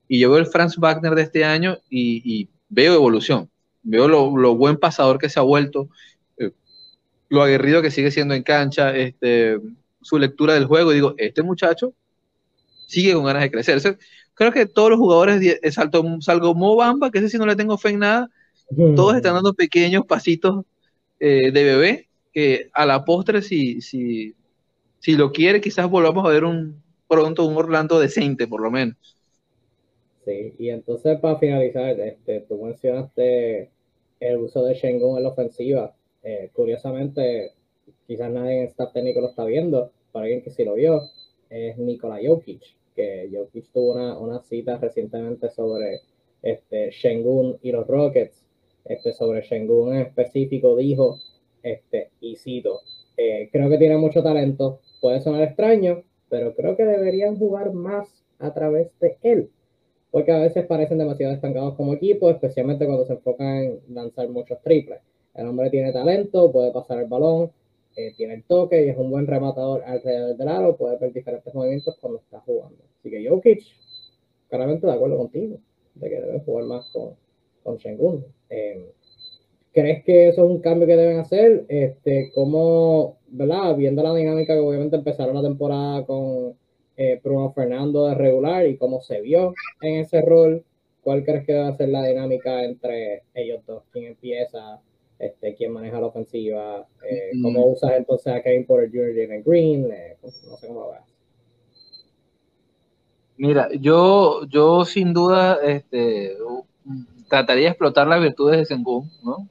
y 0.08 0.20
yo 0.20 0.30
veo 0.30 0.40
el 0.40 0.48
Franz 0.48 0.78
Wagner 0.78 1.16
de 1.16 1.24
este 1.24 1.44
año 1.46 1.78
y, 1.90 2.50
veo 2.70 2.94
evolución. 2.94 3.50
Veo 3.84 4.08
lo, 4.08 4.56
buen 4.56 4.78
pasador 4.78 5.20
que 5.20 5.30
se 5.30 5.40
ha 5.40 5.44
vuelto, 5.44 5.90
eh, 6.38 6.52
lo 7.30 7.44
aguerrido 7.44 7.82
que 7.82 7.92
sigue 7.92 8.12
siendo 8.12 8.34
en 8.34 8.44
cancha, 8.44 8.96
este, 8.96 9.60
su 10.02 10.18
lectura 10.18 10.54
del 10.54 10.66
juego. 10.66 10.92
Y 10.92 10.96
digo, 10.96 11.16
este 11.18 11.44
muchacho 11.44 11.94
sigue 12.88 13.14
con 13.14 13.26
ganas 13.26 13.44
de 13.44 13.52
crecer. 13.52 13.98
creo 14.34 14.52
que 14.52 14.66
todos 14.66 14.90
los 14.90 15.00
jugadores, 15.00 15.60
salto, 15.72 16.04
salgo 16.22 16.56
Mobamba, 16.56 17.12
que 17.12 17.20
ese 17.20 17.30
sí 17.30 17.38
no 17.38 17.46
le 17.46 17.56
tengo 17.56 17.78
fe 17.78 17.90
en 17.90 18.00
nada, 18.00 18.30
todos 18.96 19.16
están 19.16 19.36
dando 19.36 19.54
pequeños 19.54 20.06
pasitos 20.06 20.66
eh, 21.20 21.52
de 21.52 21.64
bebé, 21.64 22.08
que 22.34 22.70
a 22.74 22.86
la 22.86 23.06
postre, 23.06 23.42
si, 23.42 23.82
si, 23.82 24.36
si 25.00 25.16
lo 25.16 25.32
quiere, 25.32 25.62
quizás 25.62 25.90
volvamos 25.90 26.26
a 26.26 26.30
ver 26.30 26.44
un 26.44 26.84
pronto 27.08 27.46
un 27.46 27.56
Orlando 27.56 28.00
decente, 28.00 28.48
por 28.48 28.62
lo 28.62 28.72
menos. 28.72 28.98
Sí, 30.26 30.54
y 30.58 30.70
entonces 30.70 31.20
para 31.20 31.38
finalizar, 31.38 32.00
este, 32.00 32.42
tú 32.42 32.64
mencionaste 32.64 33.70
el 34.20 34.38
uso 34.38 34.64
de 34.64 34.74
Shengun 34.74 35.18
en 35.18 35.24
la 35.24 35.30
ofensiva. 35.30 35.94
Eh, 36.24 36.50
curiosamente, 36.54 37.52
quizás 38.08 38.32
nadie 38.32 38.62
en 38.62 38.68
staff 38.68 38.92
técnico 38.92 39.22
lo 39.22 39.30
está 39.30 39.46
viendo, 39.46 39.92
para 40.12 40.24
alguien 40.24 40.42
que 40.42 40.50
sí 40.50 40.64
lo 40.64 40.74
vio, 40.74 41.02
es 41.50 41.78
Nikola 41.78 42.20
Jokic, 42.26 42.62
que 42.96 43.30
Jokic 43.32 43.72
tuvo 43.72 43.94
una, 43.94 44.18
una 44.18 44.42
cita 44.42 44.78
recientemente 44.78 45.50
sobre 45.52 46.02
este, 46.42 46.90
Shengun 46.92 47.58
y 47.62 47.72
los 47.72 47.86
Rockets. 47.86 48.45
Este, 48.86 49.14
sobre 49.14 49.42
Shengun 49.42 49.96
en 49.96 50.02
específico 50.02 50.76
dijo, 50.76 51.20
este, 51.64 52.12
y 52.22 52.36
cito, 52.36 52.82
eh, 53.18 53.50
creo 53.52 53.70
que 53.70 53.78
tiene 53.78 53.98
mucho 53.98 54.22
talento, 54.22 54.80
puede 55.02 55.22
sonar 55.22 55.42
extraño, 55.42 56.04
pero 56.30 56.56
creo 56.56 56.78
que 56.78 56.86
deberían 56.86 57.38
jugar 57.38 57.74
más 57.74 58.08
a 58.40 58.54
través 58.54 58.92
de 59.00 59.18
él 59.24 59.50
porque 60.16 60.32
a 60.32 60.40
veces 60.40 60.66
parecen 60.66 60.98
demasiado 60.98 61.34
estancados 61.34 61.76
como 61.76 61.94
equipo, 61.94 62.30
especialmente 62.30 62.86
cuando 62.86 63.06
se 63.06 63.12
enfocan 63.12 63.48
en 63.48 63.80
lanzar 63.90 64.30
muchos 64.30 64.62
triples. 64.62 65.02
El 65.34 65.46
hombre 65.46 65.70
tiene 65.70 65.92
talento, 65.92 66.54
puede 66.54 66.72
pasar 66.72 67.00
el 67.00 67.10
balón, 67.10 67.52
eh, 67.98 68.14
tiene 68.16 68.36
el 68.36 68.44
toque 68.46 68.86
y 68.86 68.90
es 68.92 68.98
un 68.98 69.12
buen 69.12 69.28
rematador 69.28 69.84
alrededor 69.84 70.38
del 70.38 70.48
aro, 70.48 70.78
puede 70.78 70.98
ver 71.00 71.12
diferentes 71.12 71.54
movimientos 71.54 71.98
cuando 72.00 72.20
está 72.20 72.40
jugando. 72.40 72.78
Así 72.98 73.10
que 73.10 73.28
Jokic, 73.28 73.62
claramente 74.48 74.88
de 74.88 74.94
acuerdo 74.94 75.18
contigo, 75.18 75.58
de 75.96 76.10
que 76.10 76.22
deben 76.22 76.40
jugar 76.46 76.64
más 76.64 76.90
con, 76.94 77.16
con 77.66 77.78
Shengun. 77.78 78.24
Eh, 78.50 78.92
¿Crees 79.74 80.06
que 80.06 80.30
eso 80.30 80.46
es 80.46 80.52
un 80.52 80.62
cambio 80.62 80.88
que 80.88 80.96
deben 80.96 81.20
hacer? 81.20 81.66
Este, 81.68 82.32
¿Cómo, 82.34 83.18
verdad? 83.28 83.76
Viendo 83.76 84.04
la 84.04 84.14
dinámica 84.14 84.54
que 84.54 84.60
obviamente 84.60 84.96
empezaron 84.96 85.36
la 85.36 85.42
temporada 85.42 86.06
con 86.06 86.54
eh, 86.96 87.20
Bruno 87.22 87.52
Fernando 87.52 88.08
de 88.08 88.16
regular 88.16 88.66
y 88.68 88.78
cómo 88.78 89.02
se 89.02 89.20
vio 89.20 89.54
en 89.82 89.96
ese 89.96 90.22
rol, 90.22 90.64
¿cuál 91.02 91.26
crees 91.26 91.46
que 91.46 91.54
debe 91.54 91.76
ser 91.76 91.90
la 91.90 92.06
dinámica 92.06 92.64
entre 92.64 93.24
ellos 93.34 93.66
dos? 93.66 93.84
¿Quién 93.92 94.06
empieza? 94.06 94.80
Este, 95.20 95.56
¿Quién 95.56 95.72
maneja 95.72 96.00
la 96.00 96.08
ofensiva? 96.08 96.88
Eh, 97.10 97.32
¿Cómo 97.42 97.66
usas 97.66 97.94
entonces 97.98 98.32
a 98.32 98.42
Kevin 98.42 98.66
Porter 98.66 98.90
Jr. 98.90 99.40
y 99.40 99.42
Green? 99.42 99.92
Eh, 99.92 100.18
no 100.24 100.56
sé 100.56 100.68
cómo 100.68 100.82
lo 100.82 100.92
ves. 100.92 101.02
Mira, 103.38 103.68
yo, 103.82 104.46
yo 104.48 104.86
sin 104.86 105.12
duda 105.12 105.60
este, 105.66 106.38
trataría 107.28 107.64
de 107.64 107.70
explotar 107.70 108.08
las 108.08 108.22
virtudes 108.22 108.58
de 108.58 108.66
Sengun, 108.66 109.10
¿no? 109.24 109.50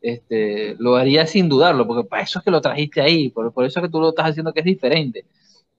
Este, 0.00 0.76
lo 0.78 0.96
haría 0.96 1.26
sin 1.26 1.48
dudarlo, 1.48 1.86
porque 1.86 2.06
para 2.06 2.22
eso 2.22 2.38
es 2.38 2.44
que 2.44 2.50
lo 2.50 2.60
trajiste 2.60 3.00
ahí, 3.00 3.30
por, 3.30 3.52
por 3.52 3.64
eso 3.64 3.80
es 3.80 3.86
que 3.86 3.90
tú 3.90 4.00
lo 4.00 4.10
estás 4.10 4.30
haciendo 4.30 4.52
que 4.52 4.60
es 4.60 4.66
diferente. 4.66 5.24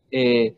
Eh, 0.10 0.56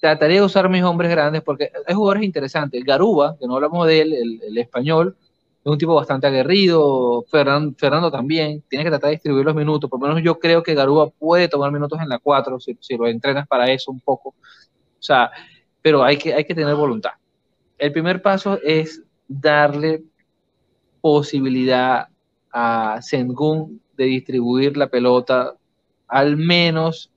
trataría 0.00 0.40
de 0.40 0.46
usar 0.46 0.68
mis 0.68 0.82
hombres 0.82 1.10
grandes 1.10 1.42
porque 1.42 1.70
hay 1.86 1.94
jugadores 1.94 2.22
interesantes. 2.22 2.82
Garuba, 2.84 3.36
que 3.38 3.46
no 3.46 3.56
hablamos 3.56 3.86
de 3.86 4.00
él, 4.00 4.40
el, 4.42 4.58
español, 4.58 5.16
es 5.64 5.72
un 5.72 5.78
tipo 5.78 5.94
bastante 5.94 6.26
aguerrido. 6.26 7.24
Fernando 7.30 8.10
también. 8.10 8.62
Tiene 8.68 8.84
que 8.84 8.90
tratar 8.90 9.08
de 9.08 9.16
distribuir 9.16 9.44
los 9.44 9.54
minutos. 9.54 9.90
Por 9.90 10.00
lo 10.00 10.08
menos 10.08 10.22
yo 10.22 10.38
creo 10.38 10.62
que 10.62 10.74
Garuba 10.74 11.10
puede 11.10 11.48
tomar 11.48 11.72
minutos 11.72 12.00
en 12.00 12.08
la 12.08 12.18
4 12.18 12.60
si, 12.60 12.76
si, 12.80 12.96
lo 12.96 13.08
entrenas 13.08 13.46
para 13.48 13.70
eso 13.70 13.90
un 13.90 14.00
poco. 14.00 14.30
O 14.30 15.02
sea, 15.02 15.30
pero 15.82 16.02
hay 16.04 16.16
que, 16.16 16.34
hay 16.34 16.44
que 16.44 16.54
tener 16.54 16.74
voluntad. 16.74 17.12
El 17.78 17.92
primer 17.92 18.22
paso 18.22 18.58
es 18.62 19.02
darle 19.28 20.04
posibilidad 21.00 22.08
a 22.52 23.00
Sengun 23.02 23.80
de 23.96 24.04
distribuir 24.04 24.76
la 24.76 24.88
pelota 24.88 25.54
al 26.08 26.36
menos 26.36 27.10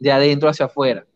de 0.00 0.12
adentro 0.12 0.48
hacia 0.48 0.66
afuera. 0.66 1.06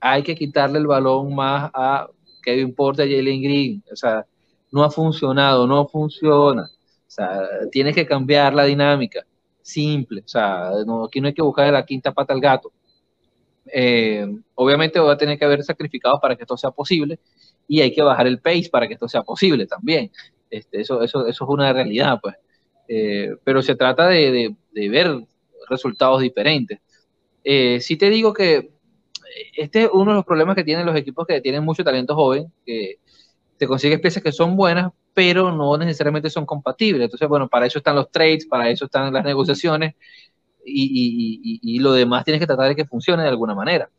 Hay 0.00 0.22
que 0.22 0.34
quitarle 0.34 0.78
el 0.78 0.86
balón 0.86 1.34
más 1.34 1.70
a 1.74 2.08
Kevin 2.42 2.74
Porter 2.74 3.08
y 3.08 3.16
Jalen 3.16 3.42
Green. 3.42 3.84
O 3.92 3.96
sea, 3.96 4.24
no 4.70 4.84
ha 4.84 4.90
funcionado, 4.90 5.66
no 5.66 5.86
funciona. 5.88 6.62
O 6.62 7.10
sea, 7.10 7.40
tienes 7.70 7.94
que 7.94 8.06
cambiar 8.06 8.54
la 8.54 8.64
dinámica. 8.64 9.24
Simple. 9.62 10.22
O 10.24 10.28
sea, 10.28 10.70
no, 10.86 11.04
aquí 11.04 11.20
no 11.20 11.28
hay 11.28 11.34
que 11.34 11.42
buscar 11.42 11.72
la 11.72 11.84
quinta 11.84 12.12
pata 12.12 12.32
al 12.32 12.40
gato. 12.40 12.72
Eh, 13.66 14.26
obviamente 14.54 14.98
va 14.98 15.12
a 15.12 15.18
tener 15.18 15.38
que 15.38 15.44
haber 15.44 15.62
sacrificados 15.62 16.20
para 16.20 16.36
que 16.36 16.42
esto 16.42 16.56
sea 16.56 16.70
posible 16.70 17.18
y 17.68 17.82
hay 17.82 17.92
que 17.92 18.02
bajar 18.02 18.26
el 18.26 18.40
pace 18.40 18.68
para 18.72 18.88
que 18.88 18.94
esto 18.94 19.06
sea 19.06 19.22
posible 19.22 19.66
también. 19.66 20.10
Este, 20.50 20.80
eso, 20.80 21.02
eso, 21.02 21.26
eso 21.26 21.44
es 21.44 21.50
una 21.50 21.72
realidad, 21.72 22.18
pues. 22.20 22.34
Eh, 22.88 23.36
pero 23.44 23.60
se 23.60 23.76
trata 23.76 24.08
de, 24.08 24.56
de, 24.72 24.88
ver 24.88 25.20
resultados 25.68 26.22
diferentes. 26.22 26.80
Eh, 27.44 27.80
sí 27.80 27.96
te 27.96 28.08
digo 28.08 28.32
que 28.32 28.70
este 29.56 29.82
es 29.84 29.90
uno 29.92 30.12
de 30.12 30.16
los 30.16 30.24
problemas 30.24 30.56
que 30.56 30.64
tienen 30.64 30.86
los 30.86 30.96
equipos 30.96 31.26
que 31.26 31.40
tienen 31.42 31.64
mucho 31.64 31.84
talento 31.84 32.14
joven, 32.14 32.50
que 32.64 32.96
te 33.58 33.66
consigues 33.66 34.00
piezas 34.00 34.22
que 34.22 34.32
son 34.32 34.56
buenas, 34.56 34.90
pero 35.12 35.52
no 35.52 35.76
necesariamente 35.76 36.30
son 36.30 36.46
compatibles. 36.46 37.04
Entonces, 37.04 37.28
bueno, 37.28 37.48
para 37.48 37.66
eso 37.66 37.78
están 37.78 37.96
los 37.96 38.10
trades, 38.10 38.46
para 38.46 38.70
eso 38.70 38.86
están 38.86 39.12
las 39.12 39.24
negociaciones 39.24 39.94
y, 40.64 41.60
y, 41.62 41.76
y 41.76 41.78
lo 41.80 41.92
demás 41.92 42.24
tienes 42.24 42.40
que 42.40 42.46
tratar 42.46 42.68
de 42.68 42.76
que 42.76 42.86
funcione 42.86 43.22
de 43.22 43.28
alguna 43.28 43.54
manera. 43.54 43.90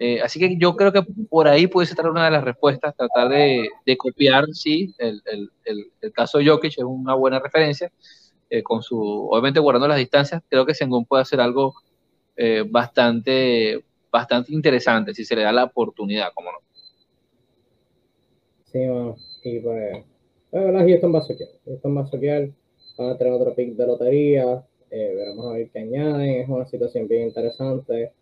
Eh, 0.00 0.20
así 0.22 0.38
que 0.38 0.56
yo 0.56 0.76
creo 0.76 0.92
que 0.92 1.02
por 1.28 1.48
ahí 1.48 1.66
puede 1.66 1.88
ser 1.88 2.06
una 2.06 2.26
de 2.26 2.30
las 2.30 2.44
respuestas, 2.44 2.94
tratar 2.94 3.28
de, 3.28 3.68
copiar, 3.96 4.46
sí, 4.52 4.94
el, 4.98 5.20
caso 6.12 6.38
de 6.38 6.46
Jokic 6.46 6.78
es 6.78 6.84
una 6.84 7.14
buena 7.14 7.40
referencia, 7.40 7.90
eh, 8.48 8.62
con 8.62 8.80
su, 8.82 8.96
obviamente 8.96 9.58
guardando 9.58 9.88
las 9.88 9.98
distancias, 9.98 10.40
creo 10.48 10.64
que 10.64 10.74
Sengun 10.74 11.04
puede 11.04 11.22
hacer 11.22 11.40
algo 11.40 11.74
eh, 12.36 12.64
bastante, 12.68 13.84
bastante 14.10 14.54
interesante 14.54 15.12
si 15.14 15.24
se 15.24 15.34
le 15.34 15.42
da 15.42 15.52
la 15.52 15.64
oportunidad, 15.64 16.28
como 16.32 16.52
no. 16.52 16.58
Sí, 18.66 18.86
bueno, 18.86 19.16
y 19.42 19.58
pues, 19.58 20.04
bueno, 20.52 20.78
pues, 20.78 20.90
Houston 20.90 21.14
va 21.96 22.02
a 22.02 22.06
soquear, 22.06 22.50
van 22.96 23.10
a 23.10 23.18
tener 23.18 23.32
otro 23.32 23.52
pick 23.52 23.74
de 23.74 23.86
lotería, 23.86 24.64
veremos 24.90 25.46
a 25.46 25.54
ver 25.54 25.70
qué 25.70 25.80
añaden, 25.80 26.40
es 26.40 26.48
una 26.48 26.66
situación 26.66 27.08
bien 27.08 27.24
interesante, 27.24 28.12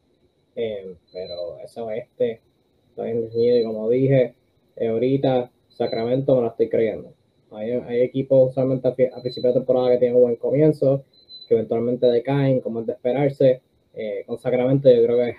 pero 1.13 1.59
eso 1.63 1.91
este 1.91 2.41
está 2.89 3.05
bien 3.05 3.21
definido 3.21 3.59
y 3.59 3.65
como 3.65 3.91
dije, 3.91 4.35
ahorita 4.81 5.51
Sacramento 5.69 6.35
me 6.35 6.43
lo 6.43 6.49
estoy 6.49 6.69
creyendo. 6.69 7.13
Hay, 7.51 7.71
hay 7.71 8.01
equipos 8.01 8.51
usualmente 8.51 8.89
a, 8.89 8.95
principio 8.95 9.51
de 9.51 9.55
temporada 9.55 9.91
que 9.91 9.99
tienen 9.99 10.17
un 10.17 10.23
buen 10.23 10.37
comienzo, 10.37 11.05
que 11.47 11.55
eventualmente 11.55 12.07
decaen, 12.07 12.61
como 12.61 12.81
es 12.81 12.87
de 12.87 12.95
esperarse. 12.95 13.61
Eh, 13.95 14.25
con 14.27 14.39
Sacramento 14.39 14.91
yo 14.91 15.03
creo 15.05 15.17
que 15.17 15.35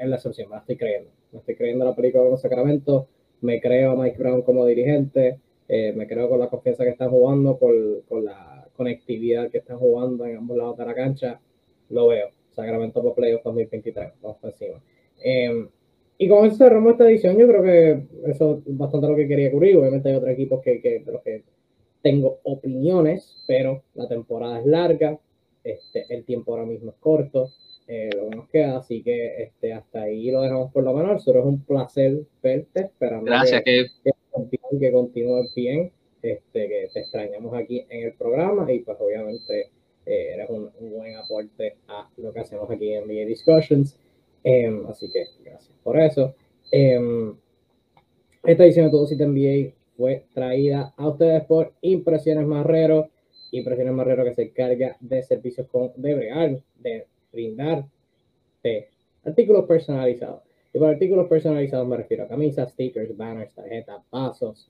es 0.00 0.08
la 0.08 0.16
excepción, 0.16 0.48
me 0.48 0.56
la 0.56 0.60
estoy 0.60 0.76
creyendo. 0.76 1.10
Me 1.32 1.38
estoy 1.38 1.54
creyendo 1.54 1.84
la 1.84 1.94
película 1.94 2.24
con 2.24 2.38
Sacramento, 2.38 3.08
me 3.40 3.60
creo 3.60 3.92
a 3.92 3.96
Mike 3.96 4.18
Brown 4.18 4.42
como 4.42 4.66
dirigente, 4.66 5.38
eh, 5.68 5.92
me 5.94 6.06
creo 6.06 6.28
con 6.28 6.40
la 6.40 6.48
confianza 6.48 6.84
que 6.84 6.90
están 6.90 7.10
jugando, 7.10 7.58
con, 7.58 8.02
con, 8.08 8.24
la 8.24 8.66
conectividad 8.76 9.50
que 9.50 9.58
están 9.58 9.78
jugando 9.78 10.24
en 10.26 10.36
ambos 10.36 10.56
lados 10.56 10.76
de 10.76 10.84
la 10.84 10.94
cancha, 10.94 11.40
lo 11.88 12.08
veo. 12.08 12.30
Sacramento 12.50 13.02
por 13.02 13.14
Playoffs 13.14 13.44
2023, 13.44 14.12
vamos 14.22 14.38
por 14.38 14.50
encima. 14.50 14.80
Eh, 15.22 15.68
y 16.18 16.28
con 16.28 16.44
eso 16.44 16.56
cerramos 16.56 16.92
esta 16.92 17.08
edición. 17.08 17.38
Yo 17.38 17.48
creo 17.48 17.62
que 17.62 18.30
eso 18.30 18.62
es 18.66 18.76
bastante 18.76 19.08
lo 19.08 19.16
que 19.16 19.26
quería 19.26 19.50
cubrir. 19.50 19.76
Obviamente 19.78 20.10
hay 20.10 20.16
otros 20.16 20.30
equipos 20.30 20.60
que, 20.62 20.80
que, 20.82 20.98
de 21.00 21.12
los 21.12 21.22
que 21.22 21.44
tengo 22.02 22.40
opiniones, 22.42 23.42
pero 23.46 23.82
la 23.94 24.06
temporada 24.06 24.60
es 24.60 24.66
larga, 24.66 25.18
este, 25.64 26.04
el 26.10 26.24
tiempo 26.24 26.52
ahora 26.52 26.66
mismo 26.66 26.90
es 26.90 26.96
corto, 26.96 27.48
eh, 27.86 28.10
lo 28.14 28.28
que 28.28 28.36
nos 28.36 28.48
queda, 28.48 28.78
así 28.78 29.02
que 29.02 29.44
este, 29.44 29.72
hasta 29.72 30.02
ahí 30.02 30.30
lo 30.30 30.42
dejamos 30.42 30.70
por 30.72 30.84
lo 30.84 30.92
menos. 30.92 31.24
Solo 31.24 31.40
es 31.40 31.46
un 31.46 31.64
placer 31.64 32.20
verte, 32.42 32.80
esperando 32.80 33.24
Gracias, 33.24 33.62
que, 33.62 33.86
que, 34.04 34.78
que 34.78 34.92
continúes 34.92 35.54
bien, 35.54 35.90
este, 36.22 36.68
que 36.68 36.88
te 36.92 37.00
extrañamos 37.00 37.54
aquí 37.54 37.86
en 37.88 38.08
el 38.08 38.12
programa 38.12 38.70
y 38.72 38.80
pues 38.80 38.98
obviamente 39.00 39.70
eh, 40.10 40.34
eres 40.34 40.50
un, 40.50 40.68
un, 40.80 40.90
buen 40.90 41.14
aporte 41.14 41.76
a 41.86 42.10
lo 42.16 42.32
que 42.32 42.40
hacemos 42.40 42.68
aquí 42.68 42.92
en 42.92 43.06
VA 43.06 43.24
Discussions. 43.26 43.96
Em, 44.42 44.84
así 44.88 45.08
que 45.08 45.24
gracias 45.44 45.78
por 45.84 46.00
eso. 46.00 46.34
Em, 46.72 47.32
esta 48.42 48.64
edición 48.64 48.86
de 48.86 48.90
Todo 48.90 49.06
Sitio 49.06 49.28
NBA 49.28 49.72
fue 49.96 50.24
traída 50.34 50.92
a 50.96 51.08
ustedes 51.08 51.44
por 51.44 51.74
Impresiones 51.82 52.44
Marrero. 52.44 53.08
Impresiones 53.52 53.94
Marrero 53.94 54.24
que 54.24 54.34
se 54.34 54.42
encarga 54.42 54.96
de 54.98 55.22
servicios 55.22 55.68
con, 55.68 55.92
de 55.94 56.14
bregar, 56.14 56.60
de 56.80 57.06
brindar 57.32 57.84
de 58.64 58.88
artículos 59.24 59.66
personalizados. 59.66 60.42
Y 60.72 60.78
por 60.80 60.88
artículos 60.88 61.28
personalizados 61.28 61.86
me 61.86 61.96
refiero 61.96 62.24
a 62.24 62.28
camisas, 62.28 62.72
stickers, 62.72 63.16
banners, 63.16 63.54
tarjetas, 63.54 64.02
pasos, 64.10 64.68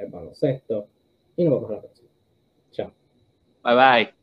el 0.00 0.10
baloncesto 0.10 0.88
y 1.36 1.44
nos 1.44 1.54
vemos 1.54 1.70
la 1.70 1.80
próxima. 1.80 2.08
Chao. 2.70 2.92
Bye 3.62 3.74
bye. 3.74 4.19